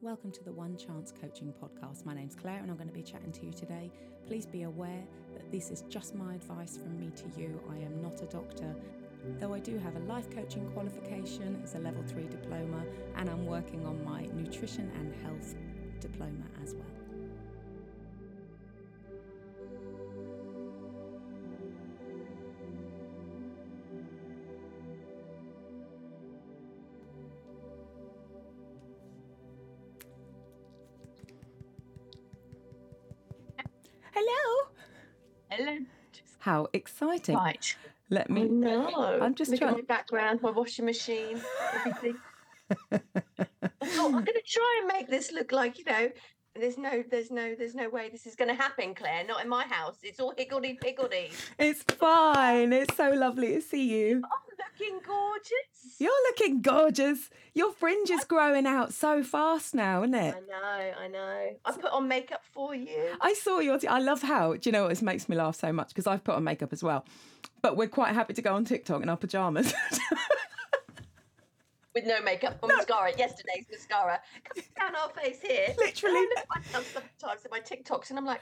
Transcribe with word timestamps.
Welcome 0.00 0.32
to 0.32 0.44
the 0.44 0.52
One 0.52 0.76
Chance 0.76 1.14
Coaching 1.18 1.54
Podcast. 1.62 2.04
My 2.04 2.14
name's 2.14 2.34
Claire 2.34 2.58
and 2.58 2.70
I'm 2.70 2.76
going 2.76 2.88
to 2.88 2.94
be 2.94 3.02
chatting 3.02 3.32
to 3.32 3.46
you 3.46 3.52
today. 3.52 3.90
Please 4.26 4.44
be 4.44 4.64
aware 4.64 5.02
that 5.32 5.50
this 5.50 5.70
is 5.70 5.82
just 5.88 6.14
my 6.14 6.34
advice 6.34 6.76
from 6.76 6.98
me 6.98 7.10
to 7.16 7.40
you. 7.40 7.58
I 7.70 7.78
am 7.78 8.02
not 8.02 8.20
a 8.20 8.26
doctor. 8.26 8.74
Though 9.40 9.54
I 9.54 9.60
do 9.60 9.78
have 9.78 9.96
a 9.96 10.00
life 10.00 10.28
coaching 10.30 10.68
qualification, 10.72 11.60
as 11.64 11.74
a 11.74 11.78
level 11.78 12.02
three 12.06 12.26
diploma, 12.26 12.84
and 13.16 13.30
I'm 13.30 13.46
working 13.46 13.86
on 13.86 14.04
my 14.04 14.26
nutrition 14.34 14.90
and 14.98 15.14
health 15.24 15.54
diploma 16.00 16.44
as 16.62 16.74
well. 16.74 16.93
How 36.54 36.68
exciting. 36.72 37.34
Right. 37.34 37.74
Let 38.10 38.30
me. 38.30 38.44
No. 38.44 39.18
I'm 39.20 39.34
just 39.34 39.50
Look 39.50 39.58
trying- 39.58 39.72
at 39.72 39.76
my 39.78 39.82
background, 39.82 40.40
my 40.40 40.52
washing 40.52 40.84
machine, 40.84 41.40
everything. 41.74 42.16
I'm 42.92 44.12
going 44.12 44.24
to 44.24 44.42
try 44.46 44.78
and 44.82 44.92
make 44.96 45.08
this 45.08 45.32
look 45.32 45.50
like 45.50 45.78
you 45.80 45.84
know. 45.84 46.10
There's 46.54 46.78
no, 46.78 47.02
there's 47.10 47.32
no, 47.32 47.56
there's 47.58 47.74
no 47.74 47.88
way 47.88 48.08
this 48.10 48.24
is 48.26 48.36
going 48.36 48.46
to 48.50 48.54
happen, 48.54 48.94
Claire. 48.94 49.24
Not 49.26 49.42
in 49.42 49.48
my 49.48 49.64
house. 49.64 49.96
It's 50.04 50.20
all 50.20 50.32
higgledy 50.38 50.78
piggledy. 50.80 51.32
It's 51.58 51.82
fine. 51.82 52.72
It's 52.72 52.96
so 52.96 53.10
lovely 53.10 53.54
to 53.56 53.60
see 53.60 53.88
you. 53.92 54.18
I'm 54.18 54.43
looking 54.78 55.00
gorgeous. 55.06 55.98
You're 55.98 56.10
looking 56.28 56.62
gorgeous. 56.62 57.30
Your 57.54 57.72
fringe 57.72 58.10
is 58.10 58.24
growing 58.24 58.66
out 58.66 58.92
so 58.92 59.22
fast 59.22 59.74
now, 59.74 60.02
isn't 60.02 60.14
it? 60.14 60.34
I 60.34 60.40
know, 60.40 60.92
I 61.00 61.08
know. 61.08 61.56
I 61.64 61.72
put 61.72 61.92
on 61.92 62.08
makeup 62.08 62.42
for 62.52 62.74
you. 62.74 63.14
I 63.20 63.34
saw 63.34 63.60
your. 63.60 63.78
I 63.88 64.00
love 64.00 64.22
how. 64.22 64.54
Do 64.54 64.60
you 64.64 64.72
know 64.72 64.84
what? 64.84 64.92
It 64.92 65.02
makes 65.02 65.28
me 65.28 65.36
laugh 65.36 65.56
so 65.56 65.72
much 65.72 65.88
because 65.88 66.06
I've 66.06 66.24
put 66.24 66.34
on 66.34 66.44
makeup 66.44 66.72
as 66.72 66.82
well. 66.82 67.04
But 67.62 67.76
we're 67.76 67.88
quite 67.88 68.14
happy 68.14 68.34
to 68.34 68.42
go 68.42 68.54
on 68.54 68.64
TikTok 68.64 69.02
in 69.02 69.08
our 69.08 69.16
pajamas. 69.16 69.72
With 71.94 72.06
no 72.06 72.20
makeup 72.22 72.58
or 72.60 72.68
mascara. 72.68 73.12
Yesterday's 73.16 73.66
mascara. 73.70 74.20
Comes 74.42 74.66
down 74.78 74.96
our 74.96 75.10
face 75.10 75.40
here. 75.40 75.68
Literally. 75.78 76.16
I 76.16 76.20
look 76.20 76.38
at 76.38 76.48
myself 76.48 76.92
sometimes 76.92 77.44
in 77.44 77.50
my 77.52 77.60
TikToks 77.60 78.10
and 78.10 78.18
I'm 78.18 78.26
like, 78.26 78.40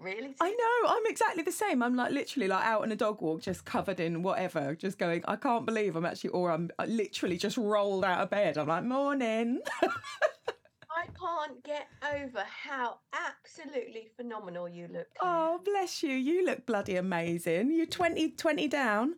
really? 0.00 0.34
I 0.40 0.50
know. 0.50 0.88
I'm 0.88 1.06
exactly 1.06 1.42
the 1.42 1.52
same. 1.52 1.82
I'm 1.82 1.96
like 1.96 2.12
literally 2.12 2.48
like 2.48 2.64
out 2.64 2.82
on 2.82 2.92
a 2.92 2.96
dog 2.96 3.20
walk, 3.20 3.42
just 3.42 3.64
covered 3.64 4.00
in 4.00 4.22
whatever, 4.22 4.74
just 4.74 4.98
going. 4.98 5.24
I 5.26 5.36
can't 5.36 5.66
believe 5.66 5.96
I'm 5.96 6.06
actually, 6.06 6.30
or 6.30 6.50
I'm 6.50 6.70
I 6.78 6.86
literally 6.86 7.36
just 7.36 7.56
rolled 7.56 8.04
out 8.04 8.20
of 8.20 8.30
bed. 8.30 8.58
I'm 8.58 8.68
like, 8.68 8.84
morning. 8.84 9.60
I 9.82 11.06
can't 11.18 11.62
get 11.62 11.86
over 12.12 12.42
how 12.44 12.98
absolutely 13.12 14.08
phenomenal 14.16 14.68
you 14.68 14.88
look. 14.92 15.06
Oh, 15.20 15.60
bless 15.64 16.02
you. 16.02 16.10
You 16.10 16.44
look 16.44 16.66
bloody 16.66 16.96
amazing. 16.96 17.72
You're 17.72 17.86
20, 17.86 18.30
20 18.32 18.68
down. 18.68 19.14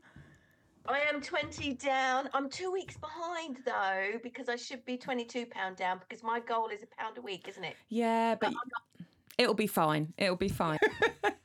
I 0.87 1.00
am 1.00 1.20
20 1.20 1.75
down. 1.75 2.28
I'm 2.34 2.50
two 2.50 2.70
weeks 2.70 2.97
behind 2.97 3.59
though, 3.65 4.19
because 4.22 4.48
I 4.48 4.56
should 4.56 4.84
be 4.84 4.97
22 4.97 5.47
pound 5.47 5.77
down 5.77 6.00
because 6.00 6.22
my 6.22 6.41
goal 6.41 6.69
is 6.69 6.83
a 6.83 6.87
pound 7.00 7.17
a 7.19 7.22
week, 7.22 7.47
isn't 7.48 7.65
it? 7.65 7.77
Yeah, 7.89 8.34
but 8.34 8.53
it'll 9.39 9.55
be 9.55 9.67
fine. 9.67 10.12
It'll 10.19 10.36
be 10.36 10.48
fine. 10.48 10.78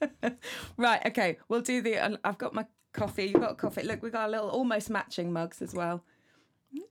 right. 0.78 1.05
Okay. 1.05 1.38
We'll 1.47 1.61
do 1.61 1.81
the. 1.81 1.97
uh, 1.97 2.17
I've 2.23 2.38
got 2.38 2.53
my 2.53 2.66
coffee. 2.94 3.25
You've 3.25 3.42
got 3.42 3.58
coffee. 3.58 3.83
Look, 3.83 4.02
we've 4.02 4.11
got 4.11 4.27
a 4.27 4.31
little 4.31 4.50
almost 4.50 4.89
matching 4.89 5.31
mugs 5.31 5.61
as 5.61 5.73
well. 5.73 6.03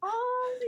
Oh, 0.03 0.59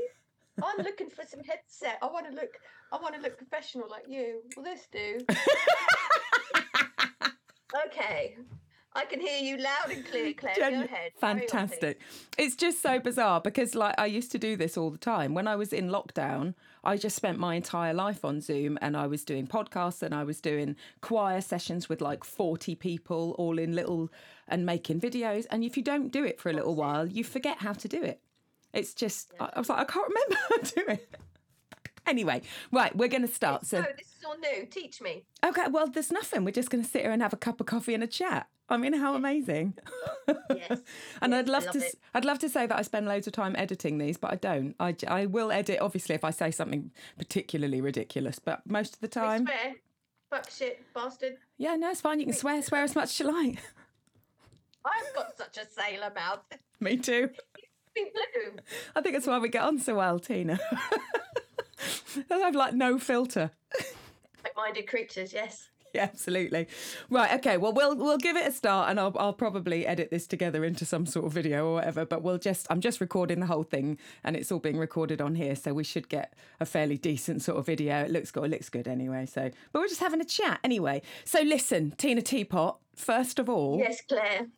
I'm 0.62 0.84
looking 0.84 1.10
for 1.10 1.24
some 1.26 1.40
headset. 1.40 1.98
I 2.02 2.06
want 2.06 2.26
to 2.28 2.34
look. 2.34 2.50
I 2.92 2.96
want 2.96 3.14
to 3.14 3.20
look 3.20 3.36
professional 3.36 3.88
like 3.90 4.04
you. 4.08 4.42
Will 4.56 4.64
this 4.64 4.86
do? 4.90 5.18
okay. 7.86 8.36
I 8.94 9.04
can 9.04 9.20
hear 9.20 9.42
you 9.42 9.58
loud 9.58 9.90
and 9.90 10.06
clear, 10.06 10.32
Claire. 10.32 10.54
Go 10.56 10.68
ahead. 10.68 11.12
On. 11.22 11.38
Fantastic. 11.38 12.00
It's 12.38 12.56
just 12.56 12.80
so 12.80 12.98
bizarre 12.98 13.42
because, 13.42 13.74
like, 13.74 13.94
I 13.98 14.06
used 14.06 14.32
to 14.32 14.38
do 14.38 14.56
this 14.56 14.78
all 14.78 14.88
the 14.90 14.96
time. 14.96 15.34
When 15.34 15.46
I 15.46 15.56
was 15.56 15.74
in 15.74 15.90
lockdown, 15.90 16.54
I 16.86 16.96
just 16.96 17.16
spent 17.16 17.40
my 17.40 17.56
entire 17.56 17.92
life 17.92 18.24
on 18.24 18.40
Zoom 18.40 18.78
and 18.80 18.96
I 18.96 19.08
was 19.08 19.24
doing 19.24 19.48
podcasts 19.48 20.02
and 20.04 20.14
I 20.14 20.22
was 20.22 20.40
doing 20.40 20.76
choir 21.00 21.40
sessions 21.40 21.88
with 21.88 22.00
like 22.00 22.22
40 22.22 22.76
people 22.76 23.34
all 23.38 23.58
in 23.58 23.74
little 23.74 24.08
and 24.46 24.64
making 24.64 25.00
videos. 25.00 25.46
And 25.50 25.64
if 25.64 25.76
you 25.76 25.82
don't 25.82 26.12
do 26.12 26.24
it 26.24 26.40
for 26.40 26.48
a 26.48 26.52
little 26.52 26.76
while, 26.76 27.04
you 27.04 27.24
forget 27.24 27.58
how 27.58 27.72
to 27.72 27.88
do 27.88 28.00
it. 28.04 28.20
It's 28.72 28.94
just, 28.94 29.32
I 29.40 29.50
I 29.54 29.58
was 29.58 29.68
like, 29.68 29.80
I 29.80 29.84
can't 29.84 30.08
remember 30.08 30.36
how 30.48 30.56
to 30.58 30.74
do 30.74 30.92
it. 30.92 31.16
Anyway, 32.06 32.42
right, 32.72 32.94
we're 32.96 33.08
going 33.08 33.26
to 33.26 33.32
start. 33.32 33.66
So, 33.66 33.82
this 33.96 34.06
is 34.06 34.24
all 34.26 34.36
new. 34.38 34.66
Teach 34.66 35.00
me. 35.00 35.24
okay, 35.44 35.66
well, 35.70 35.88
there's 35.88 36.12
nothing. 36.12 36.44
We're 36.44 36.52
just 36.52 36.70
going 36.70 36.84
to 36.84 36.88
sit 36.88 37.02
here 37.02 37.10
and 37.10 37.22
have 37.22 37.32
a 37.32 37.36
cup 37.36 37.60
of 37.60 37.66
coffee 37.66 37.94
and 37.94 38.02
a 38.02 38.06
chat. 38.06 38.48
I 38.68 38.76
mean, 38.76 38.94
how 38.94 39.14
amazing! 39.14 39.74
Yes. 40.50 40.80
and 41.20 41.32
yes, 41.32 41.40
I'd 41.40 41.48
love, 41.48 41.64
love 41.66 41.72
to, 41.74 41.78
it. 41.78 41.94
I'd 42.14 42.24
love 42.24 42.38
to 42.40 42.48
say 42.48 42.66
that 42.66 42.76
I 42.76 42.82
spend 42.82 43.06
loads 43.06 43.26
of 43.28 43.32
time 43.32 43.54
editing 43.56 43.98
these, 43.98 44.16
but 44.16 44.32
I 44.32 44.36
don't. 44.36 44.74
I, 44.80 44.96
I 45.06 45.26
will 45.26 45.52
edit, 45.52 45.78
obviously, 45.80 46.16
if 46.16 46.24
I 46.24 46.30
say 46.30 46.50
something 46.50 46.90
particularly 47.16 47.80
ridiculous, 47.80 48.40
but 48.40 48.62
most 48.66 48.94
of 48.94 49.00
the 49.00 49.20
I 49.20 49.24
time, 49.24 49.46
swear. 49.46 49.74
Fuck 50.30 50.50
shit, 50.50 50.82
bastard. 50.92 51.36
yeah, 51.56 51.76
no, 51.76 51.90
it's 51.90 52.00
fine. 52.00 52.18
You 52.18 52.26
can 52.26 52.34
swear, 52.34 52.60
swear 52.60 52.82
as 52.82 52.96
much 52.96 53.10
as 53.10 53.20
you 53.20 53.32
like. 53.32 53.58
I've 54.84 55.14
got 55.14 55.36
such 55.36 55.58
a 55.58 55.66
sailor 55.68 56.12
mouth. 56.14 56.40
Me 56.80 56.96
too. 56.96 57.30
Blue. 57.94 58.58
I 58.94 59.00
think 59.00 59.14
that's 59.14 59.26
why 59.26 59.38
we 59.38 59.48
get 59.48 59.62
on 59.62 59.78
so 59.78 59.94
well, 59.94 60.18
Tina. 60.18 60.58
I 62.30 62.38
have 62.38 62.54
like 62.54 62.74
no 62.74 62.98
filter. 62.98 63.50
Like-minded 64.44 64.86
creatures, 64.88 65.32
yes. 65.32 65.68
Yeah, 65.94 66.02
absolutely. 66.02 66.66
Right. 67.08 67.32
Okay. 67.34 67.56
Well, 67.56 67.72
we'll 67.72 67.96
we'll 67.96 68.18
give 68.18 68.36
it 68.36 68.46
a 68.46 68.52
start, 68.52 68.90
and 68.90 69.00
I'll 69.00 69.14
I'll 69.18 69.32
probably 69.32 69.86
edit 69.86 70.10
this 70.10 70.26
together 70.26 70.62
into 70.62 70.84
some 70.84 71.06
sort 71.06 71.24
of 71.24 71.32
video 71.32 71.66
or 71.68 71.74
whatever. 71.74 72.04
But 72.04 72.22
we'll 72.22 72.36
just 72.38 72.66
I'm 72.68 72.80
just 72.82 73.00
recording 73.00 73.40
the 73.40 73.46
whole 73.46 73.62
thing, 73.62 73.98
and 74.22 74.36
it's 74.36 74.52
all 74.52 74.58
being 74.58 74.76
recorded 74.76 75.22
on 75.22 75.34
here, 75.36 75.56
so 75.56 75.72
we 75.72 75.84
should 75.84 76.10
get 76.10 76.34
a 76.60 76.66
fairly 76.66 76.98
decent 76.98 77.42
sort 77.42 77.56
of 77.58 77.64
video. 77.64 78.02
It 78.04 78.10
looks 78.10 78.30
good. 78.30 78.44
It 78.44 78.50
looks 78.50 78.68
good 78.68 78.86
anyway. 78.86 79.24
So, 79.24 79.50
but 79.72 79.80
we're 79.80 79.88
just 79.88 80.00
having 80.00 80.20
a 80.20 80.24
chat 80.24 80.60
anyway. 80.62 81.00
So 81.24 81.40
listen, 81.40 81.92
Tina 81.96 82.20
Teapot. 82.20 82.78
First 82.94 83.38
of 83.38 83.48
all, 83.48 83.78
Yes, 83.78 84.02
Claire. 84.06 84.48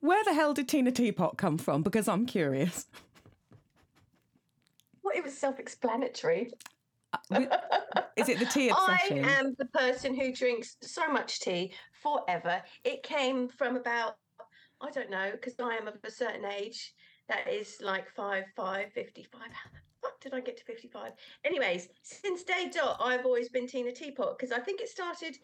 where 0.00 0.24
the 0.24 0.34
hell 0.34 0.52
did 0.52 0.68
Tina 0.68 0.90
Teapot 0.90 1.36
come 1.36 1.58
from? 1.58 1.82
Because 1.82 2.08
I'm 2.08 2.26
curious. 2.26 2.86
Well, 5.08 5.16
it 5.16 5.24
was 5.24 5.38
self-explanatory. 5.38 6.50
Uh, 7.30 7.46
is 8.16 8.28
it 8.28 8.38
the 8.38 8.44
tea 8.44 8.68
obsession? 8.68 9.24
I 9.24 9.30
am 9.32 9.54
the 9.58 9.64
person 9.66 10.14
who 10.14 10.34
drinks 10.34 10.76
so 10.82 11.10
much 11.10 11.40
tea 11.40 11.72
forever. 12.02 12.60
It 12.84 13.02
came 13.02 13.48
from 13.48 13.76
about, 13.76 14.16
I 14.82 14.90
don't 14.90 15.10
know, 15.10 15.30
because 15.32 15.54
I 15.58 15.76
am 15.76 15.88
of 15.88 15.94
a 16.04 16.10
certain 16.10 16.44
age. 16.44 16.92
That 17.30 17.48
is 17.48 17.78
like 17.80 18.10
5, 18.10 18.44
5, 18.54 18.92
55. 18.92 19.40
How 19.40 19.70
the 19.70 19.78
fuck 20.02 20.20
did 20.20 20.34
I 20.34 20.40
get 20.40 20.58
to 20.58 20.64
55? 20.64 21.12
Anyways, 21.42 21.88
since 22.02 22.42
day 22.42 22.70
dot, 22.70 22.98
I've 23.00 23.24
always 23.24 23.48
been 23.48 23.66
Tina 23.66 23.92
Teapot 23.92 24.38
because 24.38 24.52
I 24.52 24.60
think 24.60 24.82
it 24.82 24.90
started 24.90 25.38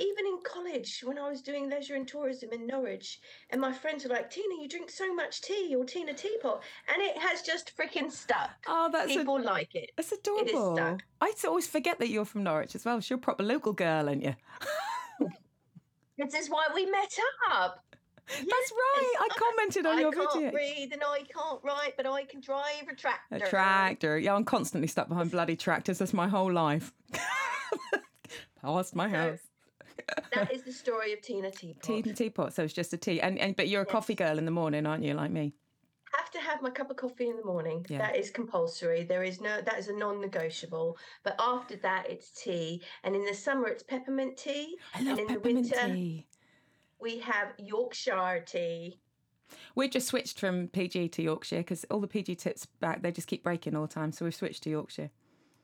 even 0.00 0.26
in 0.26 0.38
college 0.44 1.02
when 1.04 1.18
I 1.18 1.28
was 1.28 1.42
doing 1.42 1.68
leisure 1.70 1.94
and 1.94 2.08
tourism 2.08 2.50
in 2.52 2.66
Norwich. 2.66 3.20
And 3.50 3.60
my 3.60 3.72
friends 3.72 4.04
were 4.04 4.10
like, 4.10 4.30
Tina, 4.30 4.54
you 4.60 4.68
drink 4.68 4.90
so 4.90 5.14
much 5.14 5.42
tea, 5.42 5.74
or 5.76 5.84
Tina 5.84 6.14
Teapot. 6.14 6.62
And 6.92 7.02
it 7.02 7.16
has 7.18 7.42
just 7.42 7.72
freaking 7.76 8.10
stuck. 8.10 8.50
oh, 8.66 8.88
that's 8.92 9.12
a, 9.14 9.18
People 9.18 9.40
like 9.42 9.74
it. 9.74 9.90
that's 9.96 10.12
adorable. 10.12 10.76
stuck. 10.76 11.02
I 11.20 11.32
always 11.46 11.66
forget 11.66 11.98
that 11.98 12.08
you're 12.08 12.24
from 12.24 12.42
Norwich 12.44 12.74
as 12.74 12.84
well. 12.84 13.00
You're 13.02 13.18
a 13.18 13.20
proper 13.20 13.42
local 13.42 13.72
girl, 13.72 14.08
aren't 14.08 14.22
you? 14.24 14.34
This 16.18 16.34
is 16.34 16.50
why 16.50 16.66
we 16.74 16.84
met 16.84 17.08
up. 17.50 17.82
That's 18.28 18.46
right. 18.46 19.12
I 19.20 19.28
commented 19.36 19.86
on 19.86 19.96
I 19.96 20.00
your 20.02 20.12
can't 20.12 20.34
video. 20.34 20.52
read 20.52 20.90
and 20.92 21.02
I 21.02 21.20
can't 21.34 21.60
write, 21.64 21.94
but 21.96 22.06
I 22.06 22.24
can 22.24 22.40
drive 22.42 22.86
a 22.90 22.94
tractor. 22.94 23.36
A 23.36 23.40
tractor. 23.48 24.18
Yeah, 24.18 24.34
I'm 24.34 24.44
constantly 24.44 24.86
stuck 24.86 25.08
behind 25.08 25.30
bloody 25.30 25.56
tractors. 25.56 25.98
That's 25.98 26.12
my 26.12 26.28
whole 26.28 26.52
life. 26.52 26.92
Past 28.62 28.94
my 28.94 29.08
house. 29.08 29.38
That 30.34 30.52
is 30.52 30.62
the 30.62 30.72
story 30.72 31.12
of 31.12 31.20
Tina 31.22 31.50
Teapot. 31.50 31.82
Tea 31.82 32.02
and 32.04 32.16
teapot, 32.16 32.54
so 32.54 32.62
it's 32.62 32.72
just 32.72 32.92
a 32.92 32.96
tea. 32.96 33.20
And, 33.20 33.38
and 33.38 33.56
but 33.56 33.68
you're 33.68 33.82
a 33.82 33.86
coffee 33.86 34.14
girl 34.14 34.38
in 34.38 34.44
the 34.44 34.50
morning, 34.50 34.86
aren't 34.86 35.04
you, 35.04 35.14
like 35.14 35.30
me? 35.30 35.54
have 36.12 36.30
to 36.30 36.40
have 36.40 36.62
my 36.62 36.70
cup 36.70 36.90
of 36.90 36.96
coffee 36.96 37.28
in 37.28 37.36
the 37.36 37.44
morning. 37.44 37.84
Yeah. 37.88 37.98
That 37.98 38.16
is 38.16 38.30
compulsory. 38.30 39.04
There 39.04 39.22
is 39.22 39.40
no 39.40 39.60
that 39.60 39.78
is 39.78 39.88
a 39.88 39.92
non-negotiable. 39.92 40.98
But 41.22 41.36
after 41.38 41.76
that, 41.76 42.08
it's 42.08 42.30
tea, 42.30 42.82
and 43.04 43.14
in 43.14 43.24
the 43.24 43.34
summer 43.34 43.68
it's 43.68 43.82
peppermint 43.82 44.36
tea, 44.36 44.76
I 44.94 45.02
love 45.02 45.18
and 45.18 45.20
in 45.20 45.26
the 45.26 45.40
peppermint 45.40 45.70
winter 45.70 45.94
tea. 45.94 46.26
we 47.00 47.18
have 47.20 47.52
Yorkshire 47.58 48.44
tea. 48.46 49.00
We 49.74 49.88
just 49.88 50.06
switched 50.06 50.38
from 50.38 50.68
PG 50.68 51.08
to 51.08 51.22
Yorkshire 51.22 51.58
because 51.58 51.84
all 51.90 52.00
the 52.00 52.06
PG 52.06 52.36
tips 52.36 52.66
back 52.66 53.02
they 53.02 53.10
just 53.10 53.26
keep 53.28 53.42
breaking 53.42 53.74
all 53.74 53.86
the 53.86 53.94
time. 53.94 54.12
So 54.12 54.24
we've 54.24 54.34
switched 54.34 54.62
to 54.64 54.70
Yorkshire. 54.70 55.10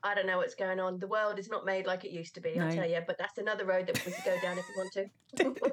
I 0.06 0.14
don't 0.14 0.26
know 0.26 0.38
what's 0.38 0.55
going 0.55 0.79
on. 0.79 0.99
The 0.99 1.06
world 1.06 1.38
is 1.38 1.49
not 1.49 1.64
made 1.64 1.87
like 1.87 2.05
it 2.05 2.12
used 2.12 2.35
to 2.37 2.41
be. 2.41 2.55
No. 2.55 2.69
I 2.69 2.75
tell 2.75 2.88
you. 2.88 3.00
But 3.06 3.19
that's 3.19 3.38
another 3.38 3.64
road 3.64 3.88
that 3.88 4.05
we 4.06 4.12
could 4.12 4.25
go 4.25 4.37
down 4.41 4.56
if 4.58 4.64
we 4.69 4.76
want 4.76 4.93
to. 4.93 5.70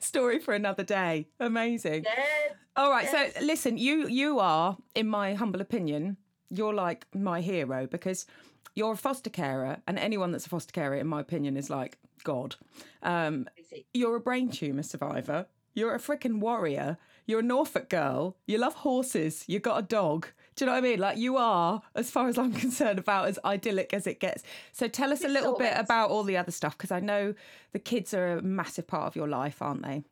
Story 0.00 0.38
for 0.40 0.54
another 0.54 0.82
day. 0.82 1.28
Amazing. 1.40 2.04
yes. 2.04 2.52
All 2.76 2.90
right. 2.90 3.08
Yes. 3.10 3.34
So 3.34 3.44
listen, 3.44 3.78
you 3.78 4.08
you 4.08 4.40
are, 4.40 4.76
in 4.94 5.08
my 5.08 5.34
humble 5.34 5.60
opinion, 5.60 6.16
you're 6.50 6.74
like 6.74 7.06
my 7.14 7.40
hero 7.40 7.86
because 7.86 8.26
you're 8.74 8.92
a 8.92 8.96
foster 8.96 9.30
carer, 9.30 9.78
and 9.86 9.98
anyone 9.98 10.32
that's 10.32 10.46
a 10.46 10.50
foster 10.50 10.72
carer, 10.72 10.96
in 10.96 11.06
my 11.06 11.20
opinion, 11.20 11.56
is 11.56 11.70
like 11.70 11.98
God. 12.24 12.56
Um, 13.02 13.48
you're 13.94 14.16
a 14.16 14.20
brain 14.20 14.50
tumor 14.50 14.82
survivor. 14.82 15.46
You're 15.74 15.94
a 15.94 15.98
freaking 15.98 16.40
warrior. 16.40 16.98
You're 17.26 17.40
a 17.40 17.42
Norfolk 17.42 17.88
girl. 17.88 18.36
You 18.46 18.58
love 18.58 18.74
horses. 18.74 19.44
You 19.46 19.58
got 19.58 19.78
a 19.78 19.82
dog. 19.82 20.28
Do 20.56 20.64
you 20.64 20.66
know 20.66 20.72
what 20.72 20.78
I 20.84 20.88
mean? 20.88 20.98
Like 20.98 21.18
you 21.18 21.36
are, 21.36 21.82
as 21.94 22.10
far 22.10 22.28
as 22.28 22.38
I'm 22.38 22.52
concerned, 22.64 22.98
about 22.98 23.28
as 23.28 23.38
idyllic 23.44 23.92
as 23.92 24.06
it 24.06 24.20
gets. 24.20 24.42
So 24.72 24.88
tell 24.88 25.12
us 25.12 25.22
a 25.22 25.28
little 25.28 25.56
bit 25.56 25.74
about 25.76 26.10
all 26.10 26.22
the 26.22 26.36
other 26.38 26.50
stuff 26.50 26.76
because 26.76 26.90
I 26.90 27.00
know 27.00 27.34
the 27.72 27.78
kids 27.78 28.14
are 28.14 28.38
a 28.38 28.42
massive 28.42 28.86
part 28.86 29.06
of 29.06 29.16
your 29.16 29.28
life, 29.28 29.60
aren't 29.60 29.82
they? 29.82 30.02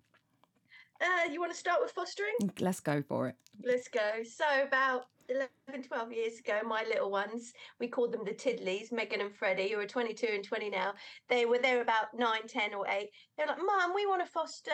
Uh, 1.01 1.31
you 1.31 1.41
want 1.41 1.53
to 1.53 1.59
start 1.59 1.81
with 1.83 1.91
fostering? 1.91 2.35
Let's 2.61 2.81
go 2.81 3.03
for 3.03 3.29
it. 3.29 3.37
Let's 3.63 3.89
go. 3.89 4.23
So 4.25 4.45
about 4.63 5.07
11, 5.29 5.89
12 5.89 6.13
years 6.13 6.39
ago, 6.39 6.61
my 6.67 6.85
little 6.85 7.11
ones, 7.11 7.53
we 7.81 7.89
called 7.89 8.13
them 8.13 8.25
the 8.25 8.33
Tiddleys, 8.33 8.93
Megan 8.93 9.21
and 9.21 9.35
Freddie, 9.35 9.71
who 9.71 9.81
are 9.81 9.87
22 9.87 10.27
and 10.33 10.45
20 10.45 10.71
now. 10.71 10.95
They 11.29 11.47
were 11.47 11.59
there 11.59 11.83
about 11.83 12.15
9, 12.17 12.41
10 12.47 12.75
or 12.75 12.87
8. 12.89 13.11
They're 13.37 13.47
like, 13.47 13.59
Mum, 13.59 13.93
we 13.95 14.07
want 14.07 14.25
to 14.25 14.31
foster. 14.31 14.73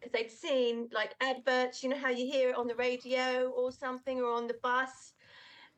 Because 0.00 0.12
they'd 0.12 0.30
seen 0.30 0.88
like 0.92 1.14
adverts, 1.20 1.82
you 1.82 1.88
know 1.88 1.98
how 1.98 2.10
you 2.10 2.26
hear 2.30 2.50
it 2.50 2.56
on 2.56 2.66
the 2.66 2.74
radio 2.74 3.48
or 3.50 3.72
something 3.72 4.20
or 4.20 4.32
on 4.32 4.46
the 4.46 4.56
bus. 4.62 5.12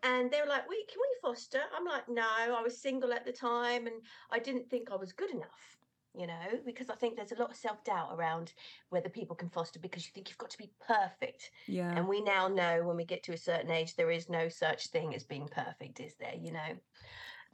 And 0.02 0.30
they 0.30 0.40
were 0.40 0.48
like, 0.48 0.68
"We 0.68 0.84
can 0.86 0.98
we 1.00 1.28
foster? 1.30 1.60
I'm 1.76 1.84
like, 1.84 2.08
No, 2.08 2.22
I 2.22 2.60
was 2.62 2.80
single 2.80 3.12
at 3.12 3.24
the 3.24 3.32
time 3.32 3.86
and 3.86 3.96
I 4.30 4.38
didn't 4.38 4.68
think 4.68 4.90
I 4.90 4.96
was 4.96 5.12
good 5.12 5.30
enough, 5.30 5.75
you 6.16 6.26
know, 6.26 6.34
because 6.64 6.90
I 6.90 6.94
think 6.94 7.16
there's 7.16 7.32
a 7.32 7.38
lot 7.38 7.50
of 7.50 7.56
self 7.56 7.84
doubt 7.84 8.10
around 8.12 8.52
whether 8.90 9.08
people 9.08 9.36
can 9.36 9.50
foster 9.50 9.78
because 9.78 10.06
you 10.06 10.12
think 10.14 10.28
you've 10.28 10.38
got 10.38 10.50
to 10.50 10.58
be 10.58 10.70
perfect. 10.86 11.50
Yeah. 11.66 11.92
And 11.94 12.08
we 12.08 12.22
now 12.22 12.48
know 12.48 12.82
when 12.84 12.96
we 12.96 13.04
get 13.04 13.22
to 13.24 13.32
a 13.32 13.38
certain 13.38 13.70
age, 13.70 13.96
there 13.96 14.10
is 14.10 14.28
no 14.28 14.48
such 14.48 14.88
thing 14.88 15.14
as 15.14 15.24
being 15.24 15.48
perfect, 15.48 16.00
is 16.00 16.14
there? 16.18 16.34
You 16.38 16.52
know? 16.52 16.76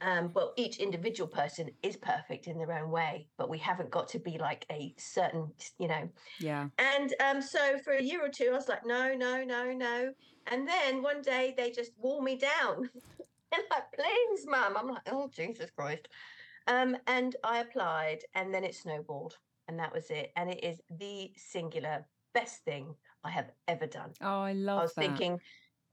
Um, 0.01 0.31
well, 0.33 0.53
each 0.57 0.77
individual 0.77 1.29
person 1.29 1.69
is 1.81 1.95
perfect 1.95 2.47
in 2.47 2.57
their 2.57 2.73
own 2.73 2.89
way, 2.89 3.27
but 3.37 3.49
we 3.49 3.57
haven't 3.57 3.89
got 3.89 4.09
to 4.09 4.19
be 4.19 4.37
like 4.37 4.65
a 4.71 4.93
certain, 4.97 5.49
you 5.79 5.87
know. 5.87 6.09
Yeah. 6.39 6.67
And 6.77 7.13
um, 7.23 7.41
so 7.41 7.77
for 7.83 7.93
a 7.93 8.03
year 8.03 8.23
or 8.23 8.29
two, 8.29 8.49
I 8.51 8.55
was 8.55 8.67
like, 8.67 8.85
no, 8.85 9.13
no, 9.15 9.43
no, 9.43 9.71
no. 9.71 10.11
And 10.47 10.67
then 10.67 11.01
one 11.01 11.21
day 11.21 11.53
they 11.55 11.71
just 11.71 11.91
wore 11.97 12.21
me 12.21 12.35
down. 12.35 12.89
and 13.53 13.63
like, 13.71 13.91
please, 13.95 14.45
mum. 14.47 14.75
I'm 14.77 14.89
like, 14.89 15.03
oh, 15.07 15.29
Jesus 15.33 15.69
Christ. 15.69 16.07
Um, 16.67 16.95
and 17.07 17.35
I 17.43 17.59
applied, 17.59 18.19
and 18.35 18.53
then 18.53 18.63
it 18.63 18.75
snowballed, 18.75 19.37
and 19.67 19.77
that 19.79 19.93
was 19.93 20.09
it. 20.09 20.31
And 20.35 20.49
it 20.49 20.63
is 20.63 20.81
the 20.99 21.31
singular 21.35 22.05
best 22.33 22.63
thing 22.63 22.95
I 23.23 23.29
have 23.31 23.51
ever 23.67 23.85
done. 23.85 24.11
Oh, 24.21 24.41
I 24.41 24.53
love 24.53 24.79
I 24.79 24.81
was 24.83 24.93
that. 24.93 25.01
thinking 25.01 25.39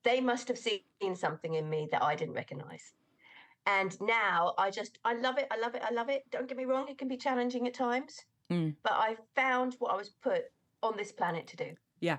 they 0.04 0.20
must 0.20 0.48
have 0.48 0.58
seen 0.58 1.14
something 1.14 1.54
in 1.54 1.68
me 1.68 1.88
that 1.92 2.02
I 2.02 2.14
didn't 2.14 2.34
recognize. 2.34 2.92
And 3.66 4.00
now 4.00 4.54
I 4.56 4.70
just, 4.70 4.98
I 5.04 5.14
love 5.14 5.36
it. 5.38 5.46
I 5.50 5.58
love 5.58 5.74
it. 5.74 5.82
I 5.84 5.92
love 5.92 6.08
it. 6.08 6.24
Don't 6.30 6.48
get 6.48 6.56
me 6.56 6.64
wrong, 6.64 6.88
it 6.88 6.96
can 6.98 7.08
be 7.08 7.16
challenging 7.18 7.66
at 7.66 7.74
times, 7.74 8.24
Mm. 8.50 8.74
but 8.82 8.92
I 8.92 9.16
found 9.36 9.76
what 9.78 9.92
I 9.92 9.96
was 9.96 10.08
put 10.08 10.42
on 10.82 10.96
this 10.96 11.12
planet 11.12 11.46
to 11.48 11.56
do. 11.56 11.74
yeah. 12.00 12.18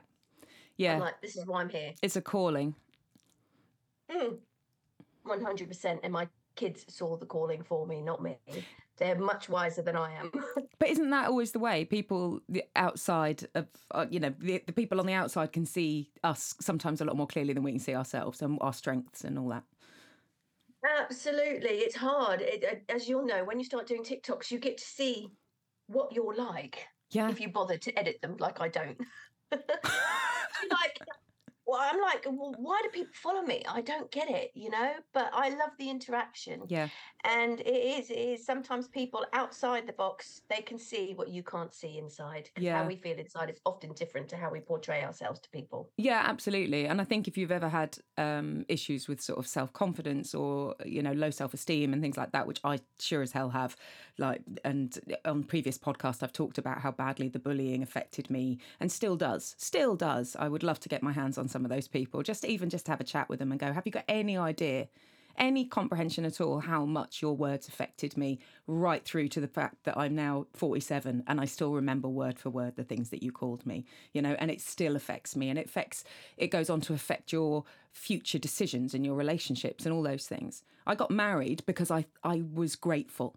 Yeah. 0.77 0.94
I'm 0.94 1.00
like, 1.01 1.21
this 1.21 1.36
is 1.36 1.45
why 1.45 1.62
I'm 1.62 1.69
here. 1.69 1.94
it's 2.01 2.15
a 2.15 2.21
calling. 2.21 2.74
Mm. 4.09 4.38
100%. 5.27 6.00
And 6.03 6.13
my 6.13 6.27
kids 6.56 6.86
saw 6.88 7.18
the 7.18 7.25
calling 7.25 7.63
for 7.63 7.86
me, 7.86 8.01
not 8.01 8.21
me. 8.21 8.38
They're 8.98 9.18
much 9.18 9.50
wiser 9.50 9.81
than 9.81 9.95
I 9.95 10.13
am. 10.13 10.31
But 10.80 10.89
isn't 10.89 11.12
that 11.12 11.27
always 11.27 11.51
the 11.51 11.59
way? 11.59 11.86
People 11.86 12.39
the 12.50 12.63
outside 12.75 13.48
of, 13.53 13.68
uh, 13.92 14.07
you 14.09 14.19
know, 14.19 14.33
the, 14.39 14.63
the 14.65 14.74
people 14.74 15.00
on 15.00 15.06
the 15.06 15.13
outside 15.13 15.53
can 15.53 15.63
see 15.63 16.09
us 16.24 16.56
sometimes 16.59 17.01
a 17.01 17.06
lot 17.06 17.15
more 17.15 17.27
clearly 17.27 17.53
than 17.53 17.62
we 17.62 17.71
can 17.71 17.80
see 17.80 17.94
ourselves 17.94 18.42
and 18.42 18.57
our 18.62 18.74
strengths 18.74 19.24
and 19.24 19.38
all 19.38 19.50
that. 19.50 19.63
Absolutely. 21.00 21.69
It's 21.69 21.95
hard. 21.95 22.42
It, 22.42 22.63
uh, 22.63 22.94
as 22.94 23.07
you'll 23.07 23.25
know, 23.25 23.44
when 23.44 23.59
you 23.59 23.65
start 23.65 23.86
doing 23.86 24.03
TikToks, 24.03 24.50
you 24.50 24.57
get 24.57 24.77
to 24.77 24.83
see 24.83 25.27
what 25.86 26.12
you're 26.13 26.36
like. 26.36 26.88
Yeah. 27.12 27.30
if 27.30 27.39
you 27.42 27.50
bother 27.50 27.77
to 27.77 28.00
edit 28.00 28.19
them 28.21 28.38
like 28.39 28.59
I 28.62 28.69
don't. 28.69 28.98
Like, 30.69 31.00
well, 31.71 31.81
I'm 31.81 32.01
like, 32.01 32.25
well, 32.29 32.53
why 32.57 32.81
do 32.83 32.89
people 32.89 33.13
follow 33.13 33.41
me? 33.41 33.63
I 33.68 33.81
don't 33.81 34.12
get 34.12 34.29
it, 34.29 34.51
you 34.56 34.69
know. 34.69 34.94
But 35.13 35.29
I 35.33 35.50
love 35.50 35.71
the 35.79 35.89
interaction, 35.89 36.63
Yeah. 36.68 36.89
and 37.23 37.59
it 37.62 37.68
is, 37.68 38.09
it 38.09 38.18
is. 38.18 38.45
Sometimes 38.45 38.88
people 38.88 39.25
outside 39.33 39.88
the 39.88 39.94
box 39.94 40.41
they 40.50 40.62
can 40.62 40.77
see 40.77 41.13
what 41.13 41.29
you 41.29 41.44
can't 41.44 41.73
see 41.73 41.97
inside. 41.97 42.50
Yeah. 42.57 42.81
how 42.81 42.88
we 42.88 42.97
feel 42.97 43.18
inside 43.18 43.50
is 43.50 43.59
often 43.65 43.94
different 43.94 44.27
to 44.29 44.38
how 44.38 44.51
we 44.51 44.59
portray 44.59 45.03
ourselves 45.03 45.39
to 45.41 45.50
people. 45.50 45.91
Yeah, 45.97 46.23
absolutely. 46.25 46.85
And 46.88 47.00
I 47.00 47.03
think 47.06 47.27
if 47.27 47.38
you've 47.38 47.51
ever 47.51 47.69
had 47.69 47.97
um, 48.17 48.65
issues 48.67 49.07
with 49.07 49.21
sort 49.21 49.39
of 49.39 49.47
self 49.47 49.71
confidence 49.74 50.35
or, 50.35 50.75
you 50.85 51.01
know, 51.01 51.13
low 51.13 51.29
self 51.29 51.53
esteem 51.53 51.94
and 51.94 52.01
things 52.01 52.17
like 52.17 52.31
that, 52.33 52.47
which 52.47 52.59
I 52.63 52.79
sure 53.00 53.21
as 53.21 53.31
hell 53.31 53.50
have, 53.51 53.75
like, 54.17 54.41
and 54.63 54.97
on 55.25 55.43
previous 55.43 55.77
podcasts, 55.77 56.23
I've 56.23 56.33
talked 56.33 56.57
about 56.57 56.79
how 56.79 56.91
badly 56.91 57.29
the 57.29 57.39
bullying 57.39 57.83
affected 57.83 58.29
me 58.29 58.59
and 58.79 58.91
still 58.91 59.15
does, 59.15 59.55
still 59.57 59.95
does. 59.95 60.35
I 60.37 60.47
would 60.47 60.63
love 60.63 60.79
to 60.81 60.89
get 60.89 61.03
my 61.03 61.11
hands 61.11 61.37
on 61.37 61.47
some 61.47 61.65
of 61.65 61.71
those 61.71 61.87
people, 61.87 62.23
just 62.23 62.45
even 62.45 62.69
just 62.69 62.87
have 62.87 63.01
a 63.01 63.05
chat 63.05 63.29
with 63.29 63.39
them 63.39 63.51
and 63.51 63.59
go, 63.59 63.73
have 63.73 63.85
you 63.85 63.91
got 63.91 64.05
any 64.07 64.37
idea? 64.37 64.87
Any 65.37 65.65
comprehension 65.65 66.25
at 66.25 66.41
all 66.41 66.59
how 66.59 66.85
much 66.85 67.21
your 67.21 67.35
words 67.35 67.67
affected 67.67 68.17
me, 68.17 68.39
right 68.67 69.03
through 69.03 69.29
to 69.29 69.39
the 69.39 69.47
fact 69.47 69.83
that 69.85 69.97
I'm 69.97 70.13
now 70.13 70.47
47 70.53 71.23
and 71.25 71.39
I 71.39 71.45
still 71.45 71.71
remember 71.71 72.09
word 72.09 72.37
for 72.37 72.49
word 72.49 72.75
the 72.75 72.83
things 72.83 73.09
that 73.09 73.23
you 73.23 73.31
called 73.31 73.65
me, 73.65 73.85
you 74.13 74.21
know, 74.21 74.35
and 74.39 74.51
it 74.51 74.61
still 74.61 74.95
affects 74.95 75.35
me 75.35 75.49
and 75.49 75.57
it 75.57 75.67
affects, 75.67 76.03
it 76.37 76.47
goes 76.47 76.69
on 76.69 76.81
to 76.81 76.93
affect 76.93 77.31
your 77.31 77.63
future 77.91 78.39
decisions 78.39 78.93
and 78.93 79.05
your 79.05 79.15
relationships 79.15 79.85
and 79.85 79.93
all 79.93 80.03
those 80.03 80.27
things. 80.27 80.63
I 80.85 80.95
got 80.95 81.11
married 81.11 81.63
because 81.65 81.91
I, 81.91 82.05
I 82.23 82.43
was 82.53 82.75
grateful 82.75 83.35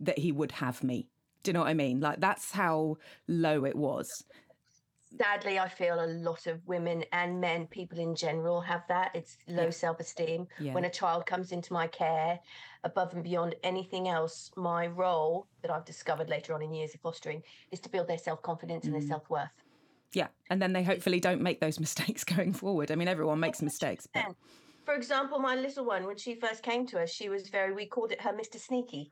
that 0.00 0.18
he 0.18 0.32
would 0.32 0.52
have 0.52 0.82
me. 0.84 1.08
Do 1.42 1.50
you 1.50 1.52
know 1.54 1.60
what 1.60 1.68
I 1.68 1.74
mean? 1.74 2.00
Like 2.00 2.20
that's 2.20 2.50
how 2.52 2.98
low 3.28 3.64
it 3.64 3.76
was. 3.76 4.24
Sadly, 5.18 5.58
I 5.58 5.68
feel 5.68 6.04
a 6.04 6.06
lot 6.06 6.46
of 6.46 6.60
women 6.66 7.04
and 7.12 7.40
men, 7.40 7.68
people 7.68 7.98
in 7.98 8.14
general, 8.16 8.60
have 8.60 8.82
that. 8.88 9.12
It's 9.14 9.38
low 9.46 9.64
Yeah. 9.64 9.70
self 9.70 10.00
esteem. 10.00 10.48
Yeah. 10.58 10.74
When 10.74 10.84
a 10.84 10.90
child 10.90 11.24
comes 11.26 11.52
into 11.52 11.72
my 11.72 11.86
care, 11.86 12.38
above 12.84 13.14
and 13.14 13.22
beyond 13.22 13.54
anything 13.62 14.08
else, 14.08 14.50
my 14.56 14.88
role 14.88 15.46
that 15.62 15.70
I've 15.70 15.84
discovered 15.84 16.28
later 16.28 16.52
on 16.54 16.60
in 16.60 16.74
years 16.74 16.94
of 16.94 17.00
fostering 17.00 17.42
is 17.70 17.80
to 17.80 17.88
build 17.88 18.08
their 18.08 18.18
self 18.18 18.42
confidence 18.42 18.84
and 18.84 18.94
Mm. 18.94 18.98
their 18.98 19.08
self 19.08 19.30
worth. 19.30 19.48
Yeah. 20.12 20.28
And 20.50 20.60
then 20.60 20.72
they 20.72 20.82
hopefully 20.82 21.20
don't 21.20 21.40
make 21.40 21.60
those 21.60 21.78
mistakes 21.86 22.24
going 22.24 22.52
forward. 22.52 22.90
I 22.90 22.96
mean, 22.96 23.08
everyone 23.08 23.40
makes 23.40 23.62
mistakes, 23.62 24.06
but 24.12 24.34
For 24.84 24.94
example, 24.94 25.38
my 25.38 25.56
little 25.56 25.84
one, 25.84 26.04
when 26.06 26.16
she 26.16 26.34
first 26.34 26.62
came 26.62 26.86
to 26.88 27.00
us, 27.02 27.10
she 27.10 27.28
was 27.28 27.48
very, 27.48 27.72
we 27.72 27.86
called 27.86 28.12
it 28.12 28.20
her 28.20 28.32
Mr. 28.32 28.56
Sneaky. 28.58 29.10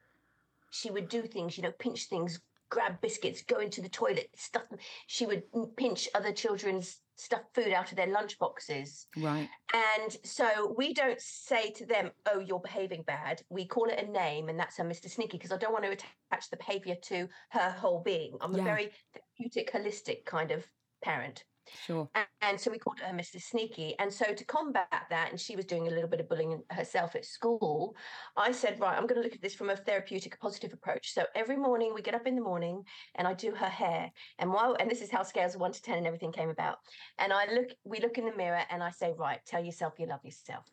She 0.74 0.90
would 0.90 1.08
do 1.08 1.22
things, 1.22 1.56
you 1.56 1.62
know, 1.62 1.72
pinch 1.78 2.06
things, 2.06 2.40
grab 2.68 3.00
biscuits, 3.00 3.42
go 3.42 3.60
into 3.60 3.80
the 3.80 3.88
toilet, 3.88 4.28
stuff 4.34 4.68
them. 4.68 4.80
She 5.06 5.24
would 5.24 5.44
pinch 5.76 6.08
other 6.16 6.32
children's 6.32 7.00
stuffed 7.14 7.54
food 7.54 7.72
out 7.72 7.92
of 7.92 7.96
their 7.96 8.08
lunch 8.08 8.40
boxes. 8.40 9.06
right. 9.16 9.48
And 9.72 10.16
so 10.24 10.74
we 10.76 10.92
don't 10.92 11.20
say 11.20 11.70
to 11.70 11.86
them, 11.86 12.10
oh, 12.26 12.40
you're 12.40 12.58
behaving 12.58 13.04
bad. 13.06 13.40
We 13.50 13.66
call 13.68 13.84
it 13.88 14.02
a 14.02 14.10
name, 14.10 14.48
and 14.48 14.58
that's 14.58 14.78
her 14.78 14.84
Mr. 14.84 15.08
Sneaky, 15.08 15.38
because 15.38 15.52
I 15.52 15.58
don't 15.58 15.72
want 15.72 15.84
to 15.84 15.92
attach 15.92 16.50
the 16.50 16.56
behavior 16.56 16.96
to 17.02 17.28
her 17.50 17.70
whole 17.70 18.02
being. 18.02 18.36
I'm 18.40 18.52
Yeah. 18.52 18.62
a 18.62 18.64
very 18.64 18.90
therapeutic, 19.12 19.72
holistic 19.72 20.24
kind 20.24 20.50
of 20.50 20.66
parent. 21.02 21.44
Sure. 21.68 22.08
A- 22.14 22.26
And 22.42 22.60
so 22.60 22.70
we 22.70 22.78
called 22.78 23.00
her 23.00 23.12
Mr. 23.12 23.40
Sneaky. 23.40 23.98
And 23.98 24.12
so 24.12 24.34
to 24.34 24.44
combat 24.44 24.88
that, 25.10 25.30
and 25.30 25.40
she 25.40 25.56
was 25.56 25.64
doing 25.64 25.86
a 25.88 25.90
little 25.90 26.08
bit 26.08 26.20
of 26.20 26.28
bullying 26.28 26.62
herself 26.70 27.14
at 27.16 27.24
school, 27.24 27.96
I 28.36 28.52
said, 28.52 28.80
right, 28.80 28.96
I'm 28.96 29.06
going 29.06 29.20
to 29.20 29.24
look 29.26 29.34
at 29.34 29.42
this 29.42 29.54
from 29.54 29.70
a 29.70 29.76
therapeutic, 29.76 30.38
positive 30.40 30.72
approach. 30.72 31.12
So 31.12 31.24
every 31.34 31.56
morning 31.56 31.92
we 31.94 32.02
get 32.02 32.14
up 32.14 32.26
in 32.26 32.36
the 32.36 32.42
morning 32.42 32.84
and 33.14 33.26
I 33.26 33.34
do 33.34 33.52
her 33.52 33.68
hair. 33.68 34.12
And 34.38 34.52
while, 34.52 34.76
and 34.78 34.90
this 34.90 35.02
is 35.02 35.10
how 35.10 35.22
scales 35.22 35.54
of 35.54 35.60
one 35.60 35.72
to 35.72 35.82
10 35.82 35.98
and 35.98 36.06
everything 36.06 36.32
came 36.32 36.50
about. 36.50 36.78
And 37.18 37.32
I 37.32 37.52
look, 37.52 37.68
we 37.84 38.00
look 38.00 38.18
in 38.18 38.26
the 38.26 38.36
mirror 38.36 38.62
and 38.70 38.82
I 38.82 38.90
say, 38.90 39.12
right, 39.16 39.40
tell 39.46 39.64
yourself 39.64 39.94
you 39.98 40.06
love 40.06 40.24
yourself. 40.24 40.66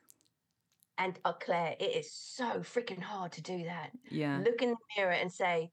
And 0.97 1.19
uh, 1.25 1.33
Claire, 1.33 1.75
it 1.79 1.95
is 1.95 2.13
so 2.13 2.59
freaking 2.59 3.01
hard 3.01 3.31
to 3.33 3.41
do 3.41 3.63
that 3.63 3.91
Yeah. 4.09 4.37
look 4.37 4.61
in 4.61 4.69
the 4.71 4.77
mirror 4.97 5.11
and 5.13 5.31
say, 5.31 5.71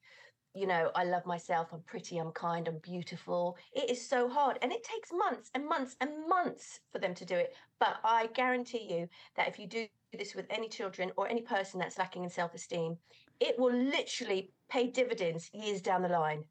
you 0.54 0.66
know, 0.66 0.90
I 0.94 1.04
love 1.04 1.26
myself, 1.26 1.68
I'm 1.72 1.82
pretty, 1.82 2.18
I'm 2.18 2.32
kind, 2.32 2.66
I'm 2.68 2.78
beautiful. 2.78 3.56
It 3.72 3.90
is 3.90 4.08
so 4.08 4.28
hard. 4.28 4.58
And 4.62 4.72
it 4.72 4.82
takes 4.82 5.10
months 5.12 5.50
and 5.54 5.66
months 5.66 5.96
and 6.00 6.10
months 6.28 6.80
for 6.90 6.98
them 6.98 7.14
to 7.14 7.24
do 7.24 7.34
it. 7.34 7.54
But 7.78 7.96
I 8.04 8.28
guarantee 8.34 8.86
you 8.90 9.08
that 9.36 9.48
if 9.48 9.58
you 9.58 9.66
do 9.66 9.86
this 10.16 10.34
with 10.34 10.46
any 10.50 10.68
children 10.68 11.12
or 11.16 11.28
any 11.28 11.42
person 11.42 11.78
that's 11.78 11.98
lacking 11.98 12.24
in 12.24 12.30
self 12.30 12.54
esteem, 12.54 12.96
it 13.40 13.58
will 13.58 13.72
literally 13.72 14.50
pay 14.68 14.88
dividends 14.88 15.50
years 15.52 15.80
down 15.80 16.02
the 16.02 16.08
line. 16.08 16.44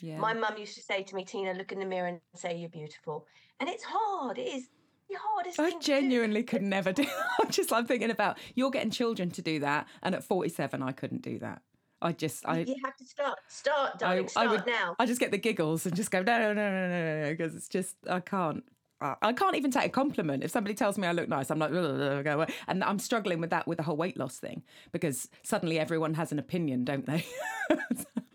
Yeah. 0.00 0.18
My 0.18 0.32
mum 0.32 0.56
used 0.56 0.76
to 0.76 0.82
say 0.82 1.02
to 1.02 1.14
me, 1.14 1.24
Tina, 1.24 1.54
look 1.54 1.72
in 1.72 1.80
the 1.80 1.86
mirror 1.86 2.06
and 2.06 2.20
say 2.36 2.56
you're 2.56 2.68
beautiful. 2.68 3.26
And 3.58 3.68
it's 3.68 3.84
hard. 3.84 4.38
It 4.38 4.54
is 4.54 4.68
the 5.08 5.16
hardest 5.18 5.58
I 5.58 5.72
genuinely 5.80 6.42
could 6.42 6.62
never 6.62 6.92
do 6.92 7.06
I'm 7.40 7.50
just 7.50 7.72
I'm 7.72 7.86
thinking 7.86 8.10
about 8.10 8.38
you're 8.54 8.70
getting 8.70 8.90
children 8.90 9.30
to 9.32 9.42
do 9.42 9.58
that 9.60 9.86
and 10.02 10.14
at 10.14 10.22
47 10.22 10.82
I 10.82 10.92
couldn't 10.92 11.22
do 11.22 11.38
that. 11.38 11.62
I 12.00 12.12
just 12.12 12.46
I 12.46 12.60
you 12.60 12.76
have 12.84 12.96
to 12.96 13.04
start. 13.04 13.38
Start, 13.48 13.98
darling. 13.98 14.24
I 14.24 14.28
start 14.28 14.50
would- 14.50 14.66
now. 14.66 14.94
I 14.98 15.06
just 15.06 15.20
get 15.20 15.30
the 15.30 15.38
giggles 15.38 15.84
and 15.86 15.96
just 15.96 16.10
go 16.10 16.22
no 16.22 16.38
no 16.38 16.52
no 16.52 16.70
no 16.70 16.88
no 16.88 17.22
no 17.22 17.30
because 17.30 17.54
it's 17.54 17.68
just 17.68 17.96
I 18.08 18.20
can't 18.20 18.62
I 19.00 19.32
can't 19.32 19.54
even 19.54 19.70
take 19.70 19.86
a 19.86 19.88
compliment. 19.90 20.42
If 20.42 20.50
somebody 20.50 20.74
tells 20.74 20.98
me 20.98 21.06
I 21.06 21.12
look 21.12 21.28
nice, 21.28 21.50
I'm 21.50 21.58
like, 21.60 21.70
"Ugh, 21.72 22.24
go 22.24 22.34
away. 22.34 22.46
And 22.66 22.82
I'm 22.82 22.98
struggling 22.98 23.40
with 23.40 23.50
that 23.50 23.66
with 23.68 23.78
the 23.78 23.84
whole 23.84 23.96
weight 23.96 24.16
loss 24.18 24.38
thing 24.38 24.64
because 24.90 25.28
suddenly 25.44 25.78
everyone 25.78 26.14
has 26.14 26.32
an 26.32 26.38
opinion, 26.40 26.84
don't 26.84 27.06
they? 27.06 27.24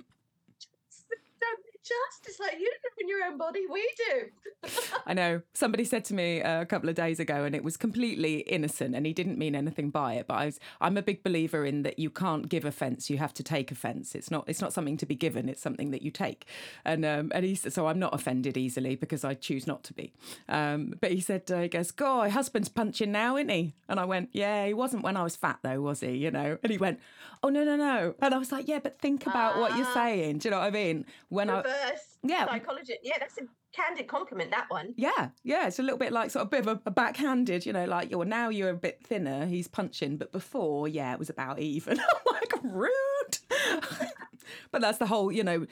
Don't 1.90 2.12
just. 2.12 2.28
It's 2.28 2.40
like 2.40 2.54
you 2.54 2.66
don't 2.66 2.84
live 2.84 2.94
in 3.00 3.08
your 3.10 3.24
own 3.26 3.38
body. 3.38 3.62
We 3.72 3.94
do. 4.08 4.70
I 5.06 5.14
know. 5.14 5.42
Somebody 5.54 5.84
said 5.84 6.06
to 6.06 6.14
me 6.14 6.42
uh, 6.42 6.62
a 6.62 6.66
couple 6.66 6.88
of 6.90 6.96
days 6.96 7.20
ago, 7.20 7.44
and 7.44 7.54
it 7.56 7.64
was 7.64 7.76
completely 7.78 8.40
innocent, 8.40 8.96
and 8.96 9.06
he 9.06 9.14
didn't 9.14 9.38
mean 9.38 9.56
anything 9.56 9.90
by 9.90 10.14
it. 10.14 10.28
But 10.28 10.34
I 10.36 10.46
was, 10.46 10.60
I'm 10.80 10.96
a 10.98 11.02
big 11.02 11.24
believer 11.24 11.66
in 11.66 11.84
that 11.84 12.00
you 12.00 12.10
can't 12.10 12.48
give 12.48 12.64
offence; 12.66 13.10
you 13.10 13.18
have 13.18 13.34
to 13.36 13.44
take 13.44 13.72
offence. 13.72 14.16
It's 14.16 14.32
not, 14.32 14.46
it's 14.48 14.62
not 14.62 14.72
something 14.72 14.98
to 14.98 15.06
be 15.06 15.16
given; 15.16 15.50
it's 15.50 15.62
something 15.62 15.92
that 15.92 16.02
you 16.02 16.12
take. 16.12 16.46
And 16.86 17.04
um, 17.06 17.32
and 17.36 17.44
he 17.44 17.56
so 17.56 17.88
I'm 17.88 18.00
not 18.00 18.14
offended 18.14 18.56
easily 18.58 18.96
because 18.96 19.24
I 19.26 19.34
choose 19.34 19.68
not 19.68 19.84
to 19.86 19.94
be. 19.94 20.14
Um, 20.48 20.94
but 21.02 21.12
he 21.12 21.20
said, 21.20 21.52
uh, 21.52 21.62
he 21.62 21.68
goes, 21.68 21.92
"God, 21.92 22.32
husband's 22.32 22.70
punching 22.70 23.12
now, 23.12 23.36
isn't 23.36 23.50
he?" 23.50 23.74
And 23.90 24.00
I 24.00 24.06
went, 24.06 24.30
"Yeah, 24.32 24.66
he 24.66 24.74
wasn't 24.74 25.04
when 25.04 25.18
I 25.18 25.24
was 25.24 25.36
fat 25.36 25.60
though, 25.64 25.82
was 25.82 26.00
he? 26.00 26.12
You 26.12 26.32
know?" 26.32 26.58
And 26.64 26.72
he 26.72 26.78
went, 26.78 27.00
"Oh 27.44 27.50
no, 27.50 27.64
no, 27.66 27.76
no." 27.76 28.16
And 28.22 28.34
I 28.34 28.38
was 28.38 28.52
like, 28.54 28.68
"Yeah, 28.70 28.80
but 28.80 29.00
think 29.00 29.28
about 29.28 29.60
what 29.60 29.76
you're 29.76 29.86
Ah. 29.88 29.94
saying. 29.94 30.38
Do 30.38 30.48
you 30.48 30.52
know 30.52 30.60
what 30.60 30.68
I 30.68 30.72
mean?" 30.72 31.06
When 31.30 31.50
I 31.50 31.64
Reverse 31.74 32.18
Yeah. 32.24 32.46
psychology. 32.46 32.96
Yeah, 33.04 33.18
that's 33.20 33.38
a 33.38 33.42
candid 33.74 34.08
compliment. 34.08 34.52
That 34.52 34.66
one. 34.70 34.94
Yeah, 34.98 35.30
yeah, 35.44 35.68
it's 35.68 35.80
a 35.80 35.84
little 35.84 35.98
bit 35.98 36.12
like 36.12 36.32
sort 36.32 36.42
of 36.42 36.48
a 36.48 36.52
bit 36.52 36.68
of 36.68 36.68
a, 36.68 36.82
a 36.86 36.92
backhanded, 36.92 37.66
you 37.66 37.74
know, 37.74 37.86
like 37.86 38.12
you're 38.12 38.26
now 38.26 38.50
you're 38.50 38.70
a 38.70 38.76
bit 38.76 39.00
thinner, 39.04 39.46
he's 39.46 39.68
punching, 39.68 40.18
but 40.18 40.32
before, 40.32 40.88
yeah, 40.88 41.14
it 41.14 41.20
was 41.20 41.30
about 41.30 41.60
even. 41.60 42.00
I'm 42.28 42.34
like 42.34 42.54
rude. 42.64 43.40
but 44.72 44.82
that's 44.82 44.98
the 45.00 45.08
whole, 45.08 45.32
you 45.32 45.44
know, 45.44 45.66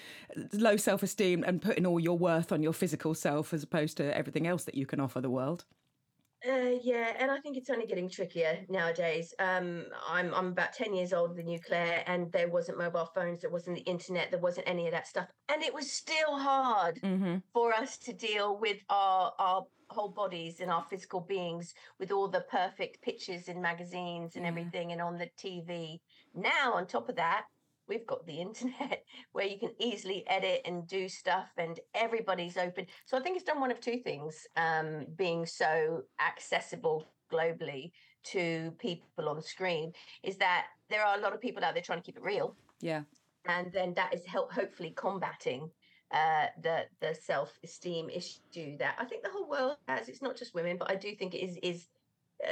low 0.53 0.77
self 0.77 1.03
esteem 1.03 1.43
and 1.45 1.61
putting 1.61 1.85
all 1.85 1.99
your 1.99 2.17
worth 2.17 2.51
on 2.51 2.63
your 2.63 2.73
physical 2.73 3.13
self 3.13 3.53
as 3.53 3.63
opposed 3.63 3.97
to 3.97 4.15
everything 4.17 4.47
else 4.47 4.63
that 4.65 4.75
you 4.75 4.85
can 4.85 4.99
offer 4.99 5.21
the 5.21 5.29
world. 5.29 5.65
Uh, 6.47 6.73
yeah, 6.81 7.13
and 7.19 7.29
I 7.29 7.39
think 7.39 7.55
it's 7.55 7.69
only 7.69 7.85
getting 7.85 8.09
trickier 8.09 8.65
nowadays. 8.67 9.31
Um, 9.37 9.85
I'm 10.07 10.33
I'm 10.33 10.47
about 10.47 10.73
ten 10.73 10.93
years 10.93 11.13
older 11.13 11.35
than 11.35 11.47
you, 11.47 11.59
Claire, 11.59 12.03
and 12.07 12.31
there 12.31 12.49
wasn't 12.49 12.79
mobile 12.79 13.05
phones, 13.13 13.41
there 13.41 13.51
wasn't 13.51 13.75
the 13.77 13.83
internet, 13.83 14.31
there 14.31 14.39
wasn't 14.39 14.67
any 14.67 14.87
of 14.87 14.91
that 14.93 15.05
stuff, 15.05 15.29
and 15.49 15.61
it 15.61 15.71
was 15.73 15.91
still 15.93 16.39
hard 16.39 16.99
Mm-hmm. 17.03 17.37
for 17.53 17.73
us 17.73 17.97
to 17.99 18.13
deal 18.13 18.57
with 18.59 18.79
our 18.89 19.33
our 19.37 19.65
whole 19.89 20.13
bodies 20.13 20.59
and 20.61 20.71
our 20.71 20.83
physical 20.89 21.21
beings 21.21 21.73
with 21.99 22.11
all 22.11 22.27
the 22.27 22.41
perfect 22.49 23.01
pictures 23.03 23.47
in 23.47 23.61
magazines 23.61 24.35
and 24.35 24.45
Yeah. 24.45 24.47
everything 24.47 24.91
and 24.91 25.01
on 25.01 25.17
the 25.17 25.29
TV. 25.37 26.01
Now, 26.33 26.73
on 26.73 26.87
top 26.87 27.07
of 27.09 27.17
that, 27.17 27.45
we've 27.87 28.05
got 28.07 28.25
the 28.25 28.39
internet 28.47 29.03
where 29.31 29.45
you 29.45 29.57
can 29.59 29.71
easily 29.79 30.23
edit 30.27 30.61
and 30.65 30.87
do 30.87 31.07
stuff 31.09 31.49
and 31.57 31.79
everybody's 31.93 32.57
open. 32.57 32.85
So 33.05 33.17
I 33.17 33.21
think 33.21 33.35
it's 33.35 33.45
done 33.45 33.59
one 33.59 33.71
of 33.71 33.79
two 33.79 33.97
things, 33.97 34.47
um, 34.55 35.05
being 35.15 35.45
so 35.45 36.03
accessible 36.19 37.11
globally 37.31 37.91
to 38.23 38.71
people 38.77 39.29
on 39.29 39.41
screen 39.41 39.93
is 40.23 40.37
that 40.37 40.67
there 40.89 41.03
are 41.03 41.17
a 41.17 41.21
lot 41.21 41.33
of 41.33 41.41
people 41.41 41.63
out 41.63 41.73
there 41.73 41.83
trying 41.83 41.99
to 41.99 42.05
keep 42.05 42.17
it 42.17 42.23
real 42.23 42.55
Yeah. 42.81 43.03
and 43.47 43.71
then 43.71 43.93
that 43.95 44.13
is 44.13 44.25
help 44.25 44.51
hopefully 44.51 44.93
combating 44.95 45.71
uh, 46.11 46.47
the 46.61 46.85
the 46.99 47.15
self 47.15 47.57
esteem 47.63 48.09
issue 48.09 48.77
that 48.77 48.95
I 48.99 49.05
think 49.05 49.23
the 49.23 49.29
whole 49.29 49.47
world 49.49 49.77
has. 49.87 50.09
It's 50.09 50.21
not 50.21 50.35
just 50.35 50.53
women, 50.53 50.77
but 50.77 50.91
I 50.91 50.95
do 50.95 51.15
think 51.15 51.33
it 51.33 51.39
is 51.39 51.57
is 51.63 51.87
uh, 52.45 52.51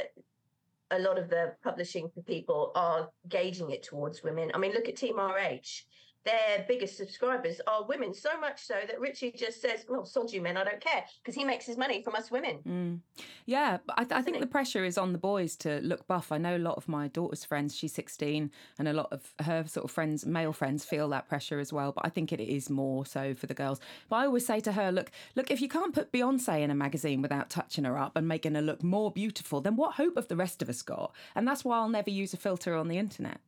a 0.92 1.00
lot 1.00 1.18
of 1.20 1.30
the 1.30 1.54
publishing 1.64 2.10
for 2.14 2.22
people 2.24 2.72
are 2.76 3.10
gauging 3.28 3.72
it 3.72 3.84
towards 3.84 4.24
women. 4.24 4.52
I 4.54 4.58
mean, 4.58 4.74
look 4.74 4.88
at 4.88 4.96
Team 4.96 5.20
RH. 5.20 5.86
Their 6.30 6.64
biggest 6.68 6.96
subscribers 6.96 7.60
are 7.66 7.86
women, 7.86 8.14
so 8.14 8.40
much 8.40 8.62
so 8.62 8.76
that 8.86 9.00
Richie 9.00 9.32
just 9.32 9.62
says, 9.62 9.84
"Well, 9.90 10.06
sod 10.06 10.32
you 10.32 10.42
men, 10.42 10.58
I 10.58 10.64
don't 10.64 10.80
care," 10.80 11.04
because 11.24 11.34
he 11.34 11.44
makes 11.44 11.66
his 11.66 11.76
money 11.76 12.04
from 12.04 12.16
us 12.16 12.30
women. 12.30 12.60
Mm. 12.68 13.26
Yeah, 13.48 13.80
but 13.84 13.98
I, 13.98 14.20
I 14.20 14.22
think 14.22 14.38
it? 14.38 14.40
the 14.40 14.48
pressure 14.48 14.86
is 14.86 14.96
on 14.96 15.12
the 15.12 15.18
boys 15.18 15.56
to 15.58 15.80
look 15.82 16.06
buff. 16.06 16.32
I 16.32 16.38
know 16.38 16.56
a 16.56 16.60
lot 16.60 16.78
of 16.78 16.88
my 16.88 17.08
daughter's 17.08 17.44
friends, 17.44 17.76
she's 17.76 17.94
16, 17.94 18.52
and 18.78 18.88
a 18.88 18.94
lot 18.94 19.08
of 19.12 19.34
her 19.40 19.66
sort 19.66 19.86
of 19.86 19.92
friends, 19.92 20.24
male 20.24 20.54
friends, 20.54 20.86
feel 20.86 21.10
that 21.10 21.28
pressure 21.28 21.60
as 21.60 21.74
well. 21.74 21.92
But 21.94 22.06
I 22.06 22.10
think 22.10 22.32
it 22.32 22.40
is 22.40 22.70
more 22.70 23.08
so 23.08 23.34
for 23.34 23.48
the 23.48 23.56
girls. 23.56 23.80
But 24.08 24.18
I 24.18 24.26
always 24.26 24.46
say 24.46 24.60
to 24.60 24.74
her, 24.74 24.92
look, 24.92 25.10
look, 25.34 25.50
if 25.50 25.62
you 25.62 25.68
can't 25.68 25.96
put 25.96 26.12
Beyonce 26.12 26.62
in 26.62 26.70
a 26.70 26.76
magazine 26.76 27.24
without 27.24 27.50
touching 27.50 27.86
her 27.86 27.98
up 27.98 28.16
and 28.16 28.28
making 28.28 28.54
her 28.54 28.62
look 28.62 28.84
more 28.84 29.12
beautiful, 29.12 29.62
then 29.62 29.76
what 29.76 29.96
hope 29.96 30.16
have 30.16 30.28
the 30.28 30.36
rest 30.36 30.62
of 30.62 30.70
us 30.70 30.84
got? 30.84 31.12
And 31.34 31.48
that's 31.48 31.66
why 31.66 31.78
I'll 31.78 31.90
never 31.90 32.12
use 32.12 32.36
a 32.36 32.38
filter 32.38 32.76
on 32.76 32.88
the 32.88 33.00
internet. 33.00 33.40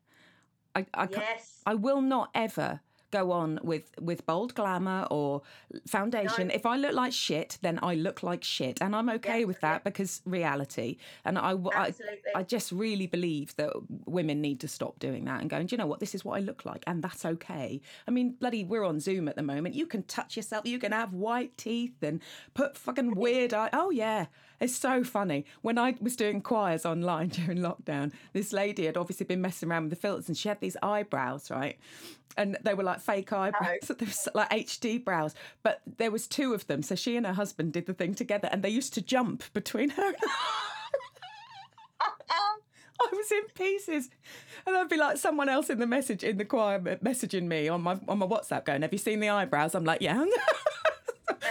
I, 0.76 0.86
I, 0.94 1.08
Yes, 1.12 1.62
I 1.66 1.76
will 1.76 2.02
not 2.02 2.30
ever 2.34 2.82
go 3.12 3.32
on 3.32 3.60
with 3.62 3.92
with 4.00 4.26
bold 4.26 4.56
glamour 4.56 5.06
or 5.12 5.42
foundation. 5.86 6.48
No. 6.48 6.54
If 6.54 6.66
I 6.66 6.78
look 6.78 6.94
like 6.94 7.14
shit, 7.14 7.58
then 7.62 7.78
I 7.84 7.96
look 7.96 8.24
like 8.24 8.44
shit, 8.44 8.82
and 8.82 8.96
I'm 8.96 9.10
okay 9.10 9.42
Yeah, 9.42 9.46
with 9.46 9.60
that 9.62 9.84
because 9.84 10.22
reality. 10.26 10.98
And 11.26 11.38
I, 11.38 11.54
I-. 11.76 11.94
I 12.34 12.44
just 12.44 12.72
really 12.72 13.08
believe 13.08 13.56
that 13.58 13.74
women 14.06 14.42
need 14.42 14.60
to 14.62 14.68
stop 14.68 14.98
doing 15.00 15.26
that 15.26 15.42
and 15.42 15.50
going, 15.50 15.68
do 15.68 15.74
you 15.74 15.78
know 15.78 15.88
what? 15.88 16.00
This 16.00 16.16
is 16.16 16.26
what 16.26 16.38
I 16.38 16.40
look 16.40 16.66
like, 16.66 16.84
and 16.88 17.04
that's 17.04 17.26
okay. 17.26 17.82
I 18.08 18.12
mean, 18.12 18.32
bloody, 18.40 18.64
we're 18.64 18.86
on 18.86 19.00
Zoom 19.00 19.28
at 19.28 19.36
the 19.36 19.44
moment. 19.44 19.76
You 19.76 19.86
can 19.86 20.04
touch 20.04 20.38
yourself. 20.38 20.66
You 20.66 20.80
can 20.80 20.94
have 20.94 21.14
white 21.14 21.58
teeth 21.58 22.02
and 22.02 22.22
put 22.54 22.78
fucking 22.78 23.16
weird 23.16 23.54
eye. 23.54 23.70
Oh 23.74 23.90
yeah, 23.92 24.28
it's 24.62 24.76
so 24.76 25.04
funny. 25.04 25.46
When 25.62 25.78
I 25.80 25.96
was 26.00 26.16
doing 26.16 26.40
choirs 26.40 26.86
online 26.86 27.28
during 27.30 27.58
lockdown, 27.58 28.14
this 28.32 28.54
lady 28.54 28.86
had 28.86 28.96
obviously 28.96 29.26
been 29.26 29.42
messing 29.42 29.70
around 29.70 29.86
with 29.86 29.90
the 29.90 29.96
filters, 29.96 30.28
and 30.28 30.38
she 30.38 30.48
had 30.48 30.62
these 30.62 30.78
eyebrows, 30.82 31.50
right? 31.50 31.78
And 32.38 32.58
they 32.64 32.76
were 32.76 32.84
like 32.84 33.02
fake 33.02 33.34
eyebrows, 33.34 33.90
were 33.90 34.32
like 34.36 34.50
HD 34.52 35.04
brows. 35.04 35.36
But 35.64 35.82
there 35.98 36.12
was 36.12 36.28
two 36.28 36.54
of 36.54 36.68
them, 36.68 36.84
so 36.84 36.96
she 36.96 37.18
and 37.18 37.26
her 37.26 37.34
husband 37.34 37.74
did 37.74 37.88
the 37.88 37.94
thing 37.94 38.14
together, 38.14 38.48
and 38.52 38.64
they 38.64 38.70
used 38.70 38.94
to 38.94 39.02
jump 39.02 39.44
between 39.54 39.90
her. 39.90 40.14
I 43.04 43.16
was 43.16 43.32
in 43.32 43.44
pieces, 43.56 44.10
and 44.66 44.76
there'd 44.76 44.88
be 44.88 44.96
like 44.96 45.18
someone 45.18 45.50
else 45.50 45.72
in 45.72 45.80
the 45.80 45.88
message 45.88 46.24
in 46.24 46.38
the 46.38 46.46
choir 46.46 46.80
messaging 46.80 47.48
me 47.48 47.68
on 47.68 47.82
my 47.82 47.98
on 48.08 48.20
my 48.20 48.28
WhatsApp, 48.28 48.66
going, 48.66 48.84
"Have 48.84 48.94
you 48.94 49.00
seen 49.00 49.20
the 49.20 49.30
eyebrows?" 49.30 49.74
I'm 49.74 49.86
like, 49.86 50.02
"Yeah." 50.02 50.24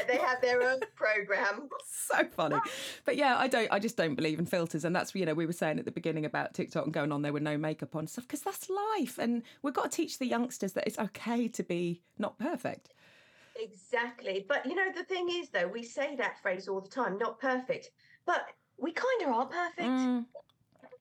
They 0.06 0.16
have 0.16 0.40
their 0.40 0.62
own 0.62 0.80
program. 0.94 1.68
so 1.87 2.25
funny, 2.25 2.56
but 3.04 3.16
yeah, 3.16 3.37
I 3.38 3.49
don't. 3.49 3.68
I 3.70 3.78
just 3.78 3.96
don't 3.96 4.14
believe 4.14 4.38
in 4.38 4.46
filters, 4.46 4.84
and 4.84 4.94
that's 4.94 5.14
you 5.14 5.25
know 5.26 5.34
we 5.34 5.46
were 5.46 5.52
saying 5.52 5.78
at 5.78 5.84
the 5.84 5.90
beginning 5.90 6.25
about 6.25 6.54
TikTok 6.54 6.84
and 6.84 6.92
going 6.92 7.12
on 7.12 7.22
there 7.22 7.32
with 7.32 7.42
no 7.42 7.56
makeup 7.56 7.94
on 7.96 8.06
stuff 8.06 8.26
because 8.26 8.42
that's 8.42 8.68
life, 8.99 9.18
and 9.18 9.42
we've 9.62 9.75
got 9.75 9.90
to 9.90 9.96
teach 9.96 10.18
the 10.18 10.26
youngsters 10.26 10.72
that 10.72 10.87
it's 10.87 10.99
okay 10.99 11.49
to 11.49 11.62
be 11.62 12.02
not 12.18 12.38
perfect. 12.38 12.90
Exactly. 13.56 14.44
But 14.49 14.66
you 14.66 14.75
know, 14.75 14.90
the 14.94 15.04
thing 15.04 15.28
is, 15.30 15.50
though, 15.50 15.68
we 15.68 15.82
say 15.82 16.16
that 16.16 16.40
phrase 16.40 16.68
all 16.68 16.80
the 16.80 16.88
time, 16.88 17.18
not 17.18 17.38
perfect, 17.40 17.90
but 18.26 18.46
we 18.78 18.92
kind 18.92 19.22
of 19.22 19.28
are 19.28 19.46
perfect 19.46 19.88
Mm, 19.88 20.25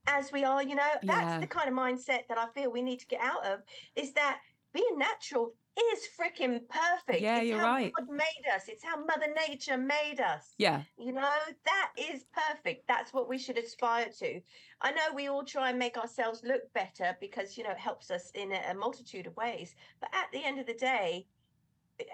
as 0.08 0.32
we 0.32 0.44
are, 0.44 0.62
you 0.64 0.76
know. 0.76 0.90
That's 1.04 1.34
Yeah. 1.34 1.40
the 1.40 1.48
kind 1.48 1.70
of 1.70 1.76
mindset 1.76 2.28
that 2.28 2.38
I 2.38 2.48
feel 2.54 2.72
we 2.72 2.82
need 2.82 3.00
to 3.00 3.08
get 3.08 3.22
out 3.22 3.46
of 3.46 3.62
is 3.96 4.12
that 4.14 4.42
being 4.74 4.98
natural 4.98 5.54
is 5.94 6.08
freaking 6.20 6.62
perfect. 6.70 7.22
Yeah, 7.22 7.40
it's 7.40 7.48
you're 7.48 7.60
how 7.60 7.66
right. 7.66 7.92
God 7.98 8.08
made 8.10 8.54
us, 8.56 8.64
it's 8.68 8.84
how 8.84 9.04
Mother 9.04 9.28
Nature 9.48 9.78
made 9.78 10.20
us. 10.20 10.54
yeah, 10.58 10.84
You 10.98 11.14
know, 11.14 11.30
that 11.66 11.92
is 11.98 12.26
perfect. 12.34 12.88
That's 12.88 13.14
what 13.14 13.30
we 13.30 13.38
should 13.38 13.58
aspire 13.58 14.10
to. 14.20 14.42
I 14.82 14.92
know 14.92 15.14
we 15.16 15.28
all 15.28 15.44
try 15.44 15.70
and 15.70 15.80
make 15.80 15.98
ourselves 15.98 16.42
look 16.44 16.72
better 16.74 17.16
because, 17.20 17.58
you 17.58 17.64
know, 17.64 17.72
it 17.72 17.78
helps 17.80 18.12
us 18.12 18.32
in 18.36 18.52
a, 18.52 18.62
a 18.72 18.74
multitude 18.74 19.28
of 19.28 19.36
ways. 19.36 19.76
But 20.00 20.10
at 20.14 20.32
the 20.32 20.44
end 20.44 20.60
of 20.60 20.66
the 20.68 20.74
day, 20.74 21.28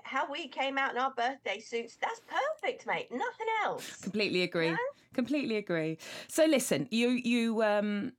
how 0.03 0.29
we 0.31 0.47
came 0.47 0.77
out 0.77 0.91
in 0.91 0.97
our 0.97 1.13
birthday 1.15 1.59
suits, 1.59 1.97
that's 2.01 2.21
perfect, 2.27 2.87
mate. 2.87 3.07
Nothing 3.11 3.47
else. 3.63 3.97
completely 4.01 4.41
agree. 4.41 4.75
Completely 5.13 5.57
agree. 5.57 5.97
So 6.27 6.45
listen, 6.45 6.87
you 6.91 7.09
you 7.09 7.63
um 7.63 8.11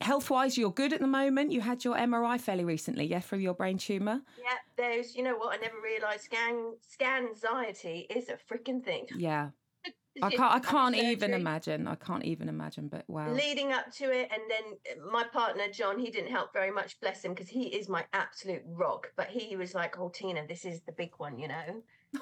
health 0.00 0.30
wise, 0.30 0.58
you're 0.58 0.72
good 0.72 0.92
at 0.92 1.00
the 1.00 1.06
moment. 1.06 1.52
You 1.52 1.60
had 1.60 1.84
your 1.84 1.96
MRI 1.96 2.40
fairly 2.40 2.64
recently, 2.64 3.06
yeah, 3.06 3.20
from 3.20 3.40
your 3.40 3.54
brain 3.54 3.78
tumor. 3.78 4.20
Yeah, 4.38 4.56
there's, 4.76 5.14
you 5.14 5.22
know 5.22 5.36
what, 5.36 5.56
I 5.56 5.60
never 5.60 5.76
realised 5.82 6.24
scan 6.24 6.74
scan 6.80 7.26
anxiety 7.28 8.06
is 8.10 8.28
a 8.28 8.36
freaking 8.52 8.84
thing. 8.84 9.06
Yeah, 9.16 9.50
I 10.22 10.30
can't. 10.30 10.54
I 10.54 10.58
can't 10.60 10.94
even 10.96 11.34
imagine. 11.34 11.86
I 11.86 11.94
can't 11.94 12.24
even 12.24 12.48
imagine. 12.48 12.88
But 12.88 13.04
wow. 13.08 13.30
leading 13.30 13.72
up 13.72 13.90
to 13.94 14.10
it 14.10 14.30
and 14.32 14.42
then 14.48 14.76
uh, 14.90 15.10
my 15.10 15.24
partner 15.24 15.64
john 15.72 15.98
he 15.98 16.10
didn't 16.10 16.30
help 16.30 16.52
very 16.52 16.70
much 16.70 16.98
bless 17.00 17.24
him 17.24 17.32
because 17.32 17.48
he 17.48 17.66
is 17.66 17.88
my 17.88 18.04
absolute 18.12 18.62
rock 18.66 19.12
but 19.16 19.28
he 19.28 19.56
was 19.56 19.74
like 19.74 19.98
oh 19.98 20.08
tina 20.08 20.46
this 20.46 20.64
is 20.64 20.80
the 20.82 20.92
big 20.92 21.10
one 21.18 21.38
you 21.38 21.48
know 21.48 21.82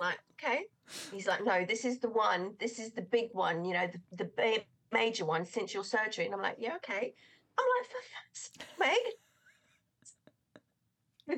like 0.00 0.18
okay 0.32 0.64
he's 1.12 1.26
like 1.26 1.44
no 1.44 1.64
this 1.64 1.84
is 1.84 1.98
the 1.98 2.08
one 2.08 2.54
this 2.60 2.78
is 2.78 2.92
the 2.92 3.02
big 3.02 3.28
one 3.32 3.64
you 3.64 3.74
know 3.74 3.86
the, 4.12 4.24
the 4.24 4.30
major 5.00 5.24
one 5.24 5.44
since 5.44 5.72
your 5.76 5.84
surgery 5.84 6.24
and 6.26 6.34
i'm 6.34 6.42
like 6.48 6.56
yeah 6.58 6.76
okay. 6.76 7.14
I'm 7.58 7.68
like 7.74 7.86
for 7.92 8.02
fuck's 8.12 8.42
sake, 8.52 8.66
mate 8.80 9.14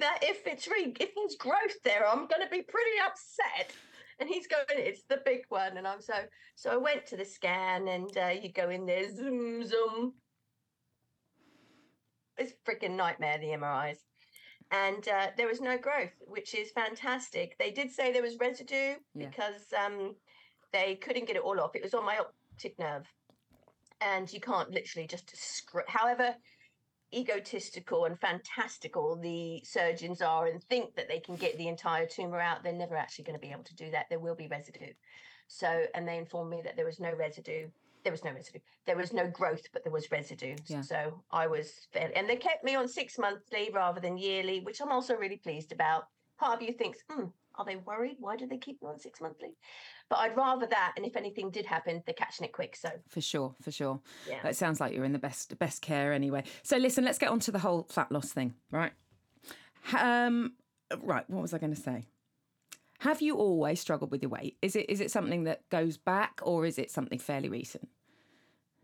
that 0.01 0.19
if 0.23 0.47
it's 0.47 0.69
re- 0.69 0.95
if 1.01 1.15
there's 1.15 1.37
growth 1.37 1.79
there 1.85 2.07
i'm 2.07 2.27
going 2.33 2.43
to 2.43 2.49
be 2.51 2.63
pretty 2.63 2.97
upset. 3.07 3.71
And 4.21 4.29
he's 4.29 4.47
going 4.49 4.65
it's 4.71 5.05
the 5.09 5.21
big 5.25 5.43
one 5.49 5.77
and 5.79 5.87
i'm 5.87 6.01
so 6.01 6.15
so 6.57 6.71
i 6.71 6.77
went 6.77 7.07
to 7.07 7.17
the 7.17 7.25
scan 7.25 7.87
and 7.89 8.11
uh, 8.19 8.33
you 8.43 8.53
go 8.53 8.69
in 8.69 8.85
there 8.87 9.09
zoom 9.15 9.65
zoom. 9.65 10.15
It's 12.37 12.53
a 12.53 12.71
freaking 12.71 12.97
nightmare 12.97 13.39
the 13.39 13.47
mris 13.63 13.99
and 14.71 15.09
uh, 15.09 15.29
there 15.37 15.49
was 15.49 15.61
no 15.61 15.79
growth 15.79 16.13
which 16.27 16.55
is 16.55 16.71
fantastic. 16.73 17.57
They 17.59 17.71
did 17.71 17.91
say 17.91 18.13
there 18.13 18.23
was 18.29 18.37
residue 18.39 18.95
Yeah. 19.15 19.29
because 19.29 19.73
um 19.85 20.15
they 20.73 20.97
couldn't 20.97 21.27
get 21.29 21.37
it 21.37 21.43
all 21.43 21.61
off. 21.61 21.75
It 21.75 21.83
was 21.83 21.95
on 21.95 22.05
my 22.05 22.19
optic 22.19 22.79
nerve, 22.79 23.07
and 24.01 24.33
you 24.33 24.41
can't 24.41 24.71
literally 24.71 25.07
just 25.07 25.37
scr- 25.37 25.81
however 25.89 26.35
egotistical 27.15 28.05
and 28.05 28.21
fantastical 28.21 29.17
the 29.17 29.63
surgeons 29.65 30.21
are 30.21 30.47
and 30.47 30.63
think 30.65 30.95
that 30.95 31.09
they 31.09 31.19
can 31.19 31.37
get 31.37 31.57
the 31.57 31.67
entire 31.69 32.07
tumor 32.07 32.39
out 32.39 32.63
they're 32.63 32.73
never 32.73 32.97
actually 32.97 33.25
going 33.25 33.39
to 33.39 33.41
be 33.41 33.51
able 33.51 33.65
to 33.65 33.75
do 33.75 33.91
that 33.91 34.07
there 34.11 34.19
will 34.19 34.35
be 34.35 34.47
residue. 34.49 34.93
So 35.47 35.85
and 35.95 36.07
they 36.07 36.19
informed 36.19 36.51
me 36.51 36.61
that 36.65 36.77
there 36.77 36.85
was 36.85 37.01
no 37.01 37.13
residue 37.15 37.69
there 38.05 38.13
was 38.13 38.25
no 38.25 38.33
residue 38.33 38.61
there 38.87 38.97
was 38.97 39.13
no 39.13 39.27
growth 39.29 39.63
but 39.73 39.85
there 39.85 39.93
was 39.93 40.11
residue. 40.11 40.57
Yeah. 40.67 40.83
so 40.83 41.23
i 41.31 41.47
was 41.47 41.89
fairly, 41.93 42.15
and 42.15 42.29
they 42.29 42.37
kept 42.37 42.63
me 42.63 42.75
on 42.75 42.87
six 42.87 43.19
monthly 43.19 43.71
rather 43.73 44.01
than 44.01 44.19
yearly 44.19 44.61
which 44.61 44.81
i'm 44.83 44.93
also 44.93 45.15
really 45.15 45.39
pleased 45.39 45.73
about. 45.73 46.05
Part 46.39 46.55
of 46.55 46.63
you 46.63 46.73
thinks 46.75 46.99
hmm, 47.11 47.25
are 47.59 47.65
they 47.65 47.77
worried 47.77 48.17
why 48.21 48.37
do 48.37 48.47
they 48.47 48.57
keep 48.57 48.81
me 48.81 48.89
on 48.89 48.99
six 48.99 49.21
monthly 49.21 49.57
but 50.09 50.17
i'd 50.21 50.37
rather 50.37 50.67
that 50.67 50.93
and 50.97 51.05
if 51.05 51.17
anything 51.17 51.51
did 51.51 51.67
happen 51.67 52.03
they're 52.07 52.15
catching 52.15 52.47
it 52.47 52.53
quick 52.53 52.77
so 52.77 52.89
For 53.09 53.21
sure, 53.21 53.55
for 53.61 53.71
sure. 53.71 54.01
Yeah. 54.29 54.47
It 54.47 54.57
sounds 54.57 54.81
like 54.81 54.95
you're 54.95 55.05
in 55.05 55.13
the 55.13 55.19
best 55.19 55.59
best 55.59 55.83
care 55.83 56.13
anyway. 56.13 56.45
So 56.63 56.77
listen, 56.77 57.05
let's 57.05 57.19
get 57.19 57.31
on 57.31 57.41
to 57.41 57.51
the 57.51 57.59
whole 57.59 57.87
fat 57.91 58.11
loss 58.13 58.33
thing, 58.33 58.55
right? 58.71 58.93
Um, 59.99 60.53
right. 61.03 61.29
What 61.29 61.43
was 61.43 61.55
I 61.55 61.59
going 61.59 61.75
to 61.75 61.81
say? 61.81 62.07
Have 63.01 63.23
you 63.23 63.37
always 63.37 63.81
struggled 63.81 64.11
with 64.11 64.23
your 64.23 64.31
weight? 64.31 64.57
Is 64.63 64.77
it 64.77 64.89
is 64.89 65.01
it 65.01 65.11
something 65.11 65.45
that 65.45 65.69
goes 65.71 65.97
back, 65.97 66.41
or 66.43 66.67
is 66.67 66.79
it 66.79 66.91
something 66.91 67.19
fairly 67.19 67.49
recent? 67.49 67.89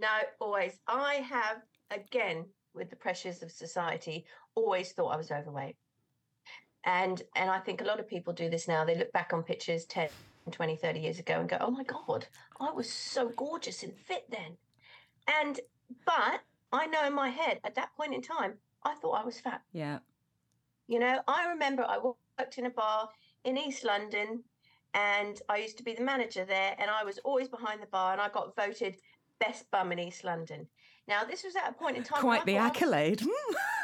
No, 0.00 0.08
always. 0.40 0.78
I 0.86 1.14
have, 1.28 1.58
again, 1.90 2.46
with 2.74 2.90
the 2.90 2.96
pressures 2.96 3.42
of 3.42 3.50
society, 3.50 4.26
always 4.54 4.92
thought 4.92 5.08
I 5.08 5.16
was 5.16 5.30
overweight. 5.30 5.76
And 6.84 7.22
and 7.34 7.50
I 7.50 7.58
think 7.60 7.80
a 7.80 7.84
lot 7.84 8.00
of 8.00 8.08
people 8.08 8.32
do 8.32 8.48
this 8.50 8.68
now. 8.68 8.84
They 8.84 8.94
look 8.96 9.12
back 9.12 9.32
on 9.32 9.42
pictures 9.42 9.84
10, 9.86 10.08
20, 10.50 10.76
30 10.76 11.00
years 11.00 11.18
ago 11.18 11.40
and 11.40 11.48
go, 11.48 11.56
oh 11.60 11.70
my 11.70 11.84
God, 11.84 12.26
I 12.60 12.70
was 12.70 12.90
so 12.90 13.30
gorgeous 13.30 13.82
and 13.82 13.96
fit 13.96 14.24
then. 14.30 14.56
And, 15.40 15.60
but 16.04 16.40
I 16.72 16.86
know 16.86 17.06
in 17.06 17.14
my 17.14 17.28
head 17.30 17.60
at 17.64 17.74
that 17.76 17.96
point 17.96 18.14
in 18.14 18.20
time, 18.20 18.54
I 18.84 18.94
thought 18.94 19.12
I 19.12 19.24
was 19.24 19.40
fat. 19.40 19.62
Yeah. 19.72 20.00
You 20.86 20.98
know, 20.98 21.20
I 21.26 21.48
remember 21.48 21.84
I 21.88 21.98
worked 21.98 22.58
in 22.58 22.66
a 22.66 22.70
bar 22.70 23.08
in 23.44 23.56
East 23.56 23.84
London 23.84 24.44
and 24.92 25.40
I 25.48 25.56
used 25.56 25.78
to 25.78 25.82
be 25.82 25.94
the 25.94 26.02
manager 26.04 26.44
there 26.44 26.74
and 26.78 26.90
I 26.90 27.02
was 27.04 27.18
always 27.24 27.48
behind 27.48 27.80
the 27.80 27.86
bar 27.86 28.12
and 28.12 28.20
I 28.20 28.28
got 28.28 28.54
voted 28.54 28.96
best 29.40 29.70
bum 29.70 29.92
in 29.92 29.98
East 29.98 30.24
London. 30.24 30.66
Now, 31.08 31.24
this 31.24 31.42
was 31.44 31.56
at 31.56 31.70
a 31.70 31.72
point 31.72 31.96
in 31.96 32.02
time 32.02 32.20
Quite 32.20 32.44
the 32.44 32.58
I 32.58 32.68
was- 32.68 32.76
accolade. 32.76 33.20
Hmm. 33.24 33.54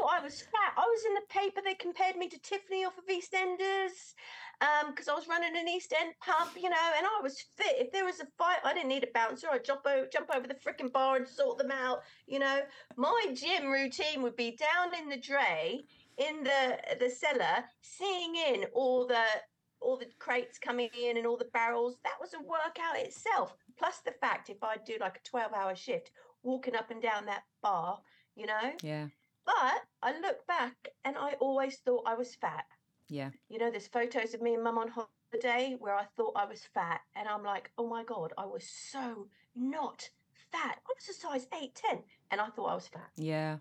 thought 0.00 0.20
I 0.20 0.22
was 0.24 0.40
fat. 0.40 0.74
I 0.76 0.80
was 0.80 1.04
in 1.06 1.14
the 1.14 1.20
paper. 1.28 1.60
They 1.64 1.74
compared 1.74 2.16
me 2.16 2.28
to 2.28 2.38
Tiffany 2.38 2.84
off 2.84 2.98
of 2.98 3.06
EastEnders 3.06 4.14
um, 4.60 4.90
because 4.90 5.08
I 5.08 5.14
was 5.14 5.28
running 5.28 5.56
an 5.56 5.68
East 5.68 5.94
End 5.98 6.14
pub, 6.20 6.48
you 6.56 6.70
know, 6.70 6.92
and 6.96 7.06
I 7.06 7.22
was 7.22 7.40
fit. 7.56 7.76
If 7.78 7.92
there 7.92 8.04
was 8.04 8.20
a 8.20 8.26
fight, 8.38 8.58
I 8.64 8.74
didn't 8.74 8.88
need 8.88 9.04
a 9.04 9.08
bouncer. 9.12 9.48
I'd 9.50 9.64
jump 9.64 9.82
over, 9.86 10.06
jump 10.12 10.30
over 10.34 10.46
the 10.46 10.54
freaking 10.54 10.92
bar 10.92 11.16
and 11.16 11.26
sort 11.28 11.58
them 11.58 11.70
out, 11.70 12.00
you 12.26 12.38
know. 12.38 12.60
My 12.96 13.26
gym 13.34 13.68
routine 13.68 14.22
would 14.22 14.36
be 14.36 14.56
down 14.56 14.94
in 15.00 15.08
the 15.08 15.16
dray, 15.16 15.82
in 16.18 16.42
the 16.44 16.78
the 16.98 17.10
cellar, 17.10 17.64
seeing 17.82 18.36
in 18.36 18.64
all 18.74 19.06
the 19.06 19.24
all 19.80 19.96
the 19.96 20.06
crates 20.18 20.58
coming 20.58 20.90
in 21.00 21.16
and 21.16 21.26
all 21.26 21.38
the 21.38 21.48
barrels. 21.52 21.96
That 22.04 22.20
was 22.20 22.34
a 22.34 22.42
workout 22.42 22.96
itself. 22.96 23.54
Plus 23.78 24.00
the 24.04 24.12
fact 24.12 24.50
if 24.50 24.62
I'd 24.62 24.84
do 24.84 24.96
like 25.00 25.16
a 25.16 25.28
twelve 25.28 25.52
hour 25.52 25.74
shift, 25.74 26.10
walking 26.42 26.76
up 26.76 26.90
and 26.90 27.02
down 27.02 27.26
that 27.26 27.44
bar, 27.62 27.98
you 28.36 28.46
know. 28.46 28.72
yeah. 28.82 29.06
But 29.50 29.82
I 30.02 30.18
look 30.20 30.46
back 30.46 30.76
and 31.04 31.16
I 31.18 31.32
always 31.40 31.76
thought 31.78 32.04
I 32.06 32.14
was 32.14 32.34
fat. 32.34 32.64
Yeah. 33.08 33.30
You 33.48 33.58
know, 33.58 33.70
there's 33.70 33.88
photos 33.88 34.34
of 34.34 34.42
me 34.42 34.54
and 34.54 34.62
mum 34.62 34.78
on 34.78 34.88
holiday 34.88 35.76
where 35.78 35.96
I 35.96 36.04
thought 36.16 36.34
I 36.36 36.44
was 36.44 36.62
fat. 36.72 37.00
And 37.16 37.28
I'm 37.28 37.42
like, 37.42 37.70
oh 37.78 37.88
my 37.88 38.04
God, 38.04 38.32
I 38.38 38.46
was 38.46 38.64
so 38.64 39.26
not 39.56 40.08
fat. 40.52 40.78
I 40.78 40.92
was 40.96 41.08
a 41.08 41.18
size 41.20 41.46
8, 41.60 41.74
10. 41.74 41.98
And 42.30 42.40
I 42.40 42.48
thought 42.48 42.66
I 42.66 42.74
was 42.74 42.86
fat. 42.88 43.10
Yeah. 43.16 43.56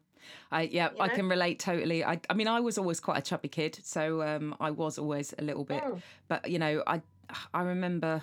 I 0.51 0.63
yeah, 0.63 0.89
You 0.93 1.01
I 1.01 1.07
can 1.09 1.29
relate 1.29 1.59
totally. 1.59 2.03
I 2.03 2.19
I 2.29 2.33
mean 2.33 2.47
I 2.49 2.59
was 2.59 2.77
always 2.77 2.99
quite 2.99 3.17
a 3.17 3.21
chubby 3.21 3.47
kid, 3.47 3.79
so 3.83 4.21
um 4.21 4.53
I 4.59 4.69
was 4.69 4.97
always 4.99 5.33
a 5.39 5.41
little 5.41 5.63
bit 5.63 5.81
Mm. 5.81 6.01
but 6.27 6.49
you 6.51 6.59
know, 6.59 6.83
I 6.85 7.01
I 7.53 7.61
remember 7.61 8.21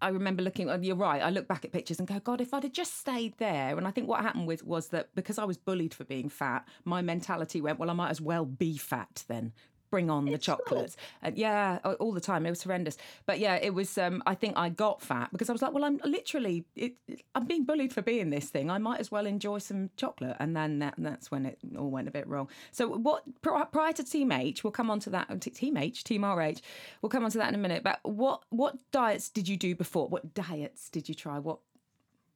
I 0.00 0.08
remember 0.08 0.42
looking 0.42 0.70
oh, 0.70 0.78
you're 0.80 0.96
right, 0.96 1.22
I 1.22 1.30
look 1.30 1.48
back 1.48 1.64
at 1.64 1.72
pictures 1.72 1.98
and 1.98 2.06
go, 2.06 2.20
God, 2.20 2.40
if 2.40 2.54
I'd 2.54 2.62
have 2.62 2.72
just 2.72 2.98
stayed 2.98 3.36
there 3.38 3.76
and 3.76 3.86
I 3.86 3.90
think 3.90 4.08
what 4.08 4.20
happened 4.20 4.46
with 4.46 4.64
was 4.64 4.88
that 4.88 5.14
because 5.14 5.38
I 5.38 5.44
was 5.44 5.56
bullied 5.56 5.94
for 5.94 6.04
being 6.04 6.28
fat, 6.28 6.66
my 6.84 7.02
mentality 7.02 7.60
went, 7.60 7.78
Well, 7.78 7.90
I 7.90 7.94
might 7.94 8.10
as 8.10 8.20
well 8.20 8.44
be 8.44 8.76
fat 8.76 9.24
then. 9.28 9.52
Bring 9.90 10.10
on 10.10 10.26
the 10.26 10.34
It's 10.34 10.46
cool. 10.46 10.56
chocolates. 10.56 10.96
And 11.22 11.36
yeah, 11.36 11.78
all 12.00 12.12
the 12.12 12.20
time. 12.20 12.46
It 12.46 12.50
was 12.50 12.62
horrendous. 12.62 12.96
But 13.26 13.38
yeah, 13.38 13.56
it 13.56 13.74
was 13.74 13.96
um 13.98 14.22
I 14.26 14.34
think 14.34 14.56
I 14.56 14.68
got 14.68 15.02
fat 15.02 15.30
because 15.32 15.48
I 15.48 15.52
was 15.52 15.62
like, 15.62 15.72
Well, 15.72 15.84
I'm 15.84 16.00
literally 16.04 16.64
it, 16.76 16.94
I'm 17.34 17.46
being 17.46 17.64
bullied 17.64 17.92
for 17.92 18.02
being 18.02 18.30
this 18.30 18.48
thing. 18.50 18.70
I 18.70 18.78
might 18.78 19.00
as 19.00 19.10
well 19.10 19.26
enjoy 19.26 19.58
some 19.58 19.90
chocolate. 19.96 20.36
And 20.38 20.56
then 20.56 20.78
that, 20.80 20.94
that's 20.98 21.30
when 21.30 21.46
it 21.46 21.58
all 21.76 21.90
went 21.90 22.08
a 22.08 22.10
bit 22.10 22.26
wrong. 22.26 22.48
So 22.72 22.88
what 22.88 23.24
prior 23.42 23.92
to 23.92 24.04
Team 24.04 24.32
H, 24.32 24.64
we'll 24.64 24.70
come 24.70 24.90
on 24.90 25.00
to 25.00 25.10
that. 25.10 25.40
Team 25.40 25.76
H, 25.76 26.04
Team 26.04 26.24
RH, 26.24 26.60
we'll 27.02 27.10
come 27.10 27.24
on 27.24 27.30
to 27.30 27.38
that 27.38 27.48
in 27.48 27.54
a 27.54 27.58
minute. 27.58 27.82
But 27.82 28.00
what 28.02 28.42
what 28.50 28.76
diets 28.92 29.28
did 29.28 29.48
you 29.48 29.56
do 29.56 29.74
before? 29.74 30.08
What 30.08 30.34
diets 30.34 30.88
did 30.90 31.08
you 31.08 31.14
try? 31.14 31.38
What 31.38 31.58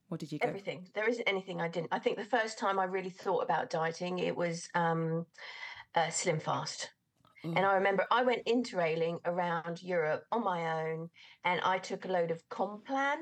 what 0.08 0.20
did 0.20 0.30
you 0.30 0.38
go? 0.38 0.48
Everything. 0.48 0.86
There 0.92 1.08
isn't 1.08 1.26
anything 1.26 1.60
I 1.62 1.68
didn't. 1.68 1.88
I 1.90 1.98
think 1.98 2.18
the 2.18 2.24
first 2.24 2.58
time 2.58 2.78
I 2.78 2.84
really 2.84 3.08
thought 3.08 3.42
about 3.42 3.70
dieting, 3.70 4.18
it 4.18 4.36
was 4.36 4.68
um, 4.74 5.24
uh, 5.94 6.10
Slim 6.10 6.38
Fast. 6.38 6.90
And 7.44 7.58
I 7.66 7.74
remember 7.74 8.06
I 8.10 8.22
went 8.22 8.46
interrailing 8.46 9.18
around 9.24 9.82
Europe 9.82 10.24
on 10.30 10.44
my 10.44 10.82
own 10.84 11.10
and 11.44 11.60
I 11.62 11.78
took 11.78 12.04
a 12.04 12.08
load 12.08 12.30
of 12.30 12.40
Complan. 12.48 13.16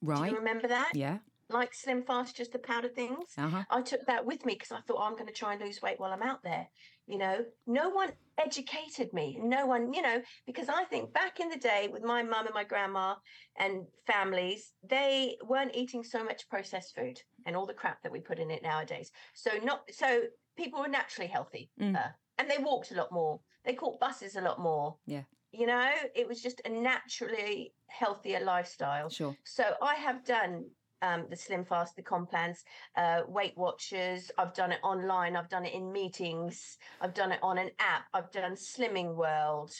Right. 0.00 0.24
Do 0.24 0.30
you 0.30 0.38
remember 0.38 0.68
that? 0.68 0.92
Yeah. 0.94 1.18
Like 1.50 1.72
Slim 1.72 2.02
Fast, 2.02 2.36
just 2.36 2.52
the 2.52 2.58
powder 2.58 2.88
things. 2.88 3.26
Uh 3.36 3.48
huh. 3.48 3.64
I 3.70 3.82
took 3.82 4.06
that 4.06 4.24
with 4.24 4.44
me 4.44 4.54
because 4.54 4.72
I 4.72 4.80
thought 4.80 4.98
oh, 5.00 5.02
I'm 5.04 5.14
going 5.14 5.26
to 5.26 5.32
try 5.32 5.54
and 5.54 5.62
lose 5.62 5.80
weight 5.82 5.98
while 5.98 6.12
I'm 6.12 6.22
out 6.22 6.42
there. 6.42 6.66
You 7.06 7.16
know, 7.18 7.38
no 7.66 7.88
one 7.88 8.12
educated 8.38 9.12
me. 9.14 9.38
No 9.40 9.66
one, 9.66 9.94
you 9.94 10.02
know, 10.02 10.20
because 10.46 10.68
I 10.68 10.84
think 10.84 11.12
back 11.14 11.40
in 11.40 11.48
the 11.48 11.56
day 11.56 11.88
with 11.90 12.02
my 12.02 12.22
mum 12.22 12.44
and 12.46 12.54
my 12.54 12.64
grandma 12.64 13.14
and 13.58 13.86
families, 14.06 14.72
they 14.88 15.36
weren't 15.42 15.74
eating 15.74 16.04
so 16.04 16.22
much 16.22 16.48
processed 16.50 16.94
food 16.94 17.18
and 17.46 17.56
all 17.56 17.66
the 17.66 17.72
crap 17.72 18.02
that 18.02 18.12
we 18.12 18.20
put 18.20 18.38
in 18.38 18.50
it 18.50 18.62
nowadays. 18.62 19.10
So 19.34 19.50
not 19.64 19.82
so 19.90 20.22
people 20.56 20.80
were 20.80 20.88
naturally 20.88 21.28
healthy, 21.28 21.70
Mm. 21.80 21.96
uh, 21.96 22.08
and 22.36 22.50
they 22.50 22.58
walked 22.58 22.90
a 22.90 22.94
lot 22.94 23.10
more. 23.10 23.40
They 23.68 23.74
caught 23.74 24.00
buses 24.00 24.36
a 24.36 24.40
lot 24.40 24.58
more. 24.58 24.96
Yeah. 25.04 25.24
You 25.52 25.66
know, 25.66 25.92
it 26.14 26.26
was 26.26 26.42
just 26.42 26.62
a 26.64 26.70
naturally 26.70 27.74
healthier 27.88 28.40
lifestyle. 28.40 29.10
Sure. 29.10 29.36
So 29.44 29.74
I 29.82 29.94
have 29.96 30.24
done 30.24 30.64
um, 31.02 31.26
the 31.28 31.36
Slim 31.36 31.66
Fast, 31.66 31.94
the 31.94 32.02
Complans, 32.02 32.64
uh, 32.96 33.24
Weight 33.28 33.52
Watchers. 33.58 34.30
I've 34.38 34.54
done 34.54 34.72
it 34.72 34.80
online. 34.82 35.36
I've 35.36 35.50
done 35.50 35.66
it 35.66 35.74
in 35.74 35.92
meetings. 35.92 36.78
I've 37.02 37.12
done 37.12 37.30
it 37.30 37.40
on 37.42 37.58
an 37.58 37.70
app. 37.78 38.06
I've 38.14 38.32
done 38.32 38.54
Slimming 38.54 39.14
World. 39.14 39.74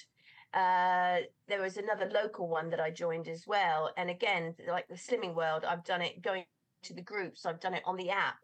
Uh, 0.53 1.21
there 1.49 1.63
was 1.63 1.79
another 1.79 2.11
local 2.13 2.47
one 2.47 2.69
that 2.69 2.81
I 2.81 2.91
joined 2.91 3.27
as 3.27 3.47
well. 3.47 3.91
And 3.97 4.11
again, 4.11 4.55
like 4.69 4.87
the 4.89 4.97
Slimming 4.97 5.35
World, 5.35 5.65
I've 5.65 5.85
done 5.85 6.03
it 6.03 6.21
going 6.21 6.45
to 6.83 6.93
the 6.93 7.01
groups. 7.01 7.47
I've 7.47 7.61
done 7.61 7.73
it 7.73 7.85
on 7.87 7.97
the 7.97 8.11
app. 8.11 8.37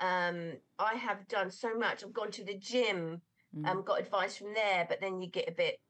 Um, 0.00 0.52
I 0.78 0.94
have 0.94 1.28
done 1.28 1.50
so 1.50 1.76
much. 1.76 2.02
I've 2.02 2.12
gone 2.12 2.30
to 2.30 2.44
the 2.44 2.56
gym, 2.56 3.20
Mm. 3.56 3.66
um, 3.66 3.82
got 3.82 4.00
advice 4.00 4.36
from 4.36 4.52
there, 4.54 4.86
but 4.88 5.00
then 5.00 5.22
you 5.22 5.28
get 5.28 5.48
a 5.48 5.52
bit 5.52 5.80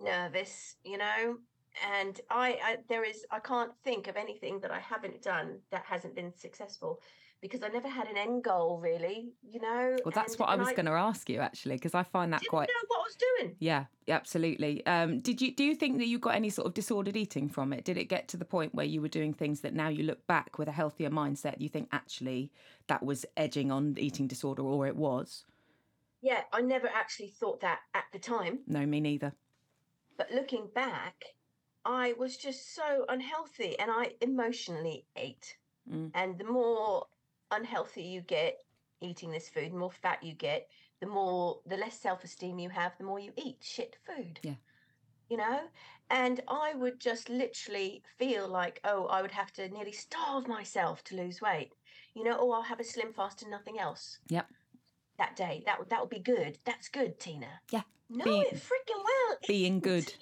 nervous, 0.00 0.76
you 0.84 0.98
know. 0.98 1.38
And 1.90 2.20
I, 2.28 2.58
I, 2.62 2.76
there 2.88 3.02
is, 3.02 3.24
I 3.30 3.38
can't 3.38 3.72
think 3.82 4.06
of 4.06 4.16
anything 4.16 4.60
that 4.60 4.70
I 4.70 4.78
haven't 4.78 5.22
done 5.22 5.58
that 5.70 5.84
hasn't 5.86 6.14
been 6.14 6.32
successful, 6.36 7.00
because 7.40 7.62
I 7.62 7.68
never 7.68 7.88
had 7.88 8.06
an 8.08 8.16
end 8.16 8.44
goal, 8.44 8.78
really, 8.78 9.32
you 9.42 9.58
know. 9.60 9.96
Well, 10.04 10.12
that's 10.14 10.34
and- 10.34 10.40
what 10.40 10.48
I 10.50 10.56
was 10.56 10.68
going 10.68 10.86
to 10.86 10.92
ask 10.92 11.28
you 11.28 11.40
actually, 11.40 11.76
because 11.76 11.94
I 11.94 12.02
find 12.02 12.32
that 12.32 12.40
didn't 12.40 12.50
quite. 12.50 12.68
know 12.68 12.86
what 12.88 12.98
I 12.98 13.02
was 13.02 13.16
doing. 13.16 13.56
Yeah, 13.58 13.86
absolutely. 14.06 14.84
Um, 14.86 15.20
did 15.20 15.42
you 15.42 15.52
do 15.54 15.64
you 15.64 15.74
think 15.74 15.98
that 15.98 16.06
you 16.06 16.18
got 16.18 16.34
any 16.34 16.50
sort 16.50 16.66
of 16.66 16.74
disordered 16.74 17.16
eating 17.16 17.48
from 17.48 17.72
it? 17.72 17.84
Did 17.84 17.96
it 17.96 18.04
get 18.04 18.28
to 18.28 18.36
the 18.36 18.44
point 18.44 18.74
where 18.74 18.86
you 18.86 19.00
were 19.00 19.08
doing 19.08 19.32
things 19.34 19.62
that 19.62 19.74
now 19.74 19.88
you 19.88 20.04
look 20.04 20.24
back 20.26 20.58
with 20.58 20.68
a 20.68 20.72
healthier 20.72 21.10
mindset, 21.10 21.60
you 21.60 21.68
think 21.68 21.88
actually 21.90 22.52
that 22.86 23.02
was 23.02 23.26
edging 23.36 23.72
on 23.72 23.96
eating 23.98 24.28
disorder, 24.28 24.62
or 24.62 24.86
it 24.86 24.94
was? 24.96 25.44
Yeah, 26.22 26.42
I 26.52 26.60
never 26.60 26.88
actually 26.88 27.28
thought 27.28 27.60
that 27.60 27.80
at 27.94 28.04
the 28.12 28.18
time. 28.18 28.60
No, 28.66 28.86
me 28.86 29.00
neither. 29.00 29.32
But 30.16 30.30
looking 30.30 30.68
back, 30.72 31.24
I 31.84 32.12
was 32.12 32.36
just 32.36 32.74
so 32.74 33.04
unhealthy 33.08 33.78
and 33.78 33.90
I 33.90 34.12
emotionally 34.20 35.04
ate. 35.16 35.56
Mm. 35.90 36.12
And 36.14 36.38
the 36.38 36.44
more 36.44 37.06
unhealthy 37.50 38.04
you 38.04 38.20
get 38.20 38.58
eating 39.00 39.32
this 39.32 39.48
food, 39.48 39.72
the 39.72 39.76
more 39.76 39.90
fat 39.90 40.22
you 40.22 40.34
get, 40.34 40.68
the 41.00 41.08
more, 41.08 41.58
the 41.66 41.76
less 41.76 41.98
self 41.98 42.22
esteem 42.22 42.60
you 42.60 42.70
have, 42.70 42.96
the 42.98 43.04
more 43.04 43.18
you 43.18 43.32
eat 43.36 43.58
shit 43.60 43.96
food. 44.06 44.38
Yeah. 44.42 44.54
You 45.28 45.38
know? 45.38 45.60
And 46.08 46.40
I 46.46 46.74
would 46.74 47.00
just 47.00 47.28
literally 47.30 48.02
feel 48.18 48.46
like, 48.46 48.80
oh, 48.84 49.06
I 49.06 49.22
would 49.22 49.32
have 49.32 49.52
to 49.54 49.68
nearly 49.70 49.92
starve 49.92 50.46
myself 50.46 51.02
to 51.04 51.16
lose 51.16 51.40
weight. 51.40 51.72
You 52.14 52.22
know, 52.22 52.36
oh, 52.38 52.52
I'll 52.52 52.62
have 52.62 52.80
a 52.80 52.84
slim 52.84 53.12
fast 53.12 53.42
and 53.42 53.50
nothing 53.50 53.80
else. 53.80 54.18
Yep. 54.28 54.46
That 55.18 55.36
day. 55.36 55.62
That 55.66 55.78
would 55.78 55.90
that 55.90 56.00
would 56.00 56.10
be 56.10 56.20
good. 56.20 56.58
That's 56.64 56.88
good, 56.88 57.20
Tina. 57.20 57.48
Yeah, 57.70 57.82
No, 58.08 58.24
be- 58.24 58.30
it 58.40 58.54
freaking 58.54 59.02
well. 59.04 59.38
Being 59.46 59.80
good. 59.80 60.12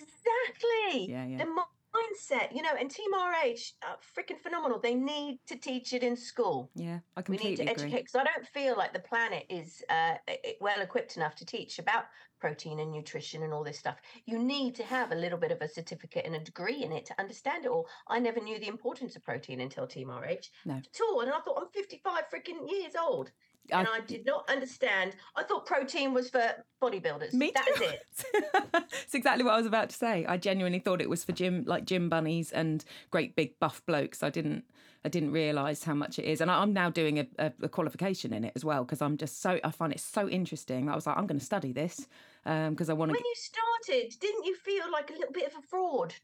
Exactly. 0.00 1.10
Yeah, 1.10 1.26
yeah. 1.26 1.38
The 1.38 1.44
mindset, 1.44 2.54
you 2.54 2.62
know, 2.62 2.70
and 2.78 2.90
Team 2.90 3.12
RH, 3.12 3.72
uh, 3.82 3.96
freaking 4.16 4.38
phenomenal. 4.40 4.78
They 4.78 4.94
need 4.94 5.40
to 5.46 5.56
teach 5.56 5.92
it 5.92 6.02
in 6.02 6.16
school. 6.16 6.70
Yeah, 6.74 7.00
I 7.16 7.22
completely 7.22 7.54
agree. 7.54 7.64
We 7.64 7.64
need 7.64 7.76
to 7.76 7.82
educate 7.82 8.02
because 8.04 8.14
I 8.14 8.24
don't 8.24 8.46
feel 8.46 8.76
like 8.76 8.92
the 8.92 9.00
planet 9.00 9.44
is 9.48 9.82
uh, 9.88 10.14
well 10.60 10.80
equipped 10.80 11.16
enough 11.16 11.34
to 11.36 11.46
teach 11.46 11.78
about 11.78 12.04
protein 12.40 12.78
and 12.78 12.92
nutrition 12.92 13.42
and 13.42 13.52
all 13.52 13.64
this 13.64 13.78
stuff. 13.78 13.96
You 14.26 14.38
need 14.38 14.76
to 14.76 14.84
have 14.84 15.10
a 15.10 15.14
little 15.16 15.38
bit 15.38 15.50
of 15.50 15.60
a 15.60 15.68
certificate 15.68 16.24
and 16.24 16.36
a 16.36 16.40
degree 16.40 16.84
in 16.84 16.92
it 16.92 17.04
to 17.06 17.14
understand 17.18 17.64
it 17.64 17.70
all. 17.70 17.88
I 18.06 18.20
never 18.20 18.40
knew 18.40 18.60
the 18.60 18.68
importance 18.68 19.16
of 19.16 19.24
protein 19.24 19.60
until 19.60 19.86
Team 19.88 20.10
RH 20.10 20.50
No. 20.64 20.74
at 20.74 21.00
all. 21.02 21.20
And 21.22 21.30
I 21.32 21.40
thought 21.40 21.58
I'm 21.60 21.68
55 21.74 22.24
freaking 22.32 22.70
years 22.70 22.92
old. 23.00 23.32
I- 23.72 23.80
And 23.80 23.88
I 23.88 24.00
did 24.00 24.24
not 24.26 24.48
understand. 24.48 25.14
I 25.36 25.42
thought 25.42 25.66
protein 25.66 26.14
was 26.14 26.30
for 26.30 26.42
bodybuilders. 26.82 27.32
Me 27.34 27.52
That 27.54 27.66
too. 27.66 27.82
is 27.84 27.90
it. 27.90 28.84
it's 29.04 29.14
exactly 29.14 29.44
what 29.44 29.54
I 29.54 29.58
was 29.58 29.66
about 29.66 29.90
to 29.90 29.96
say. 29.96 30.24
I 30.26 30.36
genuinely 30.36 30.78
thought 30.78 31.00
it 31.00 31.10
was 31.10 31.24
for 31.24 31.32
gym, 31.32 31.64
like 31.66 31.84
gym 31.84 32.08
bunnies 32.08 32.52
and 32.52 32.84
great 33.10 33.36
big 33.36 33.58
buff 33.58 33.84
blokes. 33.86 34.22
I 34.22 34.30
didn't, 34.30 34.64
I 35.04 35.08
didn't 35.08 35.32
realise 35.32 35.84
how 35.84 35.94
much 35.94 36.18
it 36.18 36.24
is, 36.24 36.40
and 36.40 36.50
I- 36.50 36.60
I'm 36.62 36.72
now 36.72 36.90
doing 36.90 37.18
a, 37.20 37.26
a, 37.38 37.52
a 37.62 37.68
qualification 37.68 38.32
in 38.32 38.44
it 38.44 38.52
as 38.56 38.64
well 38.64 38.84
because 38.84 39.00
I'm 39.02 39.16
just 39.16 39.40
so 39.42 39.58
I 39.62 39.70
find 39.70 39.92
it 39.92 40.00
so 40.00 40.28
interesting. 40.28 40.88
I 40.88 40.94
was 40.94 41.06
like, 41.06 41.16
I'm 41.16 41.26
going 41.26 41.38
to 41.38 41.44
study 41.44 41.72
this 41.72 42.06
um, 42.46 42.70
because 42.70 42.88
I 42.90 42.94
want 42.94 43.10
to. 43.10 43.12
When 43.14 43.22
you 43.24 43.34
started, 43.36 44.14
didn't 44.20 44.44
you 44.44 44.56
feel 44.56 44.90
like 44.90 45.10
a 45.10 45.14
little 45.14 45.32
bit 45.32 45.46
of 45.46 45.58
a 45.58 45.62
fraud? 45.66 46.14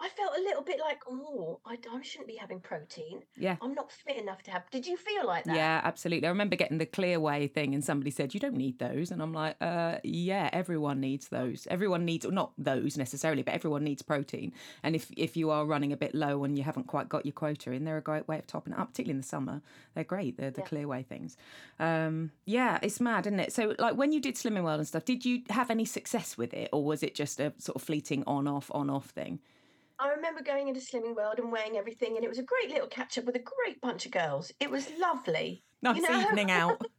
I 0.00 0.08
felt 0.08 0.32
a 0.36 0.40
little 0.40 0.62
bit 0.62 0.80
like, 0.80 1.02
oh, 1.08 1.60
I, 1.66 1.76
I 1.92 2.02
shouldn't 2.02 2.28
be 2.28 2.36
having 2.36 2.60
protein. 2.60 3.22
Yeah. 3.36 3.56
I'm 3.60 3.74
not 3.74 3.92
fit 3.92 4.16
enough 4.16 4.42
to 4.44 4.50
have. 4.50 4.68
Did 4.70 4.86
you 4.86 4.96
feel 4.96 5.26
like 5.26 5.44
that? 5.44 5.54
Yeah, 5.54 5.80
absolutely. 5.84 6.26
I 6.26 6.30
remember 6.30 6.56
getting 6.56 6.78
the 6.78 6.86
Clear 6.86 7.20
Whey 7.20 7.48
thing, 7.48 7.74
and 7.74 7.84
somebody 7.84 8.10
said, 8.10 8.32
"You 8.32 8.40
don't 8.40 8.56
need 8.56 8.78
those," 8.78 9.10
and 9.10 9.20
I'm 9.20 9.34
like, 9.34 9.56
uh, 9.60 9.98
"Yeah, 10.02 10.48
everyone 10.52 11.00
needs 11.00 11.28
those. 11.28 11.66
Everyone 11.70 12.04
needs, 12.04 12.26
not 12.26 12.52
those 12.56 12.96
necessarily, 12.96 13.42
but 13.42 13.52
everyone 13.54 13.84
needs 13.84 14.00
protein. 14.02 14.52
And 14.82 14.96
if 14.96 15.10
if 15.16 15.36
you 15.36 15.50
are 15.50 15.66
running 15.66 15.92
a 15.92 15.96
bit 15.96 16.14
low 16.14 16.44
and 16.44 16.56
you 16.56 16.64
haven't 16.64 16.86
quite 16.86 17.08
got 17.08 17.26
your 17.26 17.34
quota 17.34 17.72
in, 17.72 17.84
they're 17.84 17.98
a 17.98 18.02
great 18.02 18.26
way 18.26 18.38
of 18.38 18.46
topping 18.46 18.72
it 18.72 18.78
up, 18.78 18.88
particularly 18.88 19.16
in 19.16 19.20
the 19.20 19.26
summer. 19.26 19.60
They're 19.94 20.04
great. 20.04 20.38
They're 20.38 20.50
the 20.50 20.62
Yeah. 20.62 20.66
Clear 20.66 20.88
Whey 20.88 21.02
things. 21.02 21.36
Um, 21.78 22.32
yeah, 22.46 22.78
it's 22.82 23.00
mad, 23.00 23.26
isn't 23.26 23.40
it? 23.40 23.52
So, 23.52 23.74
like, 23.78 23.96
when 23.96 24.12
you 24.12 24.20
did 24.20 24.36
Slimming 24.36 24.64
World 24.64 24.78
and 24.80 24.88
stuff, 24.88 25.04
did 25.04 25.24
you 25.24 25.42
have 25.50 25.70
any 25.70 25.84
success 25.84 26.38
with 26.38 26.54
it, 26.54 26.70
or 26.72 26.84
was 26.84 27.02
it 27.02 27.14
just 27.14 27.38
a 27.38 27.52
sort 27.58 27.76
of 27.76 27.82
fleeting 27.82 28.24
on 28.26 28.46
off 28.48 28.70
on 28.72 28.88
off 28.88 29.10
thing? 29.10 29.40
I 30.00 30.08
remember 30.10 30.42
going 30.42 30.68
into 30.68 30.80
Slimming 30.80 31.14
World 31.14 31.38
and 31.38 31.52
weighing 31.52 31.76
everything, 31.76 32.16
and 32.16 32.24
it 32.24 32.28
was 32.28 32.38
a 32.38 32.42
great 32.42 32.70
little 32.70 32.88
catch 32.88 33.18
up 33.18 33.24
with 33.24 33.36
a 33.36 33.40
great 33.64 33.80
bunch 33.80 34.06
of 34.06 34.12
girls. 34.12 34.50
It 34.58 34.70
was 34.70 34.88
lovely. 34.98 35.62
Nice 35.82 35.96
You 35.96 36.08
know? 36.08 36.20
evening 36.20 36.50
out. 36.50 36.80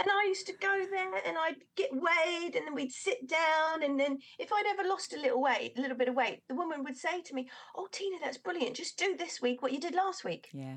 And 0.00 0.08
I 0.08 0.26
used 0.28 0.46
to 0.46 0.52
go 0.52 0.84
there 0.92 1.12
and 1.26 1.36
I'd 1.36 1.56
get 1.74 1.90
weighed 1.92 2.54
and 2.54 2.64
then 2.64 2.74
we'd 2.76 2.92
sit 2.92 3.26
down. 3.26 3.82
And 3.82 3.98
then 3.98 4.18
if 4.38 4.52
I'd 4.52 4.66
ever 4.70 4.88
lost 4.88 5.12
a 5.12 5.20
little 5.20 5.42
weight, 5.42 5.72
a 5.76 5.80
little 5.80 5.96
bit 5.96 6.06
of 6.08 6.14
weight, 6.14 6.40
the 6.48 6.54
woman 6.54 6.84
would 6.84 6.96
say 6.96 7.20
to 7.20 7.34
me, 7.34 7.50
Oh, 7.76 7.88
Tina, 7.90 8.18
that's 8.22 8.38
brilliant. 8.38 8.76
Just 8.76 8.96
do 8.96 9.16
this 9.16 9.42
week 9.42 9.60
what 9.60 9.72
you 9.72 9.80
did 9.80 9.96
last 9.96 10.24
week. 10.24 10.50
yeah. 10.52 10.76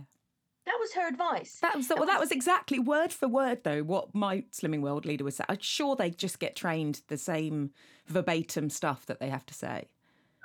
That 0.65 0.77
was 0.79 0.93
her 0.93 1.07
advice. 1.07 1.59
That 1.61 1.75
was 1.75 1.87
well. 1.89 2.07
That 2.07 2.19
was 2.19 2.31
exactly 2.31 2.79
word 2.79 3.13
for 3.13 3.27
word, 3.27 3.63
though, 3.63 3.83
what 3.83 4.15
my 4.15 4.43
Slimming 4.51 4.81
World 4.81 5.05
leader 5.05 5.23
was 5.23 5.35
saying. 5.35 5.45
I'm 5.49 5.59
sure 5.59 5.95
they 5.95 6.09
just 6.09 6.39
get 6.39 6.55
trained 6.55 7.01
the 7.07 7.17
same 7.17 7.71
verbatim 8.07 8.71
stuff 8.71 9.05
that 9.05 9.19
they 9.19 9.29
have 9.29 9.45
to 9.45 9.53
say. 9.53 9.89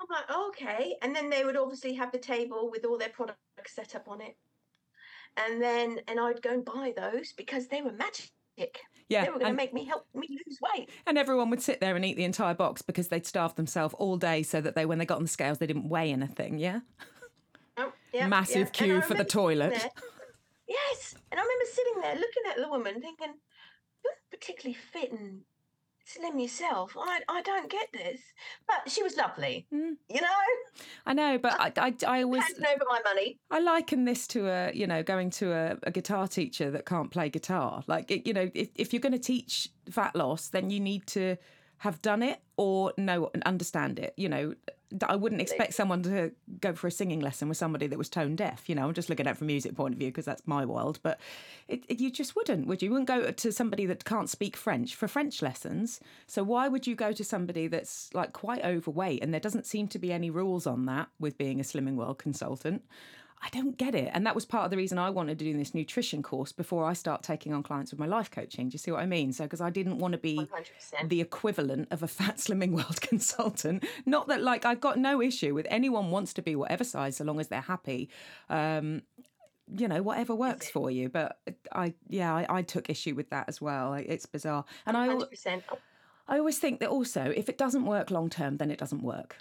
I'm 0.01 0.07
like, 0.11 0.25
oh, 0.29 0.49
okay. 0.49 0.95
And 1.03 1.15
then 1.15 1.31
they 1.31 1.45
would 1.45 1.57
obviously 1.57 1.95
have 1.95 2.13
the 2.13 2.19
table 2.19 2.71
with 2.71 2.85
all 2.85 2.99
their 2.99 3.09
products 3.09 3.39
set 3.69 3.95
up 3.95 4.09
on 4.09 4.21
it. 4.21 4.37
And 5.37 5.61
then, 5.61 6.01
and 6.09 6.19
I'd 6.21 6.43
go 6.43 6.51
and 6.51 6.65
buy 6.65 6.93
those 6.97 7.33
because 7.33 7.67
they 7.69 7.83
were 7.83 7.93
magic. 7.93 8.31
Yeah, 9.09 9.25
They 9.25 9.31
were 9.31 9.39
going 9.39 9.53
to 9.53 9.57
make 9.57 9.73
me 9.75 9.85
help 9.85 10.07
me 10.15 10.27
lose 10.31 10.59
weight. 10.75 10.89
and 11.07 11.17
everyone 11.19 11.51
would 11.51 11.63
sit 11.63 11.81
there 11.81 11.95
and 11.95 12.05
eat 12.05 12.17
the 12.17 12.25
entire 12.25 12.55
box 12.55 12.83
because 12.83 13.09
they'd 13.09 13.27
starved 13.27 13.57
themselves 13.57 13.95
all 13.99 14.17
day, 14.17 14.43
so 14.43 14.61
that 14.61 14.75
they, 14.75 14.85
when 14.87 14.99
they 14.99 15.05
got 15.07 15.17
on 15.19 15.23
the 15.23 15.29
scales, 15.29 15.59
they 15.59 15.67
didn't 15.67 15.89
weigh 15.89 16.11
anything. 16.11 16.59
Yeah, 16.59 16.81
Oh, 17.79 17.93
yeah, 18.13 18.27
massive 18.27 18.69
yeah. 18.69 18.73
Queue 18.73 19.01
for 19.03 19.15
the 19.15 19.25
toilet. 19.25 19.71
there- 19.71 19.91
Yes. 20.69 21.15
And 21.31 21.39
I 21.39 21.43
remember 21.45 21.65
sitting 21.73 22.01
there 22.03 22.15
looking 22.17 22.43
at 22.51 22.57
the 22.57 22.69
woman 22.69 22.95
thinking, 23.01 23.35
you're 24.03 24.13
not 24.13 24.31
particularly 24.33 24.75
fit 24.93 25.13
and 25.13 25.43
slim 26.07 26.39
yourself. 26.39 26.97
I, 26.99 27.21
I 27.29 27.43
don't 27.43 27.71
get 27.71 27.89
this. 27.93 28.21
But 28.67 28.91
she 28.91 29.03
was 29.03 29.17
lovely. 29.17 29.67
Mm. 29.73 29.97
You 30.09 30.21
know, 30.21 30.29
I 31.05 31.13
know, 31.13 31.39
but 31.39 31.61
I, 31.61 31.73
I, 31.77 31.95
I 32.07 32.23
always 32.23 32.45
handing 32.45 32.65
over 32.67 32.85
my 32.89 33.01
money. 33.05 33.39
I 33.51 33.61
liken 33.61 34.05
this 34.05 34.27
to 34.29 34.49
a, 34.49 34.73
you 34.73 34.87
know, 34.87 35.03
going 35.03 35.31
to 35.31 35.53
a, 35.53 35.77
a 35.83 35.91
guitar 35.91 36.29
teacher 36.29 36.71
that 36.71 36.87
can't 36.87 37.11
play 37.11 37.29
guitar. 37.29 37.83
Like, 37.87 38.11
it, 38.11 38.27
you 38.27 38.33
know, 38.33 38.51
if, 38.55 38.71
if 38.77 38.93
you're 38.93 39.01
going 39.01 39.13
to 39.13 39.19
teach 39.19 39.71
fat 39.91 40.15
loss, 40.15 40.49
then 40.49 40.71
you 40.71 40.81
need 40.81 41.07
to 41.09 41.37
have 41.79 42.01
done 42.03 42.23
it 42.23 42.41
or 42.57 42.93
know 42.97 43.31
and 43.35 43.43
understand 43.45 43.99
it. 43.99 44.15
You 44.17 44.29
know, 44.29 44.55
I 45.07 45.17
wouldn't 45.17 45.41
expect 45.43 45.75
someone 45.75 46.03
to 46.05 46.33
go 46.61 46.73
for 46.73 46.87
a 46.87 46.91
singing 46.91 47.21
lesson 47.21 47.49
with 47.49 47.59
somebody 47.59 47.87
that 47.89 47.99
was 47.99 48.09
tone 48.09 48.37
deaf. 48.37 48.69
You 48.69 48.75
know, 48.77 48.87
I'm 48.87 48.95
just 48.95 49.11
looking 49.11 49.27
at 49.27 49.33
it 49.33 49.37
from 49.39 49.47
a 49.47 49.49
music 49.49 49.75
point 49.75 49.95
of 49.95 49.99
view 49.99 50.09
because 50.09 50.25
that's 50.25 50.47
my 50.47 50.65
world. 50.65 51.01
But 51.03 51.21
it, 51.69 51.85
it- 51.89 52.01
you 52.01 52.11
just 52.11 52.35
wouldn't, 52.37 52.67
would 52.67 52.81
you? 52.83 52.87
You 52.87 52.93
wouldn't 52.93 53.09
go 53.09 53.31
to 53.31 53.53
somebody 53.53 53.85
that 53.87 54.05
can't 54.05 54.31
speak 54.31 54.57
French 54.57 54.95
for 54.95 55.09
French 55.09 55.43
lessons. 55.43 56.01
So 56.29 56.45
why 56.45 56.69
would 56.69 56.87
you 56.87 56.95
go 56.95 57.13
to 57.13 57.25
somebody 57.25 57.67
that's 57.67 58.11
like 58.15 58.33
quite 58.33 58.65
overweight 58.65 59.23
and 59.23 59.33
there 59.35 59.41
doesn't 59.41 59.67
seem 59.67 59.89
to 59.89 59.99
be 59.99 60.13
any 60.13 60.31
rules 60.31 60.67
on 60.67 60.87
that 60.87 61.09
with 61.19 61.37
being 61.37 61.59
a 61.61 61.65
Slimming 61.65 61.97
World 61.97 62.19
consultant? 62.19 62.85
I 63.43 63.49
don't 63.51 63.77
get 63.77 63.95
it. 63.95 64.11
And 64.13 64.27
that 64.27 64.35
was 64.35 64.45
part 64.45 64.65
of 64.65 64.71
the 64.71 64.77
reason 64.77 64.99
I 64.99 65.11
wanted 65.11 65.39
to 65.39 65.45
do 65.45 65.57
this 65.57 65.75
nutrition 65.75 66.23
course 66.23 66.53
before 66.53 66.85
I 66.85 66.95
start 66.95 67.23
taking 67.23 67.53
on 67.53 67.63
clients 67.63 67.91
with 67.91 68.01
my 68.01 68.07
life 68.07 68.31
coaching. 68.31 68.69
Do 68.69 68.75
you 68.75 68.79
see 68.79 68.91
what 68.91 69.01
I 69.01 69.07
mean? 69.07 69.33
So, 69.33 69.45
because 69.45 69.61
I 69.61 69.71
didn't 69.71 69.99
want 69.99 70.13
to 70.13 70.19
be 70.19 70.37
100%. 70.37 71.09
the 71.09 71.21
equivalent 71.21 71.89
of 71.91 72.03
a 72.03 72.09
fat 72.19 72.37
slimming 72.37 72.71
world 72.71 73.01
consultant. 73.01 73.85
Not 74.05 74.29
that, 74.29 74.43
like, 74.43 74.65
I've 74.65 74.81
got 74.81 74.99
no 74.99 75.21
issue 75.21 75.55
with 75.55 75.67
anyone 75.71 76.11
wants 76.11 76.33
to 76.35 76.43
be 76.43 76.57
whatever 76.57 76.85
size 76.85 77.17
so 77.17 77.25
long 77.25 77.39
as 77.39 77.49
they're 77.49 77.61
happy. 77.61 78.09
Um, 78.49 79.03
you 79.77 79.89
know, 79.89 80.01
whatever 80.01 80.35
works 80.35 80.71
for 80.71 80.91
you. 80.91 81.09
But 81.09 81.39
I, 81.73 81.95
yeah, 82.09 82.35
I, 82.35 82.47
I 82.49 82.63
took 82.63 82.89
issue 82.89 83.15
with 83.15 83.31
that 83.31 83.49
as 83.49 83.61
well. 83.61 83.95
It's 83.95 84.27
bizarre. 84.27 84.65
And 84.87 84.97
I, 84.97 85.09
100%. 85.09 85.63
Oh, 85.71 85.79
I 86.29 86.39
always 86.39 86.59
think 86.59 86.81
that 86.81 86.89
also, 86.89 87.33
if 87.35 87.49
it 87.49 87.59
doesn't 87.59 87.85
work 87.85 88.11
long 88.11 88.31
term, 88.31 88.57
then 88.57 88.71
it 88.71 88.79
doesn't 88.79 89.03
work. 89.03 89.39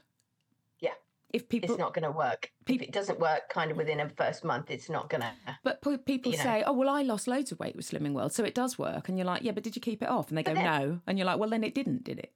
If 1.36 1.50
people, 1.50 1.71
It's 1.71 1.80
not 1.80 1.93
going 1.93 2.04
to 2.04 2.12
work. 2.12 2.52
If 2.67 2.82
it 2.82 2.91
doesn't 2.91 3.19
work 3.19 3.50
kind 3.50 3.69
of 3.71 3.78
within 3.78 4.00
a 4.00 4.08
first 4.10 4.43
month, 4.45 4.71
it's 4.71 4.89
not 4.89 5.10
going 5.10 5.21
to. 5.21 5.32
But 5.63 5.82
pe- 5.82 5.98
people 5.98 6.32
you 6.32 6.38
know. 6.38 6.43
say, 6.43 6.63
"Oh, 6.65 6.74
well, 6.74 6.89
I 6.89 7.02
lost 7.02 7.28
loads 7.28 7.52
of 7.52 7.60
weight 7.60 7.76
with 7.76 7.89
Slimming 7.89 8.13
World, 8.13 8.32
so 8.34 8.43
it 8.43 8.56
does 8.56 8.80
work." 8.80 9.10
And 9.10 9.17
you're 9.17 9.26
like, 9.28 9.41
"Yeah, 9.43 9.52
but 9.52 9.63
did 9.63 9.76
you 9.76 9.82
keep 9.82 10.02
it 10.02 10.10
off?" 10.10 10.30
And 10.30 10.38
they 10.38 10.43
go, 10.43 10.54
then- 10.54 10.63
"No," 10.63 11.02
and 11.06 11.17
you're 11.17 11.26
like, 11.26 11.38
"Well, 11.39 11.50
then 11.50 11.63
it 11.63 11.76
didn't, 11.76 12.04
did 12.04 12.19
it?" 12.19 12.32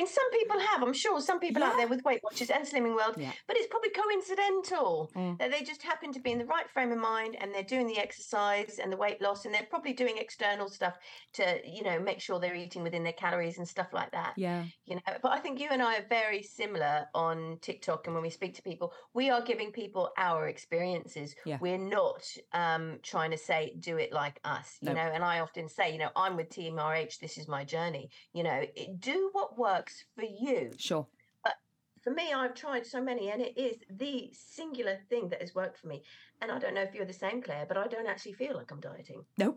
Mean, 0.00 0.08
some 0.08 0.30
people 0.30 0.58
have. 0.58 0.82
I'm 0.82 0.94
sure 0.94 1.20
some 1.20 1.40
people 1.40 1.62
out 1.62 1.76
there 1.76 1.86
with 1.86 2.02
Weight 2.04 2.22
Watchers 2.24 2.48
and 2.48 2.66
Slimming 2.66 2.94
World, 2.96 3.16
Yeah. 3.18 3.32
but 3.46 3.56
it's 3.58 3.66
probably 3.66 3.90
coincidental 3.90 5.10
Mm. 5.14 5.38
that 5.38 5.50
they 5.50 5.62
just 5.62 5.82
happen 5.82 6.10
to 6.14 6.20
be 6.20 6.32
in 6.32 6.38
the 6.38 6.46
right 6.46 6.68
frame 6.70 6.90
of 6.90 6.96
mind 6.98 7.36
and 7.38 7.54
they're 7.54 7.62
doing 7.62 7.86
the 7.86 7.98
exercise 7.98 8.78
and 8.78 8.90
the 8.90 8.96
weight 8.96 9.20
loss 9.20 9.44
and 9.44 9.54
they're 9.54 9.66
probably 9.68 9.92
doing 9.92 10.16
external 10.16 10.70
stuff 10.70 10.98
to, 11.34 11.60
you 11.68 11.82
know, 11.82 12.00
make 12.00 12.18
sure 12.20 12.38
they're 12.40 12.54
eating 12.54 12.82
within 12.82 13.04
their 13.04 13.12
calories 13.12 13.58
and 13.58 13.68
stuff 13.68 13.92
like 13.92 14.10
that. 14.12 14.32
Yeah, 14.36 14.64
You 14.86 14.94
know, 14.96 15.02
but 15.22 15.32
I 15.32 15.38
think 15.38 15.60
you 15.60 15.68
and 15.70 15.82
I 15.82 15.98
are 15.98 16.06
very 16.08 16.42
similar 16.42 17.06
on 17.14 17.58
TikTok 17.60 18.06
and 18.06 18.14
when 18.14 18.22
we 18.22 18.30
speak 18.30 18.54
to 18.54 18.62
people, 18.62 18.94
we 19.12 19.28
are 19.28 19.42
giving 19.42 19.70
people 19.70 20.12
our 20.16 20.48
experiences. 20.48 21.34
Yeah. 21.44 21.58
We're 21.60 21.76
not 21.78 22.26
um, 22.52 23.00
trying 23.02 23.32
to 23.32 23.38
say 23.38 23.74
do 23.78 23.98
it 23.98 24.12
like 24.14 24.40
us, 24.44 24.78
you 24.80 24.88
No. 24.88 24.94
know. 24.94 25.10
And 25.12 25.22
I 25.22 25.40
often 25.40 25.68
say, 25.68 25.92
you 25.92 25.98
know, 25.98 26.10
I'm 26.16 26.36
with 26.36 26.48
Team 26.48 26.78
RH. 26.78 27.18
This 27.20 27.36
is 27.36 27.48
my 27.48 27.64
journey. 27.64 28.08
You 28.32 28.44
know, 28.44 28.64
do 28.98 29.28
what 29.32 29.58
works 29.58 29.89
for 30.14 30.24
you. 30.24 30.70
sure. 30.76 31.06
But 31.44 31.54
For 32.02 32.12
me, 32.12 32.32
I've 32.32 32.54
tried 32.54 32.86
so 32.86 33.02
many, 33.02 33.30
and 33.30 33.42
it 33.42 33.56
is 33.56 33.76
the 33.90 34.30
singular 34.32 34.98
thing 35.08 35.28
that 35.28 35.40
has 35.40 35.54
worked 35.54 35.78
for 35.78 35.88
me. 35.88 36.02
And 36.40 36.50
I 36.50 36.58
don't 36.58 36.74
know 36.74 36.82
if 36.82 36.94
you're 36.94 37.04
the 37.04 37.12
same, 37.12 37.42
Claire, 37.42 37.66
but 37.66 37.76
I 37.76 37.86
don't 37.86 38.06
actually 38.06 38.34
feel 38.34 38.54
like 38.56 38.70
I'm 38.70 38.80
dieting. 38.80 39.24
No, 39.38 39.56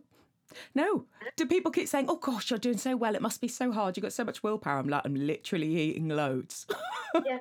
no. 0.76 1.06
Do 1.36 1.46
people 1.46 1.72
keep 1.72 1.88
saying, 1.88 2.06
"Oh 2.10 2.18
gosh, 2.18 2.50
you're 2.50 2.60
doing 2.60 2.78
so 2.78 2.96
well. 2.96 3.16
It 3.16 3.22
must 3.22 3.42
be 3.42 3.48
so 3.48 3.72
hard. 3.72 3.96
You've 3.96 4.04
got 4.04 4.14
so 4.14 4.26
much 4.26 4.44
willpower." 4.44 4.80
I'm 4.80 4.90
like, 4.90 5.04
I'm 5.06 5.16
literally 5.16 5.76
eating 5.76 6.10
loads. 6.10 6.68
yeah. 7.26 7.40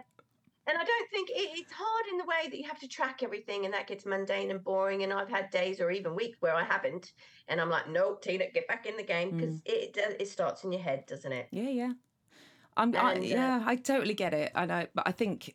And 0.68 0.78
I 0.78 0.84
don't 0.84 1.10
think 1.10 1.28
it, 1.30 1.50
it's 1.58 1.72
hard 1.72 2.04
in 2.12 2.18
the 2.18 2.24
way 2.24 2.48
that 2.48 2.56
you 2.56 2.64
have 2.68 2.78
to 2.80 2.88
track 2.88 3.22
everything 3.22 3.64
and 3.64 3.74
that 3.74 3.88
gets 3.88 4.06
mundane 4.06 4.50
and 4.50 4.62
boring. 4.62 5.02
And 5.02 5.12
I've 5.12 5.28
had 5.28 5.50
days 5.50 5.80
or 5.80 5.90
even 5.90 6.14
weeks 6.14 6.38
where 6.40 6.54
I 6.54 6.62
haven't. 6.62 7.12
And 7.48 7.60
I'm 7.60 7.68
like, 7.68 7.88
no, 7.88 8.14
Tina, 8.14 8.44
get 8.52 8.68
back 8.68 8.86
in 8.86 8.96
the 8.96 9.02
game 9.02 9.36
because 9.36 9.56
mm. 9.56 9.62
it, 9.64 9.98
it 10.20 10.28
starts 10.28 10.62
in 10.62 10.70
your 10.70 10.80
head, 10.80 11.04
doesn't 11.06 11.32
it? 11.32 11.48
yeah, 11.50 11.68
yeah. 11.68 11.92
I'm, 12.76 12.94
I, 12.96 13.12
And, 13.14 13.22
uh, 13.22 13.26
yeah, 13.26 13.62
I 13.66 13.76
totally 13.76 14.14
get 14.14 14.34
it. 14.34 14.52
I 14.54 14.66
know, 14.66 14.86
but 14.94 15.06
I 15.06 15.12
think. 15.12 15.54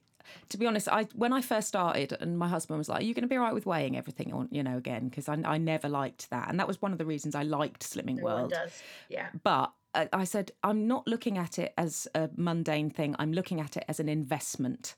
To 0.49 0.57
be 0.57 0.67
honest, 0.67 0.89
I 0.89 1.03
when 1.15 1.31
I 1.31 1.41
first 1.41 1.69
started, 1.69 2.11
and 2.19 2.37
my 2.37 2.49
husband 2.49 2.77
was 2.77 2.89
like, 2.89 2.99
"Are 2.99 3.03
you 3.05 3.13
going 3.13 3.21
to 3.21 3.29
be 3.29 3.37
all 3.37 3.43
right 3.43 3.53
with 3.53 3.65
weighing 3.65 3.95
everything 3.95 4.33
on, 4.33 4.49
you 4.51 4.61
know, 4.61 4.75
again?" 4.75 5.07
Because 5.07 5.29
I, 5.29 5.35
I 5.45 5.57
never 5.57 5.87
liked 5.87 6.29
that, 6.31 6.49
and 6.49 6.59
that 6.59 6.67
was 6.67 6.81
one 6.81 6.91
of 6.91 6.97
the 6.97 7.05
reasons 7.05 7.33
I 7.33 7.43
liked 7.43 7.81
Slimming 7.89 8.17
No 8.17 8.23
World. 8.25 8.51
does. 8.51 8.83
Yeah. 9.07 9.29
But 9.41 9.71
I 9.95 10.09
I 10.11 10.25
said, 10.25 10.51
I'm 10.65 10.85
not 10.85 11.07
looking 11.07 11.37
at 11.37 11.57
it 11.57 11.73
as 11.77 12.09
a 12.13 12.29
mundane 12.35 12.89
thing. 12.89 13.15
I'm 13.19 13.31
looking 13.31 13.61
at 13.61 13.77
it 13.77 13.85
as 13.87 14.01
an 14.01 14.09
investment. 14.09 14.95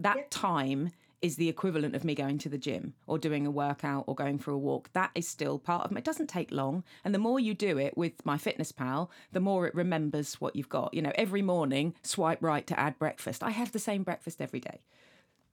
That 0.00 0.16
Yeah. 0.16 0.22
time 0.30 0.90
is 1.24 1.36
the 1.36 1.48
equivalent 1.48 1.96
of 1.96 2.04
me 2.04 2.14
going 2.14 2.36
to 2.36 2.50
the 2.50 2.58
gym 2.58 2.92
or 3.06 3.16
doing 3.16 3.46
a 3.46 3.50
workout 3.50 4.04
or 4.06 4.14
going 4.14 4.38
for 4.38 4.50
a 4.50 4.58
walk. 4.58 4.90
That 4.92 5.10
is 5.14 5.26
still 5.26 5.58
part 5.58 5.86
of 5.86 5.90
me. 5.90 6.00
It 6.00 6.04
doesn't 6.04 6.28
take 6.28 6.52
long. 6.52 6.84
And 7.02 7.14
the 7.14 7.18
more 7.18 7.40
you 7.40 7.54
do 7.54 7.78
it 7.78 7.96
with 7.96 8.22
MyFitnessPal, 8.24 9.08
the 9.32 9.40
more 9.40 9.66
it 9.66 9.74
remembers 9.74 10.34
what 10.34 10.54
you've 10.54 10.68
got. 10.68 10.92
You 10.92 11.00
know, 11.00 11.12
every 11.14 11.40
morning, 11.40 11.94
swipe 12.02 12.42
right 12.42 12.66
to 12.66 12.78
add 12.78 12.98
breakfast. 12.98 13.42
I 13.42 13.52
have 13.52 13.72
the 13.72 13.78
same 13.78 14.02
breakfast 14.02 14.42
every 14.42 14.60
day. 14.60 14.82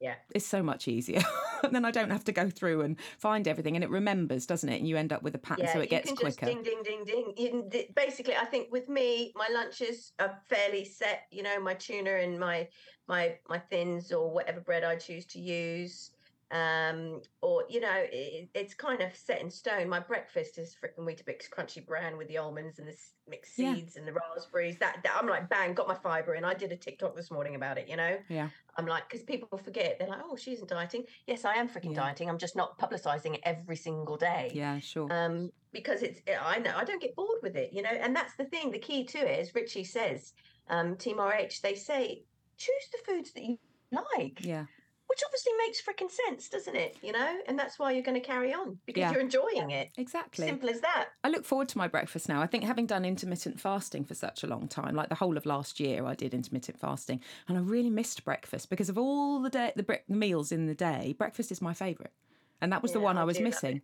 Yeah. 0.01 0.15
It's 0.33 0.47
so 0.47 0.63
much 0.63 0.87
easier. 0.87 1.21
and 1.63 1.75
then 1.75 1.85
I 1.85 1.91
don't 1.91 2.09
have 2.09 2.23
to 2.25 2.31
go 2.31 2.49
through 2.49 2.81
and 2.81 2.97
find 3.19 3.47
everything 3.47 3.75
and 3.75 3.83
it 3.83 3.89
remembers, 3.91 4.47
doesn't 4.47 4.67
it? 4.67 4.79
And 4.79 4.87
you 4.87 4.97
end 4.97 5.13
up 5.13 5.21
with 5.21 5.35
a 5.35 5.37
pattern 5.37 5.65
Yeah, 5.65 5.73
so 5.73 5.79
it 5.79 5.89
gets 5.91 6.07
can 6.07 6.15
quicker. 6.15 6.47
just 6.47 6.63
ding, 6.63 6.63
ding, 6.63 6.81
ding, 6.83 7.03
ding. 7.05 7.33
You 7.37 7.69
basically, 7.95 8.35
I 8.35 8.45
think 8.45 8.71
with 8.71 8.89
me, 8.89 9.31
my 9.35 9.47
lunches 9.53 10.11
are 10.19 10.39
fairly 10.49 10.83
set. 10.85 11.27
You 11.31 11.43
know, 11.43 11.59
my 11.61 11.75
tuna 11.75 12.11
and 12.15 12.39
my 12.39 12.67
my 13.07 13.37
my 13.47 13.59
thins 13.59 14.11
or 14.11 14.31
whatever 14.31 14.59
bread 14.59 14.83
I 14.83 14.95
choose 14.95 15.25
to 15.27 15.39
use. 15.39 16.11
Um, 16.51 17.21
or 17.41 17.63
you 17.69 17.79
know, 17.79 17.93
it, 18.11 18.49
it's 18.53 18.73
kind 18.73 19.01
of 19.01 19.15
set 19.15 19.41
in 19.41 19.49
stone. 19.49 19.87
My 19.87 19.99
breakfast 20.01 20.57
is 20.57 20.75
freaking 20.75 21.05
Weetabix 21.05 21.43
crunchy 21.49 21.85
bran 21.85 22.17
with 22.17 22.27
the 22.27 22.37
almonds 22.37 22.77
and 22.79 22.87
the 22.87 22.95
mixed 23.27 23.57
Yeah. 23.57 23.73
seeds 23.75 23.95
and 23.95 24.05
the 24.05 24.11
raspberries. 24.13 24.77
That, 24.79 24.97
that 25.03 25.15
I'm 25.17 25.27
like, 25.27 25.49
bang, 25.49 25.73
got 25.73 25.87
my 25.87 25.95
fiber 25.95 26.35
in. 26.35 26.43
I 26.43 26.53
did 26.53 26.71
a 26.73 26.75
TikTok 26.75 27.15
this 27.15 27.31
morning 27.31 27.55
about 27.55 27.77
it. 27.77 27.87
You 27.87 27.95
know, 27.95 28.17
Yeah. 28.27 28.49
I'm 28.77 28.85
like, 28.85 29.07
because 29.09 29.23
people 29.23 29.57
forget, 29.57 29.97
they're 29.97 30.09
like, 30.09 30.19
oh, 30.23 30.35
she 30.35 30.51
isn't 30.51 30.67
dieting. 30.69 31.05
Yes, 31.25 31.45
I 31.45 31.53
am 31.55 31.69
freaking 31.69 31.95
Yeah. 31.95 32.01
dieting. 32.01 32.29
I'm 32.29 32.37
just 32.37 32.55
not 32.57 32.77
publicizing 32.77 33.35
it 33.35 33.41
every 33.43 33.77
single 33.77 34.17
day 34.17 34.51
Yeah, 34.53 34.79
sure. 34.79 35.11
um, 35.11 35.51
because 35.71 36.01
it's 36.03 36.19
I 36.41 36.59
know 36.59 36.73
I 36.75 36.83
don't 36.83 37.01
get 37.01 37.15
bored 37.15 37.39
with 37.41 37.55
it, 37.55 37.71
you 37.71 37.81
know, 37.81 37.89
and 37.89 38.13
that's 38.13 38.35
the 38.35 38.45
thing. 38.45 38.71
The 38.71 38.79
key 38.79 39.05
to 39.05 39.17
it, 39.19 39.39
as 39.39 39.55
Richie 39.55 39.85
says, 39.85 40.33
um, 40.69 40.97
Team 40.97 41.17
RH, 41.19 41.61
they 41.63 41.75
say 41.75 42.23
choose 42.57 42.89
the 42.91 42.97
foods 43.05 43.31
that 43.33 43.43
you 43.43 43.57
like, 43.91 44.43
yeah. 44.45 44.65
Which 45.11 45.19
obviously 45.25 45.51
makes 45.65 45.81
freaking 45.81 46.09
sense, 46.09 46.47
doesn't 46.47 46.75
it? 46.75 46.95
You 47.01 47.11
know, 47.11 47.39
and 47.45 47.59
that's 47.59 47.77
why 47.77 47.91
you're 47.91 48.01
going 48.01 48.19
to 48.19 48.25
carry 48.25 48.53
on 48.53 48.77
because 48.85 49.01
Yeah. 49.01 49.11
you're 49.11 49.19
enjoying 49.19 49.71
it. 49.71 49.89
Exactly. 49.97 50.45
Simple 50.47 50.69
as 50.69 50.79
that. 50.79 51.09
I 51.25 51.27
look 51.27 51.43
forward 51.43 51.67
to 51.69 51.77
my 51.77 51.89
breakfast 51.89 52.29
now. 52.29 52.41
I 52.41 52.47
think 52.47 52.63
having 52.63 52.85
done 52.85 53.03
intermittent 53.03 53.59
fasting 53.59 54.05
for 54.05 54.13
such 54.15 54.41
a 54.43 54.47
long 54.47 54.69
time, 54.69 54.95
like 54.95 55.09
the 55.09 55.15
whole 55.15 55.35
of 55.35 55.45
last 55.45 55.81
year, 55.81 56.05
I 56.05 56.15
did 56.15 56.33
intermittent 56.33 56.79
fasting, 56.79 57.19
and 57.49 57.57
I 57.57 57.61
really 57.61 57.89
missed 57.89 58.23
breakfast 58.23 58.69
because 58.69 58.87
of 58.87 58.97
all 58.97 59.41
the 59.41 59.49
day, 59.49 59.73
the 59.75 59.83
bre- 59.83 59.95
meals 60.07 60.53
in 60.53 60.65
the 60.67 60.75
day. 60.75 61.13
Breakfast 61.17 61.51
is 61.51 61.61
my 61.61 61.73
favourite, 61.73 62.13
and 62.61 62.71
that 62.71 62.81
was 62.81 62.93
the 62.93 63.01
one 63.01 63.17
I 63.17 63.21
I 63.21 63.25
was 63.25 63.39
missing. 63.41 63.81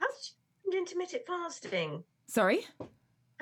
How 0.00 0.06
did 0.08 0.72
you 0.72 0.78
intermittent 0.78 1.24
fasting? 1.26 2.04
Sorry, 2.26 2.64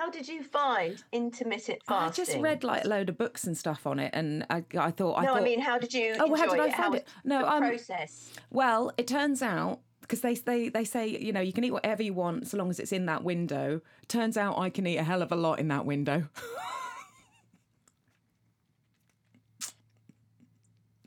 How 0.00 0.08
did 0.08 0.26
you 0.26 0.42
find 0.42 1.02
intermittent 1.12 1.82
fasting? 1.86 2.22
I 2.22 2.26
just 2.26 2.38
read 2.38 2.64
like 2.64 2.86
a 2.86 2.88
load 2.88 3.10
of 3.10 3.18
books 3.18 3.44
and 3.44 3.54
stuff 3.54 3.86
on 3.86 3.98
it, 3.98 4.10
and 4.14 4.46
I, 4.48 4.64
I 4.78 4.92
thought, 4.92 5.18
I 5.18 5.26
no, 5.26 5.34
thought, 5.34 5.42
I 5.42 5.44
mean, 5.44 5.60
how 5.60 5.76
did 5.76 5.92
you? 5.92 6.16
Oh, 6.18 6.34
how 6.34 6.48
did 6.48 6.58
I 6.58 6.68
it? 6.68 6.74
find 6.74 6.92
was 6.92 7.02
it? 7.02 7.08
No, 7.22 7.40
the 7.40 7.52
um, 7.52 7.58
process. 7.58 8.30
Well, 8.48 8.92
it 8.96 9.06
turns 9.06 9.42
out 9.42 9.80
because 10.00 10.22
they, 10.22 10.36
they 10.36 10.70
they 10.70 10.84
say 10.84 11.06
you 11.06 11.34
know 11.34 11.42
you 11.42 11.52
can 11.52 11.64
eat 11.64 11.72
whatever 11.72 12.02
you 12.02 12.14
want 12.14 12.48
so 12.48 12.56
long 12.56 12.70
as 12.70 12.80
it's 12.80 12.92
in 12.92 13.04
that 13.06 13.24
window. 13.24 13.82
Turns 14.08 14.38
out 14.38 14.56
I 14.56 14.70
can 14.70 14.86
eat 14.86 14.96
a 14.96 15.02
hell 15.02 15.20
of 15.20 15.32
a 15.32 15.36
lot 15.36 15.58
in 15.58 15.68
that 15.68 15.84
window. 15.84 16.26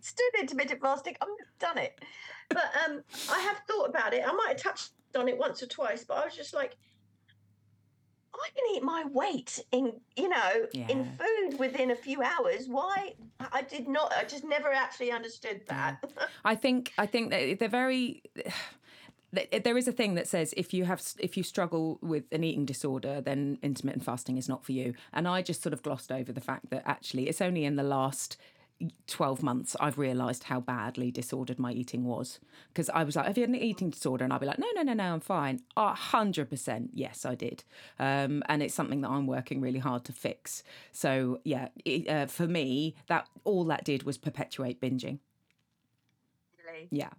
still 0.01 0.29
intermittent 0.39 0.81
fasting. 0.81 1.15
I've 1.19 1.29
done 1.57 1.79
it, 1.79 1.99
but 2.49 2.69
um, 2.85 3.01
I 3.31 3.39
have 3.39 3.57
thought 3.67 3.89
about 3.89 4.13
it. 4.13 4.21
I 4.23 4.31
might 4.33 4.49
have 4.49 4.61
touched 4.61 4.91
on 5.15 5.27
it 5.27 5.39
once 5.39 5.63
or 5.63 5.65
twice, 5.65 6.03
but 6.03 6.17
I 6.17 6.25
was 6.25 6.35
just 6.35 6.53
like, 6.53 6.75
I 8.41 8.49
can 8.55 8.75
eat 8.75 8.83
my 8.83 9.05
weight 9.11 9.59
in, 9.71 9.93
you 10.15 10.29
know, 10.29 10.67
in 10.73 11.17
food 11.17 11.59
within 11.59 11.91
a 11.91 11.95
few 11.95 12.21
hours. 12.21 12.67
Why? 12.67 13.13
I 13.39 13.53
I 13.53 13.61
did 13.61 13.87
not. 13.87 14.13
I 14.15 14.23
just 14.23 14.43
never 14.43 14.71
actually 14.71 15.11
understood 15.11 15.61
that. 15.67 16.03
I 16.45 16.55
think 16.55 16.91
I 16.97 17.05
think 17.05 17.31
that 17.31 17.59
they're 17.59 17.69
very. 17.69 18.23
There 19.63 19.79
is 19.79 19.87
a 19.87 19.91
thing 19.91 20.13
that 20.13 20.27
says 20.27 20.53
if 20.55 20.75
you 20.75 20.85
have 20.85 21.01
if 21.17 21.35
you 21.35 21.41
struggle 21.41 21.97
with 22.03 22.25
an 22.31 22.43
eating 22.43 22.67
disorder, 22.67 23.19
then 23.19 23.57
intermittent 23.63 24.05
fasting 24.05 24.37
is 24.37 24.47
not 24.47 24.63
for 24.63 24.73
you. 24.73 24.93
And 25.11 25.27
I 25.27 25.41
just 25.41 25.63
sort 25.63 25.73
of 25.73 25.81
glossed 25.81 26.11
over 26.11 26.31
the 26.31 26.39
fact 26.39 26.69
that 26.69 26.83
actually 26.85 27.27
it's 27.27 27.41
only 27.41 27.65
in 27.65 27.75
the 27.75 27.81
last 27.81 28.37
12 29.07 29.43
months 29.43 29.75
I've 29.79 29.97
realised 29.97 30.45
how 30.45 30.59
badly 30.59 31.11
disordered 31.11 31.59
my 31.59 31.71
eating 31.71 32.05
was. 32.05 32.39
Because 32.69 32.89
I 32.89 33.03
was 33.03 33.15
like, 33.15 33.27
have 33.27 33.37
you 33.37 33.41
had 33.41 33.49
an 33.49 33.55
eating 33.55 33.89
disorder? 33.89 34.23
And 34.23 34.33
I'd 34.33 34.39
be 34.39 34.45
like, 34.45 34.59
no, 34.59 34.67
no, 34.75 34.81
no, 34.83 34.93
no, 34.93 35.13
I'm 35.13 35.19
fine. 35.19 35.61
A 35.77 35.93
hundred 35.93 36.49
percent, 36.49 36.91
yes, 36.93 37.25
I 37.25 37.35
did. 37.35 37.63
Um, 37.99 38.43
and 38.47 38.63
it's 38.63 38.73
something 38.73 39.01
that 39.01 39.09
I'm 39.09 39.27
working 39.27 39.61
really 39.61 39.79
hard 39.79 40.03
to 40.05 40.13
fix. 40.13 40.63
So 40.91 41.39
yeah, 41.43 41.69
it, 41.85 42.09
uh, 42.09 42.25
for 42.27 42.47
me, 42.47 42.95
that 43.07 43.27
all 43.43 43.63
that 43.65 43.83
did 43.83 44.03
was 44.03 44.17
perpetuate 44.17 44.81
binging. 44.81 45.19
Really. 46.65 46.87
Yeah. 46.91 47.09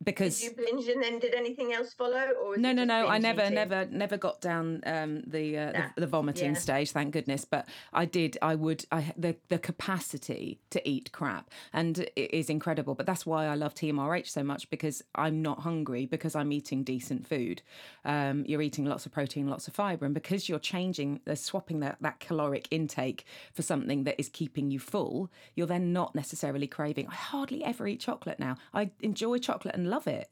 Did 0.00 0.04
Because 0.06 0.42
you 0.42 0.50
binge 0.52 0.88
and 0.88 1.02
then 1.02 1.18
did 1.18 1.34
anything 1.34 1.72
else 1.72 1.94
follow? 1.94 2.28
Or 2.42 2.56
no, 2.56 2.72
no, 2.72 2.84
no. 2.84 3.06
I 3.06 3.18
never, 3.18 3.42
eating? 3.42 3.54
never, 3.54 3.86
never 3.86 4.16
got 4.16 4.40
down 4.40 4.82
um, 4.86 5.22
the, 5.26 5.56
uh, 5.58 5.72
Nah, 5.72 5.86
the 5.94 6.02
the 6.02 6.06
vomiting 6.06 6.54
yeah. 6.54 6.60
stage. 6.60 6.90
Thank 6.92 7.12
goodness. 7.12 7.44
But 7.44 7.66
I 7.92 8.04
did. 8.04 8.36
I 8.42 8.54
would. 8.54 8.84
I 8.92 9.12
the 9.16 9.36
the 9.48 9.58
capacity 9.58 10.60
to 10.70 10.86
eat 10.88 11.12
crap 11.12 11.50
and 11.72 11.98
it 12.16 12.34
is 12.34 12.50
incredible. 12.50 12.94
But 12.94 13.06
that's 13.06 13.24
why 13.24 13.46
I 13.46 13.54
love 13.54 13.74
Team 13.74 13.98
RH 14.00 14.24
so 14.26 14.42
much 14.42 14.68
because 14.70 15.02
I'm 15.14 15.40
not 15.42 15.60
hungry 15.60 16.06
because 16.06 16.34
I'm 16.34 16.52
eating 16.52 16.82
decent 16.84 17.26
food. 17.26 17.62
Um, 18.04 18.44
you're 18.46 18.62
eating 18.62 18.84
lots 18.84 19.06
of 19.06 19.12
protein, 19.12 19.48
lots 19.48 19.68
of 19.68 19.74
fiber, 19.74 20.04
and 20.04 20.14
because 20.14 20.48
you're 20.48 20.58
changing, 20.58 21.20
they're 21.24 21.36
swapping 21.36 21.80
that 21.80 21.96
that 22.00 22.20
caloric 22.20 22.68
intake 22.70 23.24
for 23.52 23.62
something 23.62 24.04
that 24.04 24.16
is 24.18 24.28
keeping 24.28 24.70
you 24.70 24.78
full. 24.78 25.30
You're 25.54 25.66
then 25.66 25.92
not 25.92 26.14
necessarily 26.14 26.66
craving. 26.66 27.06
I 27.08 27.14
hardly 27.14 27.64
ever 27.64 27.86
eat 27.86 28.00
chocolate 28.00 28.38
now. 28.38 28.56
I 28.74 28.90
enjoy 29.00 29.38
chocolate 29.38 29.74
and 29.74 29.83
love 29.84 30.06
it. 30.06 30.28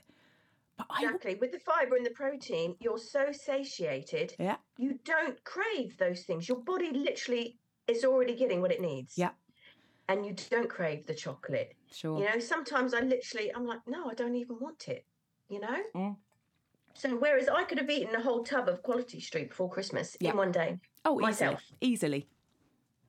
But 0.76 0.86
I 0.90 1.04
Exactly. 1.04 1.34
With 1.36 1.52
the 1.52 1.58
fiber 1.60 1.96
and 1.96 2.04
the 2.06 2.10
protein, 2.10 2.76
you're 2.80 2.98
so 2.98 3.30
satiated. 3.32 4.34
yeah. 4.38 4.56
You 4.78 4.98
don't 5.04 5.42
crave 5.44 5.96
those 5.98 6.22
things. 6.22 6.48
Your 6.48 6.58
body 6.58 6.90
literally 6.92 7.58
is 7.86 8.04
already 8.04 8.34
getting 8.34 8.60
what 8.62 8.72
it 8.72 8.80
needs. 8.80 9.16
Yeah. 9.18 9.30
And 10.08 10.26
you 10.26 10.34
don't 10.50 10.68
crave 10.68 11.06
the 11.06 11.14
chocolate. 11.14 11.74
Sure. 11.92 12.18
You 12.18 12.24
know, 12.24 12.38
sometimes 12.38 12.94
I 12.94 13.00
literally, 13.00 13.52
I'm 13.54 13.66
like, 13.66 13.80
no, 13.86 14.08
I 14.10 14.14
don't 14.14 14.34
even 14.34 14.56
want 14.60 14.88
it. 14.88 15.04
You 15.48 15.60
know? 15.60 15.78
Mm. 15.94 16.16
So 16.94 17.10
whereas 17.16 17.48
I 17.48 17.64
could 17.64 17.78
have 17.78 17.88
eaten 17.90 18.14
a 18.14 18.20
whole 18.22 18.42
tub 18.44 18.68
of 18.68 18.82
Quality 18.82 19.20
Street 19.20 19.50
before 19.50 19.70
Christmas 19.70 20.16
Yeah. 20.20 20.30
in 20.32 20.36
one 20.36 20.52
day, 20.52 20.78
Oh, 21.04 21.12
easily. 21.14 21.22
myself. 21.22 21.62
Easily. 21.80 22.28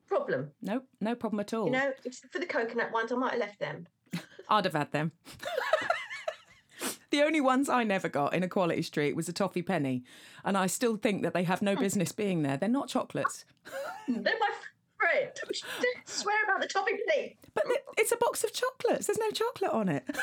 problem. 0.06 0.50
No, 0.62 0.82
no 1.00 1.14
problem 1.14 1.40
at 1.40 1.52
all. 1.54 1.64
You 1.66 1.72
know, 1.72 1.92
for 2.30 2.38
the 2.38 2.46
coconut 2.46 2.92
ones, 2.92 3.10
I 3.10 3.16
might 3.16 3.32
have 3.32 3.40
left 3.40 3.58
them. 3.58 3.86
I'd 4.48 4.64
have 4.66 4.74
had 4.74 4.92
them. 4.92 5.12
the 7.14 7.22
only 7.22 7.40
ones 7.40 7.68
I 7.68 7.84
never 7.84 8.08
got 8.08 8.34
in 8.34 8.42
a 8.42 8.48
quality 8.48 8.82
street 8.82 9.14
was 9.14 9.28
a 9.28 9.32
toffee 9.32 9.62
penny, 9.62 10.02
and 10.44 10.58
I 10.58 10.66
still 10.66 10.96
think 10.96 11.22
that 11.22 11.32
they 11.32 11.44
have 11.44 11.62
no 11.62 11.76
business 11.76 12.10
being 12.10 12.42
there. 12.42 12.56
They're 12.56 12.68
not 12.68 12.88
chocolates, 12.88 13.44
They're 14.08 14.34
my 14.40 14.50
friend. 14.98 15.30
Don't 15.44 16.08
swear 16.08 16.42
about 16.42 16.60
the 16.60 16.66
topic, 16.66 17.00
please. 17.08 17.36
but 17.54 17.64
it's 17.96 18.10
a 18.10 18.16
box 18.16 18.42
of 18.42 18.52
chocolates. 18.52 19.06
There's 19.06 19.18
no 19.18 19.30
chocolate 19.30 19.70
on 19.70 19.88
it. 19.88 20.02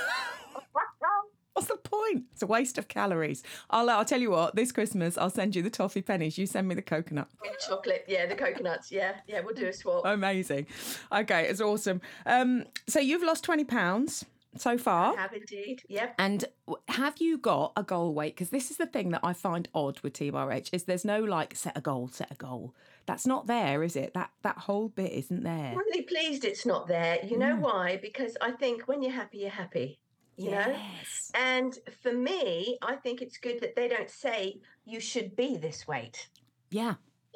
What's 1.53 1.67
the 1.69 1.77
point? 1.77 2.23
It's 2.33 2.41
a 2.41 2.47
waste 2.47 2.77
of 2.77 2.87
calories. 2.87 3.43
I'll, 3.69 3.89
I'll 3.89 4.05
tell 4.05 4.19
you 4.19 4.31
what. 4.31 4.55
This 4.55 4.71
Christmas, 4.71 5.17
I'll 5.17 5.29
send 5.29 5.55
you 5.55 5.61
the 5.61 5.69
toffee 5.69 6.01
pennies. 6.01 6.37
You 6.37 6.45
send 6.45 6.67
me 6.67 6.75
the 6.75 6.81
coconut. 6.81 7.27
The 7.43 7.49
Chocolate, 7.67 8.05
yeah, 8.07 8.25
the 8.25 8.35
coconuts, 8.35 8.91
yeah, 8.91 9.15
yeah, 9.27 9.41
we'll 9.41 9.53
do 9.53 9.67
a 9.67 9.73
swap. 9.73 10.05
Amazing. 10.05 10.67
Okay, 11.11 11.47
it's 11.47 11.61
awesome. 11.61 12.01
Um, 12.25 12.65
so 12.87 12.99
you've 12.99 13.23
lost 13.23 13.43
twenty 13.43 13.65
pounds 13.65 14.25
so 14.57 14.77
far. 14.77 15.15
Have 15.17 15.33
indeed, 15.33 15.83
yep. 15.87 16.13
And 16.19 16.45
have 16.89 17.17
you 17.19 17.37
got 17.37 17.71
a 17.77 17.83
goal 17.83 18.13
weight? 18.13 18.35
Because 18.35 18.49
this 18.49 18.69
is 18.71 18.77
the 18.77 18.85
thing 18.85 19.09
that 19.11 19.21
I 19.23 19.33
find 19.33 19.67
odd 19.73 19.99
with 20.01 20.13
Team 20.13 20.35
RH 20.35 20.69
is 20.73 20.83
there's 20.83 21.05
no 21.05 21.19
like 21.23 21.55
set 21.55 21.77
a 21.77 21.81
goal, 21.81 22.07
set 22.09 22.31
a 22.31 22.35
goal. 22.35 22.73
That's 23.05 23.25
not 23.25 23.47
there, 23.47 23.81
is 23.83 23.95
it? 23.95 24.13
That 24.13 24.31
that 24.43 24.57
whole 24.59 24.89
bit 24.89 25.11
isn't 25.13 25.43
there. 25.43 25.71
I'm 25.71 25.77
really 25.77 26.03
pleased 26.03 26.45
it's 26.45 26.65
not 26.65 26.87
there. 26.87 27.19
You 27.25 27.37
know 27.37 27.55
Mm. 27.55 27.59
why? 27.61 27.97
Because 28.01 28.37
I 28.41 28.51
think 28.51 28.83
when 28.87 29.01
you're 29.01 29.11
happy, 29.13 29.39
you're 29.39 29.49
happy. 29.49 29.99
You 30.37 30.51
know? 30.51 30.65
Yes. 30.67 31.31
And 31.35 31.77
for 32.01 32.13
me, 32.13 32.77
I 32.81 32.95
think 32.95 33.21
it's 33.21 33.37
good 33.37 33.59
that 33.61 33.75
they 33.75 33.87
don't 33.87 34.09
say 34.09 34.59
you 34.85 34.99
should 34.99 35.35
be 35.35 35.57
this 35.57 35.87
weight, 35.87 36.29
Yeah. 36.69 36.95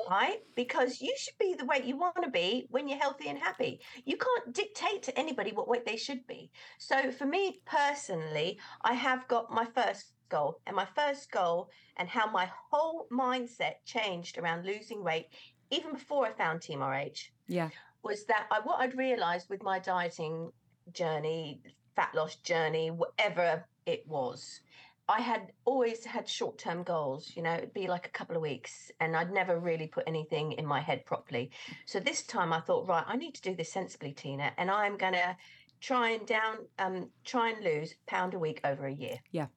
Right? 0.10 0.40
Because 0.56 1.02
you 1.02 1.14
should 1.18 1.38
be 1.40 1.54
the 1.54 1.66
weight 1.66 1.86
you 1.86 1.98
want 1.98 2.22
to 2.24 2.30
be 2.30 2.68
when 2.70 2.88
you're 2.88 3.00
healthy 3.00 3.30
and 3.30 3.38
happy. 3.38 3.82
You 4.06 4.18
can't 4.18 4.54
dictate 4.54 5.04
to 5.04 5.18
anybody 5.20 5.52
what 5.52 5.68
weight 5.68 5.86
they 5.86 5.98
should 5.98 6.26
be. 6.28 6.52
So 6.78 7.12
for 7.12 7.26
me 7.26 7.62
personally, 7.66 8.60
I 8.82 8.94
have 8.94 9.28
got 9.28 9.52
my 9.52 9.66
first 9.66 10.14
goal, 10.30 10.60
and 10.66 10.76
my 10.76 10.88
first 10.96 11.32
goal, 11.32 11.70
and 11.98 12.10
how 12.10 12.30
my 12.32 12.50
whole 12.72 13.08
mindset 13.12 13.76
changed 13.86 14.38
around 14.38 14.66
losing 14.66 15.04
weight, 15.04 15.28
even 15.72 15.94
before 15.94 16.26
I 16.26 16.32
found 16.34 16.62
Team 16.62 16.82
RH, 16.82 17.32
Yeah. 17.48 17.70
was 18.04 18.26
that 18.26 18.48
I, 18.52 18.60
what 18.62 18.80
I'd 18.80 18.98
realized 18.98 19.50
with 19.50 19.64
my 19.64 19.80
dieting 19.80 20.52
journey, 20.94 21.62
fat 21.96 22.14
loss 22.14 22.36
journey, 22.38 22.92
whatever 22.92 23.66
it 23.86 24.06
was, 24.08 24.62
I 25.08 25.22
had 25.22 25.52
always 25.66 26.04
had 26.04 26.28
short 26.28 26.58
term 26.58 26.84
goals. 26.84 27.32
You 27.36 27.44
know, 27.44 27.54
it'd 27.54 27.74
be 27.74 27.88
like 27.88 28.08
a 28.08 28.12
couple 28.12 28.36
of 28.36 28.42
weeks, 28.42 28.92
and 29.00 29.16
I'd 29.16 29.32
never 29.32 29.60
really 29.60 29.88
put 29.88 30.04
anything 30.08 30.54
in 30.54 30.66
my 30.66 30.82
head 30.82 31.06
properly. 31.06 31.52
So 31.86 32.00
this 32.00 32.24
time 32.24 32.52
I 32.52 32.60
thought, 32.60 32.88
right, 32.88 33.04
I 33.08 33.16
need 33.16 33.36
to 33.36 33.42
do 33.42 33.56
this 33.56 33.72
sensibly, 33.72 34.14
Tina, 34.14 34.52
and 34.58 34.72
I'm 34.72 34.98
going 34.98 35.14
to 35.14 35.36
try 35.82 36.12
and 36.12 36.26
down 36.26 36.58
um 36.80 37.10
try 37.26 37.50
and 37.50 37.64
lose 37.64 37.94
pound 38.08 38.34
a 38.34 38.40
week 38.40 38.62
over 38.64 38.88
a 38.88 38.94
year. 38.94 39.20
Yeah. 39.32 39.48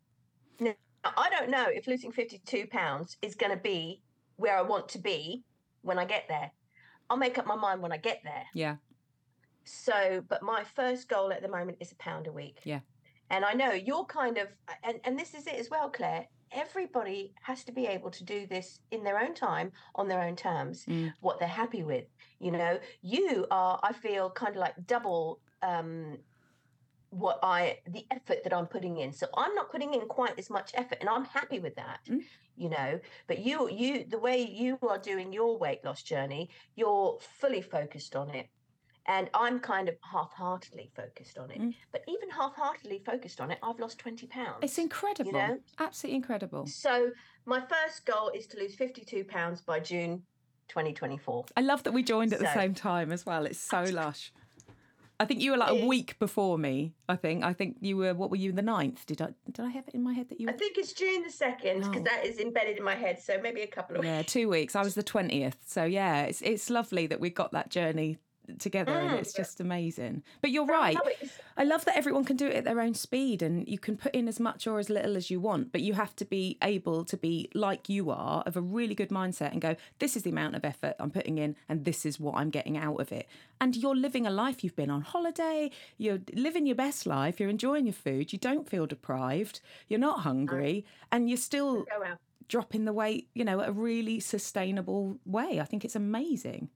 Now, 0.61 0.75
I 1.05 1.31
don't 1.31 1.51
know 1.51 1.67
if 1.69 1.87
losing 1.87 2.13
52 2.13 2.67
pounds 2.67 3.17
is 3.23 3.35
going 3.35 3.53
to 3.53 3.63
be 3.63 4.03
where 4.37 4.57
I 4.59 4.63
want 4.63 4.89
to 4.91 4.99
be 4.99 5.45
when 5.83 5.99
I 5.99 6.05
get 6.05 6.25
there. 6.29 6.51
I'll 7.09 7.17
make 7.17 7.39
up 7.39 7.47
my 7.47 7.57
mind 7.57 7.81
when 7.81 7.93
I 7.93 7.97
get 7.97 8.21
there. 8.23 8.45
Yeah. 8.53 8.77
So, 9.65 10.23
but 10.29 10.43
my 10.43 10.65
first 10.65 11.09
goal 11.09 11.33
at 11.33 11.43
the 11.43 11.49
moment 11.49 11.79
is 11.81 11.93
a 11.93 11.97
pound 11.97 12.27
a 12.27 12.33
week. 12.33 12.61
Yeah. 12.65 12.81
And 13.31 13.45
I 13.45 13.53
know 13.53 13.73
you're 13.73 14.05
kind 14.05 14.39
of, 14.39 14.49
and, 14.83 15.01
and 15.05 15.19
this 15.19 15.35
is 15.35 15.47
it 15.47 15.55
as 15.55 15.71
well, 15.71 15.91
Claire. 15.91 16.27
Everybody 16.51 17.35
has 17.43 17.63
to 17.65 17.73
be 17.73 17.87
able 17.87 18.11
to 18.11 18.25
do 18.25 18.47
this 18.47 18.81
in 18.91 19.05
their 19.05 19.21
own 19.21 19.35
time, 19.35 19.71
on 19.95 20.09
their 20.09 20.23
own 20.23 20.35
terms, 20.35 20.87
Mm. 20.87 21.13
what 21.21 21.39
they're 21.39 21.49
happy 21.49 21.83
with. 21.83 22.07
You 22.41 22.53
know, 22.53 22.79
you 23.03 23.47
are, 23.51 23.79
I 23.83 23.93
feel, 23.93 24.31
kind 24.31 24.55
of 24.55 24.61
like 24.61 24.87
double 24.87 25.41
um, 25.63 26.17
what 27.11 27.39
I, 27.43 27.79
the 27.87 28.07
effort 28.11 28.45
that 28.45 28.55
I'm 28.55 28.67
putting 28.67 28.99
in. 28.99 29.13
So 29.13 29.27
I'm 29.37 29.55
not 29.55 29.71
putting 29.71 29.93
in 29.93 30.01
quite 30.09 30.39
as 30.39 30.49
much 30.49 30.73
effort, 30.75 30.99
and 31.01 31.09
I'm 31.11 31.25
happy 31.27 31.59
with 31.59 31.75
that. 31.77 32.01
Mm. 32.09 32.21
You 32.57 32.71
know, 32.71 33.01
but 33.27 33.39
you, 33.41 33.69
you, 33.71 34.05
the 34.09 34.19
way 34.19 34.43
you 34.43 34.79
are 34.89 34.99
doing 34.99 35.33
your 35.33 35.59
weight 35.59 35.85
loss 35.85 36.03
journey, 36.03 36.51
you're 36.77 37.19
fully 37.39 37.61
focused 37.61 38.17
on 38.17 38.31
it 38.31 38.49
and 39.09 39.31
I'm 39.33 39.59
kind 39.59 39.89
of 39.89 39.97
half-heartedly 40.03 40.91
focused 40.95 41.39
on 41.39 41.51
it. 41.51 41.61
Mm. 41.61 41.75
But 41.93 42.05
even 42.07 42.29
half-heartedly 42.29 43.03
focused 43.05 43.41
on 43.41 43.51
it, 43.51 43.59
I've 43.63 43.81
lost 43.81 43.99
20 43.99 44.27
pounds. 44.27 44.59
It's 44.63 44.77
incredible. 44.79 45.33
You 45.33 45.39
know? 45.39 45.59
Absolutely 45.79 46.17
incredible. 46.17 46.67
So 46.67 47.11
my 47.47 47.61
first 47.61 48.05
goal 48.05 48.31
is 48.35 48.47
to 48.49 48.59
lose 48.59 48.75
52 48.75 49.25
pounds 49.25 49.63
by 49.63 49.81
June 49.81 50.23
2024. 50.69 51.47
I 51.57 51.63
love 51.63 51.83
that 51.85 51.93
we 51.93 52.03
joined 52.03 52.35
at 52.35 52.39
the 52.39 52.53
same 52.53 52.75
time 52.75 53.11
as 53.11 53.25
well. 53.25 53.47
It's 53.47 53.59
so 53.59 53.85
lush. 53.85 54.31
I 55.21 55.25
think 55.25 55.41
you 55.41 55.51
were 55.51 55.57
like 55.57 55.71
a 55.71 55.87
week 55.87 56.17
before 56.21 56.59
me. 56.59 56.95
I 57.09 57.17
think. 57.17 57.43
I 57.43 57.53
think 57.53 57.79
you 57.81 57.97
were. 57.97 58.15
What 58.15 58.31
were 58.31 58.37
you? 58.37 58.53
The 58.53 58.63
ninth? 58.63 59.05
Did 59.05 59.21
I? 59.21 59.31
Did 59.51 59.65
I 59.65 59.71
have 59.71 59.89
it 59.89 59.95
in 59.95 60.03
my 60.05 60.13
head 60.13 60.29
that 60.29 60.41
you 60.41 60.47
Were... 60.47 60.53
I 60.53 60.57
think 60.57 60.79
it's 60.79 60.93
June 60.93 61.25
the 61.25 61.29
2nd 61.29 61.79
because 61.79 62.03
Oh. 62.03 62.05
that 62.05 62.25
is 62.25 62.39
embedded 62.39 62.77
in 62.77 62.85
my 62.85 62.95
head. 62.95 63.19
So 63.19 63.41
maybe 63.43 63.63
a 63.63 63.67
couple 63.67 63.97
of 63.97 64.05
Yeah, 64.05 64.23
two 64.23 64.49
weeks. 64.49 64.77
I 64.77 64.83
was 64.85 64.95
the 64.95 65.03
twentieth. 65.03 65.57
So 65.67 65.83
yeah, 65.83 66.23
it's 66.23 66.41
it's 66.43 66.71
lovely 66.71 67.09
that 67.09 67.19
we 67.19 67.31
got 67.31 67.51
that 67.51 67.69
journey 67.69 68.19
together, 68.59 68.93
and 68.93 69.11
Mm. 69.11 69.19
it's 69.21 69.33
just 69.33 69.61
amazing. 69.61 70.23
But 70.41 70.51
you're 70.51 70.67
right. 70.67 70.97
I 71.57 71.65
love 71.65 71.85
that 71.87 71.97
everyone 71.97 72.25
can 72.25 72.37
do 72.37 72.47
it 72.47 72.55
at 72.55 72.65
their 72.65 72.81
own 72.81 72.95
speed 72.95 73.43
and 73.43 73.69
you 73.69 73.79
can 73.79 73.97
put 73.97 74.15
in 74.15 74.29
as 74.29 74.39
much 74.39 74.67
or 74.67 74.79
as 74.79 74.89
little 74.89 75.17
as 75.17 75.31
you 75.31 75.41
want, 75.41 75.73
but 75.73 75.81
you 75.81 75.95
have 75.95 76.15
to 76.17 76.25
be 76.25 76.57
able 76.63 77.05
to 77.05 77.17
be 77.17 77.51
like 77.55 77.89
you 77.89 78.11
are, 78.11 78.43
of 78.47 78.57
a 78.57 78.61
really 78.61 78.95
good 78.95 79.09
mindset 79.11 79.53
and 79.53 79.61
go, 79.61 79.77
this 79.99 80.17
is 80.17 80.23
the 80.23 80.31
amount 80.31 80.55
of 80.55 80.65
effort 80.65 80.95
I'm 81.01 81.11
putting 81.11 81.39
in 81.39 81.57
and 81.69 81.85
this 81.85 82.07
is 82.07 82.21
what 82.21 82.37
I'm 82.37 82.51
getting 82.51 82.77
out 82.77 83.01
of 83.01 83.11
it. 83.13 83.27
And 83.61 83.75
you're 83.77 83.97
living 83.97 84.27
a 84.27 84.31
life, 84.31 84.63
you've 84.63 84.77
been 84.77 84.91
on 84.91 85.03
holiday, 85.03 85.71
you're 85.97 86.21
living 86.33 86.67
your 86.67 86.77
best 86.77 87.07
life, 87.07 87.41
you're 87.41 87.51
enjoying 87.51 87.87
your 87.87 87.93
food, 87.93 88.33
you 88.33 88.39
don't 88.39 88.69
feel 88.69 88.87
deprived, 88.87 89.61
you're 89.89 89.99
not 89.99 90.21
hungry, 90.21 90.85
and 91.11 91.29
you're 91.29 91.37
still 91.37 91.85
dropping 92.47 92.85
the 92.85 92.93
weight, 92.93 93.29
you 93.35 93.45
know, 93.45 93.61
at 93.61 93.69
a 93.69 93.73
really 93.73 94.21
sustainable 94.21 95.19
way. 95.27 95.61
I 95.61 95.65
think 95.65 95.85
it's 95.85 95.97
amazing. 95.97 96.71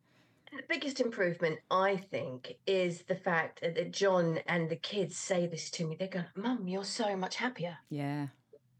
The 0.52 0.62
biggest 0.68 1.00
improvement, 1.00 1.60
I 1.70 1.96
think, 1.96 2.56
is 2.66 3.02
the 3.02 3.14
fact 3.14 3.62
that 3.62 3.90
John 3.90 4.38
and 4.46 4.68
the 4.68 4.76
kids 4.76 5.16
say 5.16 5.46
this 5.46 5.70
to 5.72 5.86
me. 5.86 5.96
They 5.98 6.08
go, 6.08 6.24
Mum, 6.36 6.68
you're 6.68 6.84
so 6.84 7.16
much 7.16 7.36
happier. 7.36 7.78
Yeah. 7.88 8.26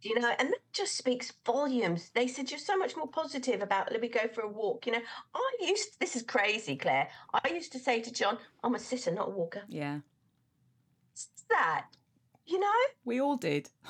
you 0.02 0.18
know, 0.20 0.32
and 0.38 0.50
that 0.50 0.58
just 0.72 0.96
speaks 0.98 1.32
volumes. 1.46 2.10
They 2.14 2.26
said 2.26 2.50
you're 2.50 2.58
so 2.60 2.76
much 2.76 2.94
more 2.96 3.08
positive 3.08 3.62
about 3.62 3.90
let 3.90 4.00
me 4.02 4.08
go 4.08 4.28
for 4.34 4.42
a 4.42 4.48
walk. 4.48 4.86
You 4.86 4.92
know, 4.92 5.02
I 5.34 5.50
used 5.60 5.98
this 5.98 6.14
is 6.16 6.22
crazy, 6.22 6.76
Claire. 6.76 7.08
I 7.32 7.48
used 7.48 7.72
to 7.72 7.78
say 7.78 8.00
to 8.02 8.12
John, 8.12 8.36
I'm 8.62 8.74
a 8.74 8.78
sitter, 8.78 9.10
not 9.12 9.28
a 9.28 9.30
walker. 9.30 9.62
Yeah. 9.68 10.00
It's 11.14 11.28
that, 11.48 11.86
you 12.46 12.58
know? 12.58 12.72
We 13.04 13.20
all 13.20 13.36
did. 13.36 13.70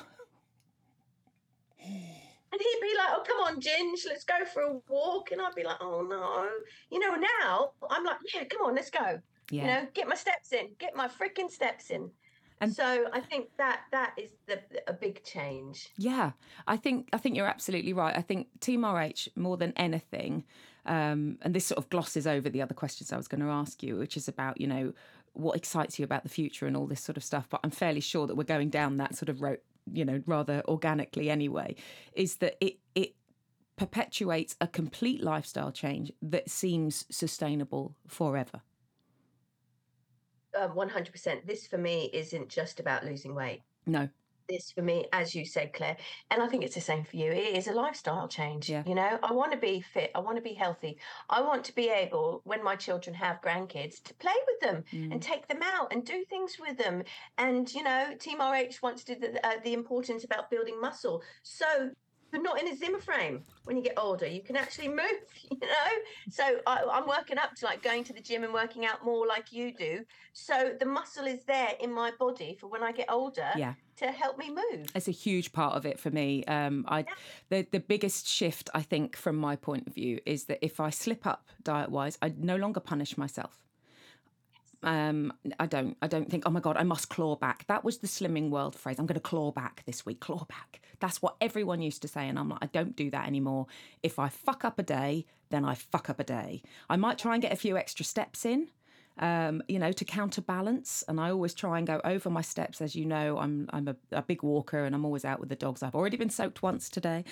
And 2.53 2.61
he'd 2.61 2.79
be 2.81 2.95
like, 2.95 3.07
Oh, 3.09 3.23
come 3.25 3.37
on, 3.39 3.59
Ginge, 3.59 4.05
let's 4.07 4.23
go 4.23 4.45
for 4.45 4.61
a 4.61 4.77
walk. 4.87 5.31
And 5.31 5.41
I'd 5.41 5.55
be 5.55 5.63
like, 5.63 5.77
Oh 5.81 6.03
no. 6.03 6.47
You 6.91 6.99
know, 6.99 7.15
now 7.15 7.71
I'm 7.89 8.03
like, 8.05 8.17
Yeah, 8.33 8.43
come 8.43 8.61
on, 8.61 8.75
let's 8.75 8.91
go. 8.91 9.19
Yeah. 9.49 9.61
You 9.61 9.67
know, 9.67 9.87
get 9.95 10.07
my 10.07 10.15
steps 10.15 10.53
in, 10.53 10.69
get 10.77 10.95
my 10.95 11.07
freaking 11.07 11.49
steps 11.49 11.89
in. 11.89 12.11
And- 12.61 12.73
so 12.73 13.07
I 13.11 13.19
think 13.19 13.49
that 13.57 13.81
that 13.91 14.13
is 14.17 14.29
the 14.45 14.61
a 14.87 14.93
big 14.93 15.23
change. 15.23 15.89
Yeah, 15.97 16.31
I 16.67 16.77
think 16.77 17.09
I 17.11 17.17
think 17.17 17.35
you're 17.35 17.47
absolutely 17.47 17.91
right. 17.91 18.15
I 18.15 18.21
think 18.21 18.47
Team 18.61 18.85
RH 18.85 19.29
more 19.35 19.57
than 19.57 19.73
anything, 19.75 20.45
um, 20.85 21.39
and 21.41 21.53
this 21.53 21.65
sort 21.65 21.79
of 21.79 21.89
glosses 21.89 22.25
over 22.27 22.49
the 22.49 22.61
other 22.61 22.75
questions 22.75 23.11
I 23.11 23.17
was 23.17 23.27
going 23.27 23.41
to 23.41 23.49
ask 23.49 23.83
you, 23.83 23.97
which 23.97 24.15
is 24.15 24.27
about 24.27 24.61
you 24.61 24.67
know 24.67 24.93
what 25.33 25.57
excites 25.57 25.97
you 25.97 26.05
about 26.05 26.21
the 26.23 26.29
future 26.29 26.67
and 26.67 26.77
all 26.77 26.85
this 26.85 27.01
sort 27.01 27.17
of 27.17 27.23
stuff. 27.23 27.47
But 27.49 27.59
I'm 27.63 27.71
fairly 27.71 27.99
sure 28.01 28.27
that 28.27 28.35
we're 28.35 28.43
going 28.43 28.69
down 28.69 28.97
that 28.97 29.15
sort 29.15 29.29
of 29.29 29.41
road, 29.41 29.57
you 29.91 30.05
know, 30.05 30.21
rather 30.25 30.63
organically 30.67 31.29
anyway. 31.29 31.75
Is 32.13 32.35
that 32.37 32.55
it 32.63 32.77
it 32.95 33.15
perpetuates 33.75 34.55
a 34.61 34.67
complete 34.67 35.23
lifestyle 35.23 35.71
change 35.71 36.11
that 36.21 36.49
seems 36.49 37.05
sustainable 37.09 37.95
forever. 38.07 38.61
Um, 40.59 40.71
100%. 40.71 41.47
This 41.47 41.65
for 41.65 41.79
me 41.79 42.09
isn't 42.13 42.49
just 42.49 42.79
about 42.79 43.03
losing 43.03 43.33
weight. 43.33 43.63
No, 43.87 44.07
this 44.49 44.71
for 44.71 44.81
me, 44.81 45.05
as 45.13 45.33
you 45.35 45.45
said, 45.45 45.73
Claire, 45.73 45.97
and 46.31 46.41
I 46.41 46.47
think 46.47 46.63
it's 46.63 46.75
the 46.75 46.81
same 46.81 47.03
for 47.03 47.15
you. 47.17 47.31
It 47.31 47.57
is 47.57 47.67
a 47.67 47.73
lifestyle 47.73 48.27
change. 48.27 48.69
Yeah. 48.69 48.83
You 48.85 48.95
know, 48.95 49.19
I 49.23 49.33
want 49.33 49.51
to 49.51 49.57
be 49.57 49.81
fit. 49.81 50.11
I 50.15 50.19
want 50.19 50.37
to 50.37 50.41
be 50.41 50.53
healthy. 50.53 50.99
I 51.29 51.41
want 51.41 51.63
to 51.65 51.75
be 51.75 51.89
able, 51.89 52.41
when 52.45 52.63
my 52.63 52.75
children 52.75 53.13
have 53.15 53.41
grandkids, 53.41 54.01
to 54.03 54.13
play 54.15 54.33
with 54.47 54.59
them 54.61 54.83
Mm. 54.93 55.11
and 55.13 55.21
take 55.21 55.47
them 55.47 55.61
out 55.63 55.91
and 55.93 56.05
do 56.05 56.23
things 56.29 56.57
with 56.59 56.77
them. 56.77 57.03
And 57.37 57.71
you 57.73 57.83
know, 57.83 58.13
Team 58.19 58.39
RH 58.41 58.79
once 58.81 59.03
did 59.03 59.21
the, 59.21 59.45
uh, 59.45 59.59
the 59.63 59.73
importance 59.73 60.23
about 60.23 60.49
building 60.49 60.79
muscle. 60.79 61.21
So. 61.43 61.91
But 62.33 62.41
not 62.41 62.59
in 62.59 62.67
a 62.67 62.75
Zimmer 62.75 62.99
frame. 62.99 63.43
When 63.65 63.77
you 63.77 63.83
get 63.83 63.93
older, 63.97 64.27
you 64.27 64.41
can 64.41 64.57
actually 64.57 64.89
move. 64.89 64.99
You 65.51 65.59
know, 65.59 65.91
so 66.31 66.43
I, 66.65 66.83
I'm 66.91 67.07
working 67.07 67.37
up 67.37 67.53
to 67.55 67.65
like 67.65 67.83
going 67.83 68.03
to 68.05 68.13
the 68.13 68.19
gym 68.19 68.43
and 68.43 68.51
working 68.51 68.85
out 68.85 69.05
more 69.05 69.27
like 69.27 69.53
you 69.53 69.71
do. 69.71 70.03
So 70.33 70.73
the 70.79 70.85
muscle 70.85 71.25
is 71.25 71.43
there 71.45 71.73
in 71.79 71.93
my 71.93 72.11
body 72.19 72.57
for 72.59 72.67
when 72.67 72.81
I 72.81 72.91
get 72.91 73.11
older 73.11 73.51
yeah. 73.55 73.73
to 73.97 74.07
help 74.07 74.39
me 74.39 74.49
move. 74.49 74.87
it's 74.95 75.07
a 75.07 75.11
huge 75.11 75.53
part 75.53 75.75
of 75.75 75.85
it 75.85 75.99
for 75.99 76.09
me. 76.09 76.43
Um, 76.45 76.85
I 76.87 77.05
the 77.49 77.67
the 77.71 77.79
biggest 77.79 78.27
shift 78.27 78.69
I 78.73 78.81
think 78.81 79.15
from 79.15 79.35
my 79.35 79.55
point 79.55 79.85
of 79.87 79.93
view 79.93 80.19
is 80.25 80.45
that 80.45 80.57
if 80.65 80.79
I 80.79 80.89
slip 80.89 81.27
up 81.27 81.49
diet 81.61 81.91
wise, 81.91 82.17
I 82.21 82.33
no 82.37 82.55
longer 82.55 82.79
punish 82.79 83.15
myself. 83.15 83.62
Um, 84.83 85.33
I 85.59 85.65
don't. 85.65 85.97
I 86.01 86.07
don't 86.07 86.29
think. 86.29 86.43
Oh 86.45 86.49
my 86.49 86.59
god, 86.59 86.77
I 86.77 86.83
must 86.83 87.09
claw 87.09 87.35
back. 87.35 87.65
That 87.67 87.83
was 87.83 87.99
the 87.99 88.07
slimming 88.07 88.49
world 88.49 88.75
phrase. 88.75 88.99
I'm 88.99 89.05
going 89.05 89.15
to 89.15 89.21
claw 89.21 89.51
back 89.51 89.83
this 89.85 90.05
week. 90.05 90.19
Claw 90.19 90.45
back. 90.45 90.81
That's 90.99 91.21
what 91.21 91.35
everyone 91.41 91.81
used 91.81 92.01
to 92.03 92.07
say, 92.07 92.27
and 92.27 92.37
I'm 92.37 92.49
like, 92.49 92.59
I 92.61 92.67
don't 92.67 92.95
do 92.95 93.09
that 93.11 93.27
anymore. 93.27 93.67
If 94.03 94.19
I 94.19 94.29
fuck 94.29 94.63
up 94.65 94.79
a 94.79 94.83
day, 94.83 95.25
then 95.49 95.65
I 95.65 95.75
fuck 95.75 96.09
up 96.09 96.19
a 96.19 96.23
day. 96.23 96.61
I 96.89 96.95
might 96.97 97.17
try 97.17 97.33
and 97.33 97.41
get 97.41 97.51
a 97.51 97.57
few 97.57 97.77
extra 97.77 98.05
steps 98.05 98.45
in, 98.45 98.69
um, 99.19 99.61
you 99.67 99.79
know, 99.79 99.91
to 99.91 100.05
counterbalance. 100.05 101.03
And 101.07 101.19
I 101.19 101.29
always 101.29 101.53
try 101.53 101.77
and 101.77 101.85
go 101.85 101.99
over 102.03 102.29
my 102.29 102.41
steps. 102.41 102.81
As 102.81 102.95
you 102.95 103.05
know, 103.05 103.37
I'm 103.37 103.69
I'm 103.71 103.87
a, 103.87 103.95
a 104.11 104.21
big 104.21 104.43
walker, 104.43 104.83
and 104.85 104.93
I'm 104.95 105.05
always 105.05 105.23
out 105.25 105.39
with 105.39 105.49
the 105.49 105.55
dogs. 105.55 105.81
I've 105.83 105.95
already 105.95 106.17
been 106.17 106.29
soaked 106.29 106.61
once 106.61 106.89
today, 106.89 107.23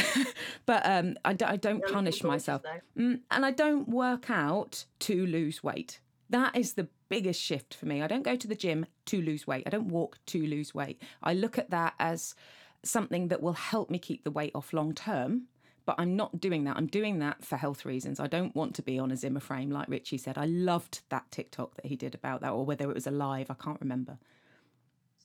but 0.66 0.86
um, 0.86 1.16
I, 1.24 1.32
d- 1.34 1.44
I 1.44 1.56
don't 1.56 1.84
punish 1.92 2.22
myself, 2.22 2.62
mm, 2.96 3.20
and 3.30 3.44
I 3.44 3.50
don't 3.50 3.88
work 3.88 4.30
out 4.30 4.84
to 5.00 5.26
lose 5.26 5.62
weight. 5.62 6.00
That 6.30 6.56
is 6.56 6.74
the 6.74 6.88
biggest 7.08 7.40
shift 7.40 7.74
for 7.74 7.86
me. 7.86 8.02
I 8.02 8.06
don't 8.06 8.22
go 8.22 8.36
to 8.36 8.48
the 8.48 8.54
gym 8.54 8.86
to 9.06 9.20
lose 9.20 9.46
weight. 9.46 9.64
I 9.66 9.70
don't 9.70 9.88
walk 9.88 10.18
to 10.26 10.46
lose 10.46 10.74
weight. 10.74 11.00
I 11.22 11.34
look 11.34 11.58
at 11.58 11.70
that 11.70 11.94
as 11.98 12.34
something 12.82 13.28
that 13.28 13.42
will 13.42 13.52
help 13.52 13.90
me 13.90 13.98
keep 13.98 14.24
the 14.24 14.30
weight 14.30 14.52
off 14.54 14.72
long 14.72 14.94
term. 14.94 15.44
But 15.86 15.96
I'm 15.98 16.16
not 16.16 16.40
doing 16.40 16.64
that. 16.64 16.78
I'm 16.78 16.86
doing 16.86 17.18
that 17.18 17.44
for 17.44 17.56
health 17.56 17.84
reasons. 17.84 18.18
I 18.18 18.26
don't 18.26 18.56
want 18.56 18.74
to 18.76 18.82
be 18.82 18.98
on 18.98 19.10
a 19.10 19.16
Zimmer 19.16 19.40
frame, 19.40 19.70
like 19.70 19.86
Richie 19.88 20.16
said. 20.16 20.38
I 20.38 20.46
loved 20.46 21.02
that 21.10 21.30
TikTok 21.30 21.74
that 21.74 21.84
he 21.84 21.94
did 21.94 22.14
about 22.14 22.40
that, 22.40 22.52
or 22.52 22.64
whether 22.64 22.88
it 22.90 22.94
was 22.94 23.06
a 23.06 23.10
live, 23.10 23.50
I 23.50 23.54
can't 23.54 23.80
remember. 23.82 24.18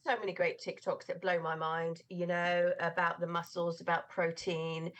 So 0.05 0.17
many 0.19 0.33
great 0.33 0.59
TikToks 0.59 1.05
that 1.05 1.21
blow 1.21 1.41
my 1.41 1.55
mind, 1.55 2.01
you 2.09 2.27
know, 2.27 2.71
about 2.81 3.21
the 3.21 3.27
muscles, 3.27 3.79
about 3.79 4.09
protein. 4.09 4.91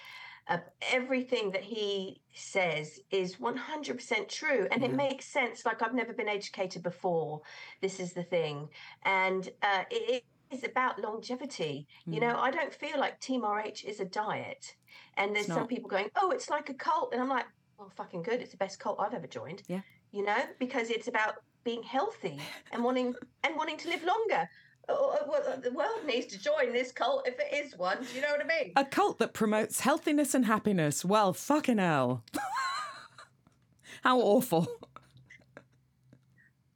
Uh, 0.50 0.58
everything 0.92 1.52
that 1.52 1.64
he 1.64 2.22
says 2.34 3.00
is 3.12 3.36
100% 3.36 4.28
true 4.28 4.68
and 4.72 4.84
it 4.84 4.94
makes 4.94 5.26
sense. 5.26 5.66
Like, 5.66 5.84
I've 5.84 5.94
never 5.94 6.12
been 6.12 6.28
educated 6.28 6.82
before. 6.82 7.42
This 7.82 8.00
is 8.00 8.14
the 8.14 8.24
thing. 8.24 8.68
And 9.04 9.48
uh, 9.62 9.84
it 9.92 10.24
is 10.52 10.64
about 10.64 11.00
longevity. 11.00 11.88
You 12.06 12.20
know, 12.20 12.36
I 12.36 12.50
don't 12.50 12.74
feel 12.74 13.00
like 13.00 13.20
Team 13.20 13.46
RH 13.46 13.86
is 13.86 14.00
a 14.00 14.06
diet. 14.06 14.76
And 15.18 15.36
there's 15.36 15.46
some 15.46 15.68
people 15.68 15.90
going, 15.90 16.10
oh, 16.20 16.32
it's 16.32 16.50
like 16.50 16.70
a 16.70 16.74
cult. 16.74 17.14
And 17.14 17.22
I'm 17.22 17.30
like, 17.30 17.46
well, 17.78 17.92
fucking 17.96 18.24
good. 18.24 18.42
It's 18.42 18.52
the 18.52 18.58
best 18.58 18.80
cult 18.80 19.00
I've 19.00 19.14
ever 19.14 19.28
joined. 19.28 19.64
Yeah. 19.68 19.82
You 20.12 20.26
know, 20.26 20.38
because 20.60 20.90
it's 20.90 21.08
about 21.08 21.36
being 21.64 21.84
healthy 21.84 22.40
and 22.72 22.84
wanting 22.84 23.14
and 23.44 23.56
wanting 23.56 23.78
to 23.78 23.90
live 23.90 24.04
longer. 24.04 24.50
Well, 24.90 25.60
the 25.62 25.72
world 25.72 26.06
needs 26.06 26.26
to 26.28 26.40
join 26.40 26.74
this 26.74 26.92
cult 26.92 27.28
if 27.28 27.36
it 27.40 27.54
is 27.54 27.78
one. 27.78 28.00
Do 28.04 28.16
you 28.16 28.22
know 28.22 28.30
what 28.32 28.42
I 28.44 28.48
mean? 28.48 28.74
A 28.76 28.86
cult 28.86 29.20
that 29.20 29.34
promotes 29.34 29.82
healthiness 29.82 30.34
and 30.34 30.46
happiness. 30.46 31.06
Well, 31.06 31.34
fucking 31.34 31.78
hell. 31.78 32.24
How 34.04 34.20
awful. 34.20 34.68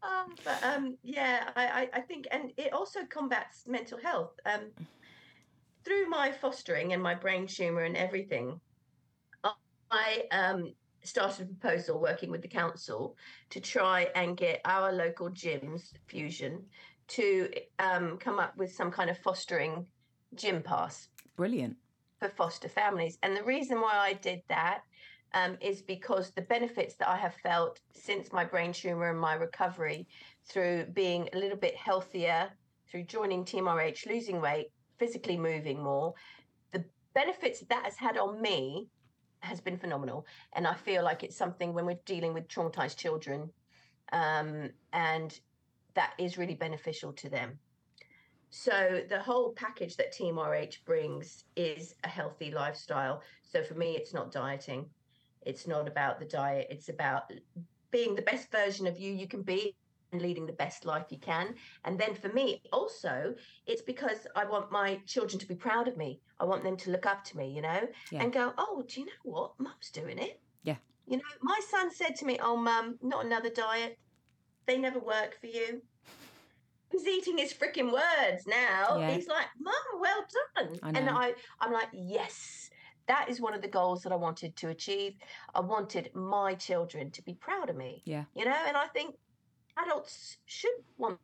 Oh, 0.03 0.25
but 0.43 0.63
um, 0.63 0.97
yeah, 1.03 1.49
I, 1.55 1.65
I, 1.65 1.89
I 1.93 2.01
think, 2.01 2.27
and 2.31 2.51
it 2.57 2.73
also 2.73 3.05
combats 3.09 3.63
mental 3.67 3.97
health. 3.97 4.33
Um, 4.45 4.71
through 5.83 6.09
my 6.09 6.31
fostering 6.31 6.93
and 6.93 7.01
my 7.01 7.15
brain 7.15 7.47
tumor 7.47 7.83
and 7.83 7.97
everything, 7.97 8.59
I 9.91 10.23
um, 10.31 10.73
started 11.03 11.43
a 11.43 11.53
proposal 11.53 11.99
working 12.01 12.31
with 12.31 12.41
the 12.41 12.47
council 12.47 13.15
to 13.51 13.59
try 13.59 14.07
and 14.15 14.35
get 14.35 14.61
our 14.65 14.91
local 14.91 15.29
gyms, 15.29 15.93
Fusion, 16.07 16.63
to 17.09 17.49
um, 17.79 18.17
come 18.17 18.39
up 18.39 18.55
with 18.57 18.73
some 18.73 18.91
kind 18.91 19.09
of 19.09 19.17
fostering 19.19 19.85
gym 20.35 20.61
pass. 20.61 21.09
Brilliant. 21.35 21.75
For 22.19 22.29
foster 22.29 22.69
families. 22.69 23.17
And 23.23 23.35
the 23.35 23.43
reason 23.43 23.81
why 23.81 23.97
I 23.97 24.13
did 24.13 24.41
that 24.49 24.81
um, 25.33 25.57
is 25.61 25.81
because 25.81 26.31
the 26.31 26.41
benefits 26.43 26.95
that 26.95 27.09
I 27.09 27.17
have 27.17 27.33
felt 27.35 27.79
since 27.93 28.31
my 28.31 28.45
brain 28.45 28.71
tumor 28.71 29.09
and 29.09 29.19
my 29.19 29.33
recovery 29.33 30.07
through 30.47 30.85
being 30.93 31.27
a 31.33 31.37
little 31.37 31.57
bit 31.57 31.75
healthier, 31.75 32.49
through 32.89 33.03
joining 33.03 33.43
Team 33.43 33.67
RH, 33.67 34.07
losing 34.07 34.39
weight, 34.39 34.67
physically 34.99 35.37
moving 35.37 35.81
more, 35.81 36.13
the 36.71 36.85
benefits 37.15 37.61
that 37.69 37.83
has 37.83 37.97
had 37.97 38.17
on 38.17 38.41
me 38.41 38.87
has 39.39 39.59
been 39.59 39.77
phenomenal. 39.77 40.25
And 40.53 40.67
I 40.67 40.75
feel 40.75 41.03
like 41.03 41.23
it's 41.23 41.35
something 41.35 41.73
when 41.73 41.85
we're 41.85 41.99
dealing 42.05 42.33
with 42.33 42.47
traumatized 42.47 42.97
children, 42.97 43.49
um, 44.11 44.69
and 44.93 45.37
that 45.95 46.13
is 46.17 46.37
really 46.37 46.55
beneficial 46.55 47.13
to 47.13 47.29
them. 47.29 47.57
So 48.49 49.01
the 49.09 49.19
whole 49.19 49.53
package 49.53 49.97
that 49.97 50.11
Team 50.11 50.39
RH 50.39 50.85
brings 50.85 51.45
is 51.55 51.95
a 52.03 52.07
healthy 52.07 52.51
lifestyle. 52.51 53.21
So 53.41 53.63
for 53.63 53.73
me, 53.73 53.95
it's 53.95 54.13
not 54.13 54.31
dieting. 54.31 54.85
It's 55.41 55.67
not 55.67 55.87
about 55.87 56.19
the 56.19 56.25
diet. 56.25 56.67
It's 56.69 56.89
about 56.89 57.31
being 57.89 58.15
the 58.15 58.21
best 58.21 58.51
version 58.51 58.85
of 58.85 58.99
you 58.99 59.11
you 59.11 59.27
can 59.27 59.41
be 59.41 59.75
and 60.11 60.21
leading 60.21 60.45
the 60.45 60.53
best 60.53 60.85
life 60.85 61.05
you 61.09 61.17
can. 61.17 61.55
And 61.83 61.99
then 61.99 62.13
for 62.13 62.29
me, 62.29 62.61
also, 62.71 63.33
it's 63.65 63.81
because 63.81 64.27
I 64.35 64.45
want 64.45 64.71
my 64.71 64.99
children 65.07 65.39
to 65.39 65.47
be 65.47 65.55
proud 65.55 65.87
of 65.87 65.97
me. 65.97 66.19
I 66.39 66.45
want 66.45 66.63
them 66.63 66.77
to 66.77 66.91
look 66.91 67.05
up 67.05 67.23
to 67.25 67.37
me, 67.37 67.49
you 67.49 67.61
know, 67.61 67.87
yeah. 68.11 68.21
and 68.21 68.31
go, 68.31 68.53
oh, 68.57 68.83
do 68.87 69.01
you 69.01 69.07
know 69.07 69.11
what? 69.23 69.53
Mum's 69.57 69.89
doing 69.91 70.19
it. 70.19 70.39
Yeah. 70.63 70.75
You 71.07 71.17
know, 71.17 71.23
my 71.41 71.59
son 71.69 71.91
said 71.91 72.15
to 72.17 72.25
me, 72.25 72.37
oh, 72.41 72.55
mum, 72.55 72.99
not 73.01 73.25
another 73.25 73.49
diet. 73.49 73.97
They 74.65 74.77
never 74.77 74.99
work 74.99 75.37
for 75.39 75.47
you. 75.47 75.81
He's 76.91 77.07
eating 77.07 77.37
his 77.37 77.53
freaking 77.53 77.91
words 77.91 78.45
now. 78.45 78.97
Yeah. 78.97 79.11
He's 79.11 79.27
like, 79.27 79.47
Mum, 79.59 79.73
well 79.99 80.25
done. 80.55 80.79
I 80.83 80.89
and 80.89 81.09
I, 81.09 81.33
I'm 81.59 81.73
like, 81.73 81.89
yes, 81.91 82.69
that 83.07 83.29
is 83.29 83.41
one 83.41 83.53
of 83.53 83.61
the 83.61 83.67
goals 83.67 84.03
that 84.03 84.11
I 84.11 84.15
wanted 84.15 84.55
to 84.57 84.69
achieve. 84.69 85.15
I 85.55 85.61
wanted 85.61 86.11
my 86.13 86.53
children 86.53 87.09
to 87.11 87.21
be 87.23 87.33
proud 87.33 87.69
of 87.69 87.75
me. 87.75 88.03
Yeah. 88.05 88.25
You 88.35 88.45
know, 88.45 88.55
and 88.67 88.77
I 88.77 88.87
think 88.87 89.15
adults 89.77 90.37
should 90.45 90.71
want 90.97 91.19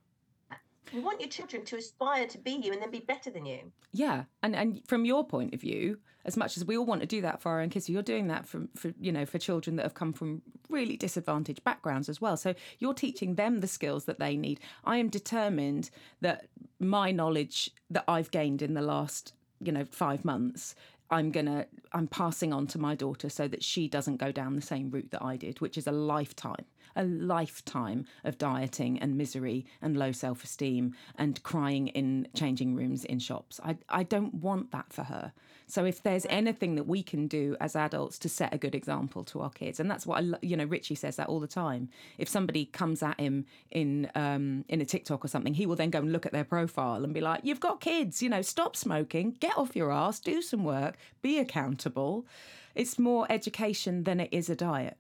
you 0.92 1.02
want 1.02 1.20
your 1.20 1.30
children 1.30 1.64
to 1.66 1.78
aspire 1.78 2.28
to 2.28 2.38
be 2.38 2.52
you 2.52 2.74
and 2.74 2.82
then 2.82 2.92
be 2.92 3.00
better 3.00 3.30
than 3.30 3.46
you. 3.46 3.72
Yeah, 3.92 4.24
and 4.44 4.56
and 4.56 4.82
from 4.88 5.06
your 5.06 5.26
point 5.26 5.54
of 5.54 5.62
view, 5.62 6.00
as 6.26 6.38
much 6.38 6.58
as 6.58 6.66
we 6.66 6.78
all 6.78 6.86
want 6.86 7.02
to 7.02 7.08
do 7.08 7.22
that 7.22 7.42
for 7.42 7.52
our 7.52 7.62
own 7.62 7.70
kids, 7.70 7.90
you're 7.90 8.02
doing 8.02 8.28
that 8.28 8.48
for, 8.48 8.68
for 8.76 8.94
you 9.00 9.12
know 9.12 9.26
for 9.26 9.38
children 9.38 9.76
that 9.76 9.84
have 9.84 9.94
come 9.94 10.14
from 10.14 10.42
really 10.70 10.98
disadvantaged 10.98 11.64
backgrounds 11.64 12.10
as 12.10 12.22
well. 12.22 12.38
So 12.38 12.54
you're 12.80 12.94
teaching 12.94 13.36
them 13.36 13.60
the 13.60 13.68
skills 13.68 14.06
that 14.06 14.20
they 14.20 14.38
need. 14.38 14.60
I 14.84 14.98
am 14.98 15.10
determined 15.10 15.90
that 16.22 16.48
my 16.80 17.12
knowledge 17.12 17.72
that 17.90 18.06
I've 18.08 18.32
gained 18.32 18.62
in 18.62 18.74
the 18.74 18.82
last 18.82 19.34
you 19.62 19.72
know 19.72 19.86
five 19.86 20.24
months 20.24 20.76
I'm 21.12 21.32
gonna 21.32 21.66
I'm 21.92 22.08
passing 22.08 22.54
on 22.54 22.68
to 22.68 22.78
my 22.78 22.96
daughter 22.96 23.30
so 23.30 23.48
that 23.48 23.64
she 23.64 23.88
doesn't 23.88 24.18
go 24.18 24.32
down 24.32 24.56
the 24.56 24.62
same 24.62 24.92
route 24.92 25.12
that 25.12 25.24
I 25.24 25.38
did, 25.38 25.60
which 25.60 25.78
is 25.78 25.88
a 25.88 25.92
lifetime 25.92 26.66
a 26.96 27.04
lifetime 27.04 28.06
of 28.24 28.38
dieting 28.38 29.00
and 29.00 29.18
misery 29.18 29.66
and 29.82 29.98
low 29.98 30.12
self 30.12 30.44
esteem 30.44 30.96
and 31.18 31.42
crying 31.44 31.88
in 31.90 32.28
changing 32.34 32.76
rooms 32.76 33.06
in 33.06 33.20
shops. 33.20 33.60
I, 33.64 33.78
I 33.90 34.04
don't 34.04 34.36
want 34.36 34.72
that 34.72 34.92
for 34.92 35.04
her. 35.04 35.34
So 35.70 35.86
if 35.86 36.02
there's 36.02 36.26
anything 36.32 36.74
that 36.76 36.88
we 36.88 37.04
can 37.04 37.28
do 37.28 37.56
as 37.60 37.76
adults 37.76 38.18
to 38.20 38.30
set 38.30 38.52
a 38.52 38.58
good 38.58 38.74
example 38.74 39.24
to 39.26 39.42
our 39.42 39.52
kids, 39.52 39.80
and 39.80 39.90
that's 39.90 40.04
what 40.04 40.24
I, 40.24 40.38
you 40.42 40.58
know, 40.58 40.66
Richie 40.66 40.96
says 40.96 41.18
that 41.18 41.28
all 41.28 41.40
the 41.40 41.48
time. 41.48 41.90
If 42.18 42.28
somebody 42.28 42.66
comes 42.66 43.04
at 43.04 43.20
him 43.20 43.46
in 43.70 44.10
um, 44.16 44.66
in 44.68 44.82
a 44.82 44.86
TikTok 44.86 45.24
or 45.24 45.28
something, 45.28 45.54
he 45.54 45.68
will 45.68 45.76
then 45.76 45.92
go 45.92 46.00
and 46.00 46.12
look 46.12 46.26
at 46.26 46.32
their 46.32 46.44
profile 46.44 47.04
and 47.04 47.14
be 47.14 47.22
like, 47.22 47.42
"You've 47.44 47.60
got 47.60 47.82
kids, 47.82 48.24
you 48.24 48.30
know, 48.30 48.42
stop 48.42 48.76
smoking, 48.76 49.38
get 49.40 49.56
off 49.60 49.76
your 49.76 49.92
ass, 49.92 50.20
do 50.20 50.42
some 50.42 50.64
work, 50.64 50.98
be 51.22 51.38
accountable." 51.38 52.26
It's 52.74 52.98
more 52.98 53.28
education 53.30 54.06
than 54.06 54.20
it 54.20 54.30
is 54.32 54.50
a 54.50 54.56
diet. 54.56 54.98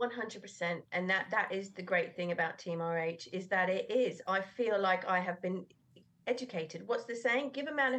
100% 0.00 0.82
and 0.92 1.10
that 1.10 1.26
that 1.30 1.52
is 1.52 1.70
the 1.70 1.82
great 1.82 2.14
thing 2.14 2.32
about 2.32 2.58
team 2.58 2.80
rh 2.80 3.26
is 3.32 3.48
that 3.48 3.68
it 3.68 3.90
is. 3.90 4.22
I 4.26 4.40
feel 4.40 4.80
like 4.80 5.04
i 5.06 5.18
have 5.18 5.40
been 5.42 5.64
educated. 6.26 6.86
What's 6.86 7.04
the 7.04 7.16
saying? 7.16 7.50
Give 7.52 7.66
a 7.66 7.74
man 7.74 7.94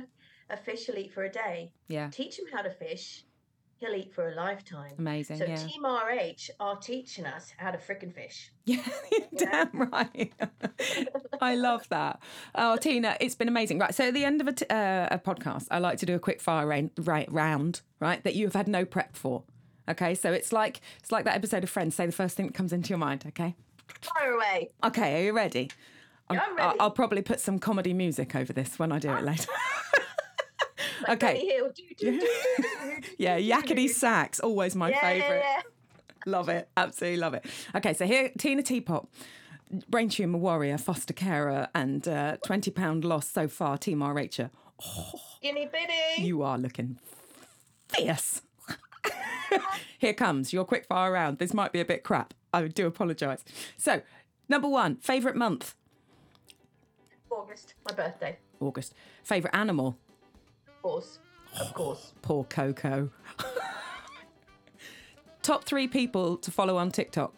a, 0.49 0.53
a 0.53 0.57
fish 0.57 0.85
he'll 0.85 0.97
eat 0.97 1.13
for 1.13 1.23
a 1.23 1.31
day. 1.31 1.73
Yeah. 1.87 2.09
Teach 2.09 2.39
him 2.39 2.45
how 2.53 2.61
to 2.61 2.69
fish 2.69 3.25
he'll 3.79 3.95
eat 3.95 4.13
for 4.13 4.29
a 4.29 4.35
lifetime. 4.35 4.91
Amazing 4.97 5.37
so 5.37 5.45
yeah. 5.45 5.55
team 5.55 5.85
rh 5.85 6.49
are 6.59 6.77
teaching 6.77 7.25
us 7.25 7.53
how 7.57 7.71
to 7.71 7.77
frickin' 7.77 8.13
fish. 8.13 8.51
Yeah 8.65 8.83
damn 9.35 9.89
right. 9.91 10.33
I 11.41 11.55
love 11.55 11.87
that. 11.89 12.19
Oh 12.55 12.77
tina 12.77 13.17
it's 13.19 13.35
been 13.35 13.47
amazing. 13.47 13.79
Right 13.79 13.93
so 13.93 14.07
at 14.07 14.13
the 14.13 14.25
end 14.25 14.41
of 14.41 14.47
a, 14.47 14.53
t- 14.53 14.65
uh, 14.69 15.07
a 15.11 15.19
podcast 15.19 15.67
i 15.71 15.79
like 15.79 15.97
to 15.99 16.05
do 16.05 16.15
a 16.15 16.19
quick 16.19 16.41
fire 16.41 16.67
right, 16.97 17.31
round 17.31 17.81
right 17.99 18.23
that 18.23 18.35
you 18.35 18.45
have 18.45 18.55
had 18.55 18.67
no 18.67 18.85
prep 18.85 19.15
for 19.15 19.43
Okay, 19.89 20.13
so 20.15 20.31
it's 20.31 20.53
like 20.53 20.81
it's 20.99 21.11
like 21.11 21.25
that 21.25 21.35
episode 21.35 21.63
of 21.63 21.69
Friends. 21.69 21.95
Say 21.95 22.05
the 22.05 22.11
first 22.11 22.37
thing 22.37 22.47
that 22.47 22.53
comes 22.53 22.71
into 22.73 22.89
your 22.89 22.99
mind. 22.99 23.23
Okay. 23.27 23.55
Fire 24.01 24.33
away. 24.33 24.69
Okay, 24.83 25.21
are 25.21 25.25
you 25.25 25.33
ready? 25.33 25.69
Yeah, 26.31 26.41
I'm 26.45 26.55
ready. 26.55 26.79
I'll, 26.79 26.91
probably 26.91 27.23
put 27.23 27.39
some 27.39 27.57
comedy 27.57 27.91
music 27.91 28.35
over 28.35 28.53
this 28.53 28.77
when 28.77 28.91
I 28.91 28.99
do 28.99 29.11
it 29.11 29.23
later. 29.25 29.51
okay. 31.09 31.59
yeah, 33.17 33.39
yakety 33.39 33.89
sax, 33.89 34.39
always 34.39 34.75
my 34.75 34.89
yeah, 34.91 35.01
favourite. 35.01 35.39
Yeah, 35.39 35.55
yeah. 35.57 35.61
Love 36.27 36.49
it, 36.49 36.69
absolutely 36.77 37.17
love 37.17 37.33
it. 37.33 37.45
Okay, 37.73 37.93
so 37.93 38.05
here, 38.05 38.31
Tina 38.37 38.61
T-Pot, 38.61 39.07
brain 39.89 40.09
tumour 40.09 40.39
warrior, 40.39 40.77
foster 40.77 41.13
carer, 41.13 41.67
and 41.73 42.07
uh, 42.07 42.37
twenty 42.45 42.69
pound 42.69 43.03
loss 43.03 43.27
so 43.27 43.47
far. 43.47 43.77
Team 43.77 44.03
RH. 44.03 44.43
Oh, 44.85 45.11
Guinea 45.41 45.67
bitty. 45.71 46.21
You 46.27 46.43
are 46.43 46.59
looking 46.59 46.99
fierce. 47.87 48.41
Here 49.97 50.13
comes 50.13 50.53
your 50.53 50.65
quick 50.65 50.85
fire 50.85 51.11
round. 51.11 51.39
This 51.39 51.53
might 51.53 51.71
be 51.71 51.79
a 51.79 51.85
bit 51.85 52.03
crap. 52.03 52.33
I 52.53 52.67
do 52.67 52.87
apologise. 52.87 53.43
So, 53.77 54.01
number 54.47 54.67
one, 54.67 54.97
favourite 54.97 55.35
month? 55.35 55.75
August, 57.29 57.73
my 57.87 57.95
birthday. 57.95 58.37
August. 58.59 58.93
Favourite 59.23 59.55
animal? 59.55 59.97
Of 60.67 60.81
course. 60.81 61.19
Of 61.59 61.73
course. 61.73 62.13
Poor 62.21 62.43
Coco. 62.45 63.09
Top 65.41 65.63
three 65.63 65.87
people 65.87 66.37
to 66.37 66.51
follow 66.51 66.77
on 66.77 66.91
TikTok? 66.91 67.33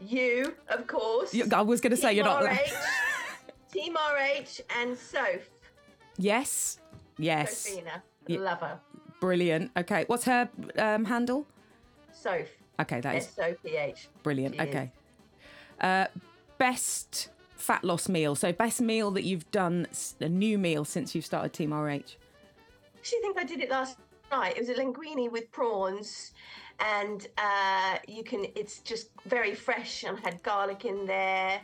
You, 0.00 0.54
of 0.68 0.86
course. 0.86 1.34
You, 1.34 1.46
I 1.54 1.62
was 1.62 1.80
going 1.80 1.90
to 1.90 1.96
say 1.96 2.14
you're 2.14 2.24
not. 2.24 2.42
RH, 2.42 2.56
Team 3.72 3.94
RH 4.14 4.60
and 4.80 4.96
Soph. 4.96 5.48
Yes. 6.16 6.78
Yes. 7.18 7.66
Sophina. 7.68 8.02
Love 8.28 8.60
her. 8.60 8.80
Brilliant. 9.20 9.70
Okay, 9.76 10.04
what's 10.06 10.24
her 10.24 10.48
um, 10.78 11.04
handle? 11.04 11.46
Soph. 12.12 12.48
Okay, 12.80 13.00
that 13.00 13.16
is 13.16 13.24
S 13.26 13.38
O 13.38 13.54
P 13.62 13.76
H. 13.76 14.08
Brilliant. 14.22 14.54
She 14.54 14.60
okay. 14.62 14.90
Uh, 15.80 16.06
best 16.58 17.28
fat 17.56 17.84
loss 17.84 18.08
meal. 18.08 18.34
So 18.34 18.52
best 18.52 18.80
meal 18.80 19.10
that 19.12 19.24
you've 19.24 19.50
done, 19.50 19.86
a 20.20 20.28
new 20.28 20.58
meal 20.58 20.84
since 20.84 21.14
you've 21.14 21.26
started 21.26 21.52
Team 21.52 21.74
RH. 21.74 22.16
Actually 22.98 23.18
think 23.20 23.38
I 23.38 23.44
did 23.44 23.60
it 23.60 23.70
last 23.70 23.98
night. 24.30 24.56
It 24.56 24.60
was 24.60 24.70
a 24.70 24.74
linguine 24.74 25.30
with 25.30 25.50
prawns, 25.52 26.32
and 26.80 27.26
uh, 27.36 27.98
you 28.08 28.24
can. 28.24 28.46
It's 28.54 28.78
just 28.80 29.10
very 29.26 29.54
fresh 29.54 30.04
and 30.04 30.18
I 30.18 30.20
had 30.20 30.42
garlic 30.42 30.84
in 30.84 31.06
there 31.06 31.60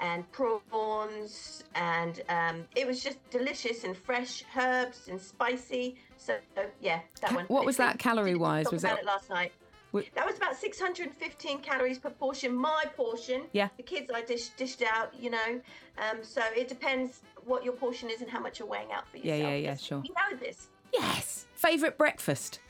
and 0.00 0.24
prawns, 0.32 1.64
and 1.74 2.22
um, 2.28 2.64
it 2.74 2.86
was 2.86 3.02
just 3.02 3.18
delicious 3.30 3.84
and 3.84 3.96
fresh 3.96 4.44
herbs 4.56 5.08
and 5.08 5.20
spicy. 5.20 5.96
So 6.20 6.36
yeah, 6.80 7.00
that 7.22 7.34
one. 7.34 7.46
What 7.46 7.64
was 7.64 7.78
that 7.78 7.98
calorie 7.98 8.34
wise? 8.34 8.70
Was 8.70 8.84
it 8.84 9.04
last 9.04 9.30
night? 9.30 9.52
That 10.14 10.24
was 10.26 10.36
about 10.36 10.56
615 10.56 11.58
calories 11.60 11.98
per 11.98 12.10
portion. 12.10 12.54
My 12.54 12.84
portion. 12.96 13.42
Yeah. 13.52 13.68
The 13.76 13.82
kids 13.82 14.10
I 14.14 14.22
dish, 14.22 14.50
dished 14.50 14.82
out, 14.82 15.12
you 15.18 15.30
know. 15.30 15.60
Um, 15.98 16.18
so 16.22 16.42
it 16.56 16.68
depends 16.68 17.22
what 17.44 17.64
your 17.64 17.72
portion 17.72 18.08
is 18.08 18.20
and 18.20 18.30
how 18.30 18.38
much 18.38 18.60
you're 18.60 18.68
weighing 18.68 18.92
out 18.92 19.08
for 19.08 19.16
yourself. 19.16 19.40
Yeah, 19.40 19.48
yeah, 19.48 19.54
yeah, 19.56 19.76
sure. 19.76 20.02
You 20.04 20.14
know 20.14 20.36
this. 20.36 20.68
Yes. 20.92 21.46
Favorite 21.54 21.98
breakfast. 21.98 22.60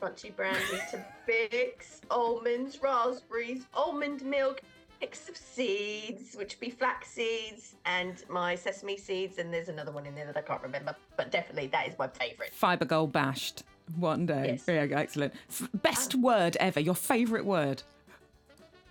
Crunchy 0.00 0.34
brandy 0.34 0.60
to 0.90 1.04
Bix, 1.26 2.00
almonds, 2.10 2.82
raspberries, 2.82 3.66
almond 3.72 4.22
milk, 4.22 4.60
mix 5.00 5.28
of 5.28 5.36
seeds, 5.36 6.36
which 6.36 6.56
would 6.56 6.60
be 6.60 6.70
flax 6.70 7.08
seeds 7.08 7.74
and 7.86 8.22
my 8.28 8.54
sesame 8.54 8.96
seeds, 8.96 9.38
and 9.38 9.52
there's 9.52 9.68
another 9.68 9.92
one 9.92 10.06
in 10.06 10.14
there 10.14 10.26
that 10.26 10.36
I 10.36 10.42
can't 10.42 10.62
remember, 10.62 10.94
but 11.16 11.30
definitely 11.30 11.68
that 11.68 11.88
is 11.88 11.94
my 11.98 12.08
favourite. 12.08 12.52
Fibre 12.52 12.84
gold 12.84 13.12
bashed 13.12 13.64
one 13.96 14.26
day. 14.26 14.58
Yes. 14.58 14.64
Yeah, 14.66 14.98
excellent. 14.98 15.34
Best 15.74 16.14
word 16.14 16.56
ever. 16.60 16.80
Your 16.80 16.94
favourite 16.94 17.44
word. 17.44 17.82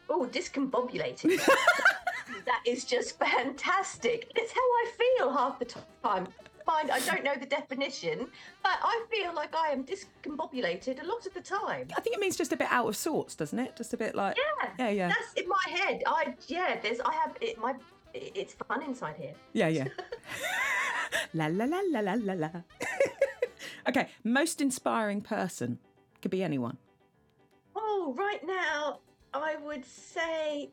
Oh, 0.10 0.28
discombobulated. 0.32 1.39
that 2.45 2.62
is 2.66 2.84
just 2.84 3.20
fantastic. 3.20 4.32
It's 4.36 4.51
how 4.51 4.60
I 4.60 4.91
feel 4.97 5.32
half 5.32 5.60
the 5.60 5.66
time. 6.03 6.28
Fine, 6.70 6.92
I 6.92 7.00
don't 7.00 7.24
know 7.24 7.34
the 7.36 7.48
definition, 7.48 8.28
but 8.62 8.78
I 8.84 9.04
feel 9.10 9.34
like 9.34 9.56
I 9.56 9.70
am 9.70 9.84
discombobulated 9.84 11.02
a 11.02 11.06
lot 11.06 11.26
of 11.26 11.34
the 11.34 11.42
time. 11.42 11.88
I 11.98 12.02
think 12.02 12.16
it 12.16 12.20
means 12.20 12.38
just 12.38 12.54
a 12.54 12.58
bit 12.58 12.68
out 12.70 12.88
of 12.88 12.96
sorts, 12.96 13.34
doesn't 13.34 13.58
it? 13.58 13.76
Just 13.76 13.96
a 13.96 13.98
bit 13.98 14.14
like 14.14 14.38
Yeah, 14.38 14.70
yeah, 14.78 14.90
yeah, 14.90 15.08
That's 15.08 15.34
in 15.34 15.50
my 15.50 15.66
head. 15.68 16.04
I 16.06 16.36
yeah. 16.48 16.80
There's 16.80 17.00
I 17.00 17.12
have 17.14 17.36
it. 17.42 17.58
My 17.58 17.74
it's 18.14 18.54
fun 18.68 18.84
inside 18.84 19.16
here. 19.18 19.34
yeah, 19.54 19.68
yeah. 19.68 19.88
la 21.34 21.48
la 21.48 21.66
la 21.66 21.82
la 21.90 22.02
la 22.02 22.14
la 22.14 22.34
la. 22.34 22.50
okay, 23.90 24.10
most 24.24 24.62
inspiring 24.62 25.22
person 25.22 25.80
could 26.22 26.30
be 26.30 26.44
anyone. 26.44 26.78
Oh, 27.76 28.14
right 28.16 28.46
now 28.46 29.00
I 29.34 29.56
would 29.56 29.86
say 29.86 30.70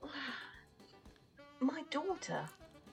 my 1.60 1.82
daughter. 1.90 2.44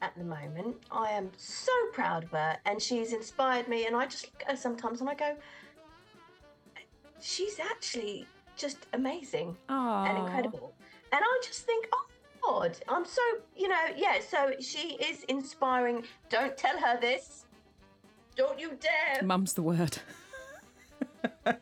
At 0.03 0.17
the 0.17 0.25
moment, 0.25 0.75
I 0.91 1.11
am 1.11 1.31
so 1.37 1.71
proud 1.93 2.25
of 2.25 2.31
her, 2.31 2.57
and 2.65 2.81
she's 2.81 3.13
inspired 3.13 3.69
me. 3.69 3.85
And 3.85 3.95
I 3.95 4.05
just 4.05 4.25
look 4.25 4.41
at 4.41 4.51
her 4.51 4.57
sometimes, 4.57 4.99
and 4.99 5.09
I 5.09 5.13
go, 5.13 5.37
she's 7.21 7.57
actually 7.57 8.27
just 8.57 8.85
amazing. 8.91 9.55
Oh, 9.69 10.03
and 10.05 10.17
incredible. 10.17 10.73
And 11.13 11.21
I 11.23 11.41
just 11.41 11.61
think, 11.61 11.87
oh 11.93 12.05
God, 12.45 12.77
I'm 12.89 13.05
so, 13.05 13.21
you 13.55 13.69
know, 13.69 13.79
yeah, 13.95 14.19
so 14.19 14.51
she 14.59 14.95
is 14.95 15.23
inspiring. 15.29 16.03
Don't 16.29 16.57
tell 16.57 16.77
her 16.77 16.99
this. 16.99 17.45
Don't 18.35 18.59
you 18.59 18.77
dare. 18.81 19.23
Mum's 19.23 19.53
the 19.53 19.63
word. 19.63 19.99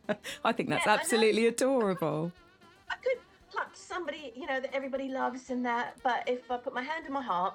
I 0.43 0.51
think 0.51 0.69
that's 0.69 0.87
Yeah, 0.87 0.93
absolutely 0.93 1.45
adorable. 1.45 2.31
I 2.89 2.95
could 2.95 3.21
pluck 3.51 3.69
somebody, 3.75 4.33
you 4.35 4.47
know, 4.47 4.59
that 4.59 4.73
everybody 4.73 5.09
loves 5.09 5.51
and 5.51 5.63
that, 5.63 5.97
but 6.01 6.27
if 6.27 6.49
I 6.49 6.57
put 6.57 6.73
my 6.73 6.81
hand 6.81 7.05
in 7.05 7.13
my 7.13 7.21
heart, 7.21 7.53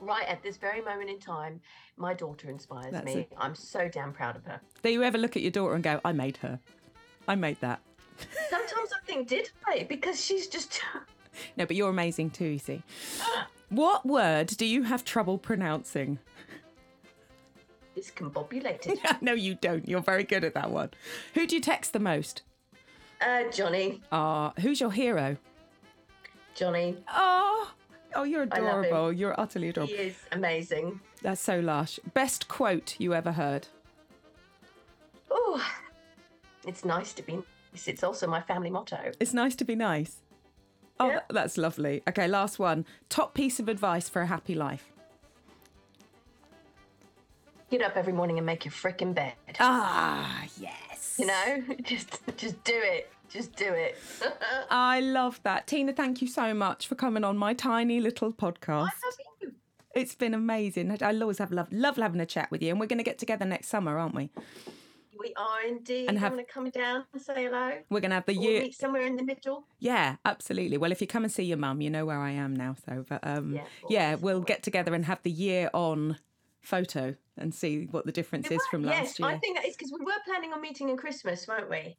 right 0.00 0.26
at 0.28 0.42
this 0.42 0.56
very 0.56 0.80
moment 0.80 1.10
in 1.10 1.18
time, 1.18 1.60
my 1.96 2.14
daughter 2.14 2.50
inspires 2.50 2.92
That's 2.92 3.04
me. 3.04 3.28
I'm 3.36 3.54
so 3.54 3.88
damn 3.88 4.12
proud 4.12 4.36
of 4.36 4.44
her. 4.44 4.60
Do 4.82 4.90
you 4.90 5.02
ever 5.02 5.18
look 5.18 5.36
at 5.36 5.42
your 5.42 5.50
daughter 5.50 5.74
and 5.74 5.84
go, 5.84 6.00
I 6.04 6.12
made 6.12 6.36
her? 6.38 6.58
I 7.28 7.34
made 7.34 7.60
that. 7.60 7.80
Sometimes 8.50 8.90
I 8.92 9.04
think, 9.06 9.28
did 9.28 9.50
I? 9.66 9.86
Because 9.88 10.22
she's 10.22 10.46
just. 10.46 10.80
No, 11.56 11.66
but 11.66 11.76
you're 11.76 11.90
amazing 11.90 12.30
too, 12.30 12.46
you 12.46 12.58
see. 12.58 12.82
What 13.68 14.06
word 14.06 14.46
do 14.46 14.64
you 14.64 14.84
have 14.84 15.04
trouble 15.04 15.38
pronouncing? 15.38 16.20
discombobulated. 17.96 18.98
no, 19.20 19.32
you 19.32 19.54
don't. 19.54 19.88
You're 19.88 20.02
very 20.02 20.24
good 20.24 20.44
at 20.44 20.54
that 20.54 20.70
one. 20.70 20.90
Who 21.34 21.46
do 21.46 21.56
you 21.56 21.60
text 21.60 21.92
the 21.92 21.98
most? 21.98 22.42
Uh, 23.20 23.44
Johnny. 23.50 24.02
Ah, 24.12 24.52
who's 24.60 24.80
your 24.80 24.92
hero? 24.92 25.36
Johnny. 26.54 26.96
Oh, 27.12 27.72
oh, 28.16 28.24
you're 28.24 28.46
I 28.50 28.58
love 28.60 28.78
him. 28.78 28.84
adorable. 28.86 29.12
You're 29.12 29.38
utterly 29.40 29.68
adorable. 29.68 29.94
He 29.94 30.00
is 30.02 30.16
amazing. 30.32 31.00
That's 31.22 31.40
so 31.40 31.60
lush. 31.60 31.98
Best 32.14 32.48
quote 32.48 32.96
you 32.98 33.14
ever 33.14 33.32
heard? 33.32 33.68
Oh, 35.30 35.62
it's 36.66 36.84
nice 36.84 37.12
to 37.14 37.22
be 37.22 37.34
nice. 37.72 37.88
It's 37.88 38.02
also 38.02 38.26
my 38.26 38.40
family 38.40 38.70
motto. 38.70 39.12
It's 39.20 39.34
nice 39.34 39.54
to 39.56 39.64
be 39.64 39.74
nice. 39.74 40.22
Oh, 40.98 41.08
Yeah. 41.10 41.20
that's 41.28 41.58
lovely. 41.58 42.02
Okay, 42.08 42.26
last 42.26 42.58
one. 42.58 42.86
Top 43.08 43.34
piece 43.34 43.60
of 43.60 43.68
advice 43.68 44.08
for 44.08 44.22
a 44.22 44.26
happy 44.26 44.54
life. 44.54 44.90
Get 47.70 47.82
up 47.82 47.96
every 47.96 48.12
morning 48.12 48.38
and 48.38 48.46
make 48.46 48.64
your 48.64 48.72
frickin' 48.72 49.12
bed. 49.14 49.34
Ah, 49.60 50.44
yes. 50.58 51.16
You 51.18 51.26
know, 51.26 51.62
just 51.82 52.20
just 52.36 52.62
do 52.64 52.74
it. 52.74 53.10
Just 53.28 53.56
do 53.56 53.72
it. 53.72 53.96
I 54.70 55.00
love 55.00 55.40
that. 55.42 55.66
Tina, 55.66 55.92
thank 55.92 56.22
you 56.22 56.28
so 56.28 56.54
much 56.54 56.86
for 56.86 56.94
coming 56.94 57.24
on 57.24 57.36
my 57.36 57.54
tiny 57.54 58.00
little 58.00 58.32
podcast. 58.32 58.68
I 58.68 59.04
love 59.04 59.16
you. 59.40 59.52
It's 59.94 60.14
been 60.14 60.34
amazing. 60.34 60.90
I 61.02 61.18
always 61.20 61.38
have 61.38 61.50
love, 61.52 61.72
love 61.72 61.96
having 61.96 62.20
a 62.20 62.26
chat 62.26 62.50
with 62.50 62.62
you. 62.62 62.70
And 62.70 62.78
we're 62.78 62.86
going 62.86 62.98
to 62.98 63.04
get 63.04 63.18
together 63.18 63.44
next 63.44 63.68
summer, 63.68 63.98
aren't 63.98 64.14
we? 64.14 64.30
We 65.18 65.32
are 65.36 65.62
indeed. 65.66 66.08
And 66.08 66.18
have- 66.18 66.34
want 66.34 66.46
to 66.46 66.52
come 66.52 66.68
down 66.70 67.04
and 67.12 67.22
say 67.22 67.44
hello? 67.44 67.72
We're 67.88 68.00
going 68.00 68.10
to 68.10 68.16
have 68.16 68.26
the 68.26 68.34
year. 68.34 68.62
meet 68.62 68.74
somewhere 68.74 69.06
in 69.06 69.16
the 69.16 69.24
middle. 69.24 69.64
Yeah, 69.78 70.16
absolutely. 70.24 70.76
Well, 70.76 70.92
if 70.92 71.00
you 71.00 71.06
come 71.06 71.24
and 71.24 71.32
see 71.32 71.44
your 71.44 71.56
mum, 71.56 71.80
you 71.80 71.90
know 71.90 72.04
where 72.04 72.20
I 72.20 72.30
am 72.32 72.54
now. 72.54 72.76
So, 72.86 73.04
but 73.08 73.26
um, 73.26 73.54
Yeah, 73.54 73.64
yeah, 73.88 74.14
we'll 74.16 74.42
get 74.42 74.62
together 74.62 74.94
and 74.94 75.06
have 75.06 75.22
the 75.22 75.30
year 75.30 75.70
on 75.72 76.18
photo 76.60 77.14
and 77.38 77.54
see 77.54 77.86
what 77.90 78.06
the 78.06 78.12
difference 78.12 78.50
is 78.50 78.60
from 78.70 78.84
yes, 78.84 78.98
last 78.98 79.18
year. 79.20 79.28
I 79.28 79.38
think 79.38 79.56
that 79.56 79.66
is 79.66 79.76
because 79.76 79.92
we 79.92 80.04
were 80.04 80.12
planning 80.24 80.52
on 80.52 80.60
meeting 80.60 80.88
in 80.88 80.96
Christmas, 80.96 81.46
weren't 81.46 81.70
we? 81.70 81.96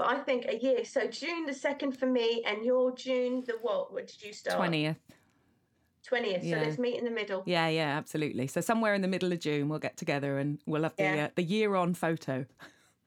But 0.00 0.08
I 0.08 0.18
think 0.20 0.46
a 0.48 0.56
year. 0.56 0.82
So 0.86 1.06
June 1.08 1.44
the 1.44 1.52
second 1.52 1.92
for 1.92 2.06
me, 2.06 2.42
and 2.46 2.64
your 2.64 2.90
June 2.96 3.44
the 3.46 3.58
what? 3.60 3.92
What 3.92 4.06
did 4.06 4.22
you 4.22 4.32
start? 4.32 4.56
Twentieth. 4.56 4.96
Twentieth. 6.02 6.42
Yeah. 6.42 6.56
So 6.56 6.64
let's 6.64 6.78
meet 6.78 6.94
in 6.96 7.04
the 7.04 7.10
middle. 7.10 7.42
Yeah, 7.44 7.68
yeah, 7.68 7.98
absolutely. 7.98 8.46
So 8.46 8.62
somewhere 8.62 8.94
in 8.94 9.02
the 9.02 9.08
middle 9.08 9.30
of 9.30 9.40
June, 9.40 9.68
we'll 9.68 9.78
get 9.78 9.98
together 9.98 10.38
and 10.38 10.58
we'll 10.64 10.84
have 10.84 10.96
the 10.96 11.02
Yeah. 11.02 11.24
uh, 11.26 11.28
the 11.34 11.42
year 11.42 11.74
on 11.74 11.92
photo. 11.92 12.46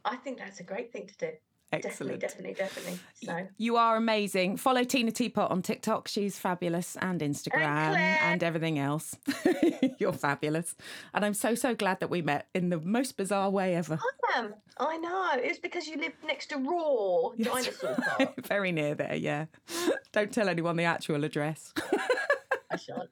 I 0.06 0.18
think 0.18 0.38
that's 0.38 0.60
a 0.60 0.64
great 0.64 0.94
thing 0.94 1.08
to 1.08 1.18
do. 1.18 1.32
Excellent. 1.74 2.20
Definitely, 2.20 2.54
definitely, 2.54 2.94
definitely. 2.94 3.00
So 3.24 3.48
You 3.58 3.78
are 3.78 3.96
amazing. 3.96 4.58
Follow 4.58 4.84
Tina 4.84 5.12
T-Pot 5.12 5.50
on 5.52 5.62
TikTok. 5.62 6.08
She's 6.08 6.38
fabulous 6.38 6.96
and 7.02 7.22
Instagram 7.22 7.92
Claire. 7.92 8.20
and 8.22 8.44
everything 8.44 8.80
else. 8.80 9.16
You're 10.00 10.14
fabulous. 10.14 10.76
And 11.14 11.26
I'm 11.26 11.34
so, 11.34 11.56
so 11.56 11.76
glad 11.76 12.00
that 12.00 12.10
we 12.10 12.22
met 12.22 12.48
in 12.54 12.70
the 12.70 12.80
most 12.80 13.18
bizarre 13.18 13.50
way 13.50 13.76
ever. 13.76 14.00
I 14.36 14.40
am. 14.40 14.54
I 14.80 14.98
know. 14.98 15.30
It's 15.36 15.60
because 15.60 15.88
you 15.88 15.98
live 15.98 16.14
next 16.26 16.48
to 16.48 16.58
Raw 16.58 17.30
Dinosaur 17.42 17.96
Park. 17.96 18.42
Very 18.48 18.72
near 18.72 18.96
there, 18.96 19.16
yeah. 19.16 19.46
Don't 20.12 20.32
tell 20.34 20.50
anyone 20.50 20.76
the 20.76 20.84
actual 20.84 21.24
address. 21.24 21.74
I 22.72 22.76
shan't. 22.78 23.10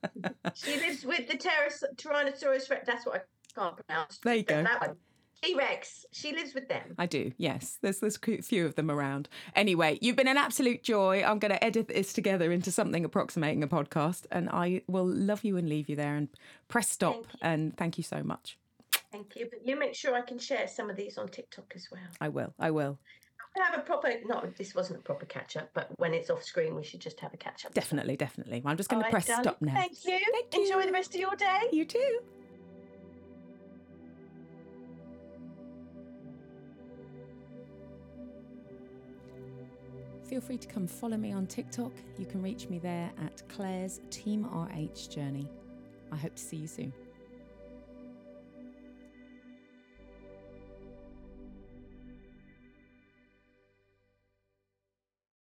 She 0.56 0.76
lives 0.78 1.06
with 1.06 1.28
the 1.28 1.38
Tyrannos- 1.38 1.84
Tyrannosaurus 1.96 2.70
Rex. 2.70 2.86
That's 2.88 3.06
what 3.06 3.16
I 3.16 3.60
can't 3.60 3.76
pronounce. 3.86 4.18
There 4.20 4.36
you 4.36 4.44
go. 4.44 4.64
That 4.64 4.82
one. 4.88 4.96
T 5.44 5.56
Rex. 5.56 6.06
She 6.12 6.34
lives 6.34 6.54
with 6.54 6.70
them. 6.70 6.96
I 6.98 7.06
do, 7.06 7.32
yes. 7.38 7.80
There's 7.82 8.00
there's 8.00 8.20
a 8.28 8.42
few 8.42 8.66
of 8.66 8.76
them 8.76 8.92
around. 8.92 9.28
Anyway, 9.56 9.98
you've 10.02 10.16
been 10.16 10.28
an 10.28 10.38
absolute 10.38 10.84
joy. 10.84 11.24
I'm 11.24 11.40
going 11.40 11.52
to 11.52 11.64
edit 11.64 11.88
this 11.88 12.14
together 12.14 12.52
into 12.52 12.72
something 12.72 13.04
approximating 13.04 13.64
a 13.64 13.68
podcast, 13.68 14.26
and 14.32 14.50
I 14.50 14.84
will 14.88 15.06
love 15.06 15.44
you 15.44 15.58
and 15.58 15.68
leave 15.68 15.90
you 15.90 15.96
there 15.96 16.16
and 16.16 16.28
press 16.68 16.90
stop. 16.90 17.26
Thank. 17.26 17.38
And 17.42 17.78
thank 17.78 17.98
you 17.98 18.04
so 18.04 18.22
much. 18.24 18.58
Thank 19.12 19.36
you. 19.36 19.48
But 19.50 19.66
you 19.66 19.78
make 19.78 19.96
sure 19.96 20.16
I 20.16 20.22
can 20.22 20.38
share 20.38 20.68
some 20.68 20.90
of 20.90 20.96
these 20.96 21.18
on 21.18 21.28
TikTok 21.28 21.74
as 21.76 21.88
well. 21.92 22.02
I 22.20 22.30
will. 22.30 22.54
I 22.60 22.72
will. 22.72 23.00
We'll 23.56 23.66
have 23.66 23.78
a 23.78 23.82
proper, 23.82 24.14
not 24.26 24.56
this 24.56 24.74
wasn't 24.74 25.00
a 25.00 25.04
proper 25.04 25.26
catch 25.26 25.58
up, 25.58 25.72
but 25.74 25.90
when 25.98 26.14
it's 26.14 26.30
off 26.30 26.42
screen, 26.42 26.74
we 26.74 26.84
should 26.84 27.02
just 27.02 27.20
have 27.20 27.34
a 27.34 27.38
catch 27.38 27.66
up. 27.66 27.74
Definitely, 27.74 28.16
definitely. 28.16 28.62
I'm 28.66 28.78
just 28.78 28.90
going 28.90 29.04
to 29.04 29.10
press 29.10 29.26
stop 29.26 29.58
now. 29.62 29.74
Thank 29.74 30.06
you. 30.06 30.20
Thank 30.32 30.54
you 30.54 30.64
Enjoy 30.64 30.86
the 30.86 30.94
rest 30.94 31.14
of 31.14 31.20
your 31.20 31.36
day. 31.36 31.64
You 31.74 31.84
too. 31.84 32.20
Feel 40.32 40.40
free 40.40 40.58
to 40.60 40.68
come 40.70 40.88
follow 40.88 41.18
me 41.18 41.34
on 41.34 41.46
TikTok. 41.46 41.92
You 42.18 42.26
can 42.26 42.42
reach 42.42 42.70
me 42.70 42.80
there 42.80 43.12
at 43.22 43.44
Claire's 43.50 44.00
Team 44.10 44.46
RH 44.46 45.10
Journey. 45.10 45.46
I 46.10 46.16
hope 46.16 46.36
to 46.36 46.42
see 46.42 46.56
you 46.56 46.68
soon. 46.68 46.94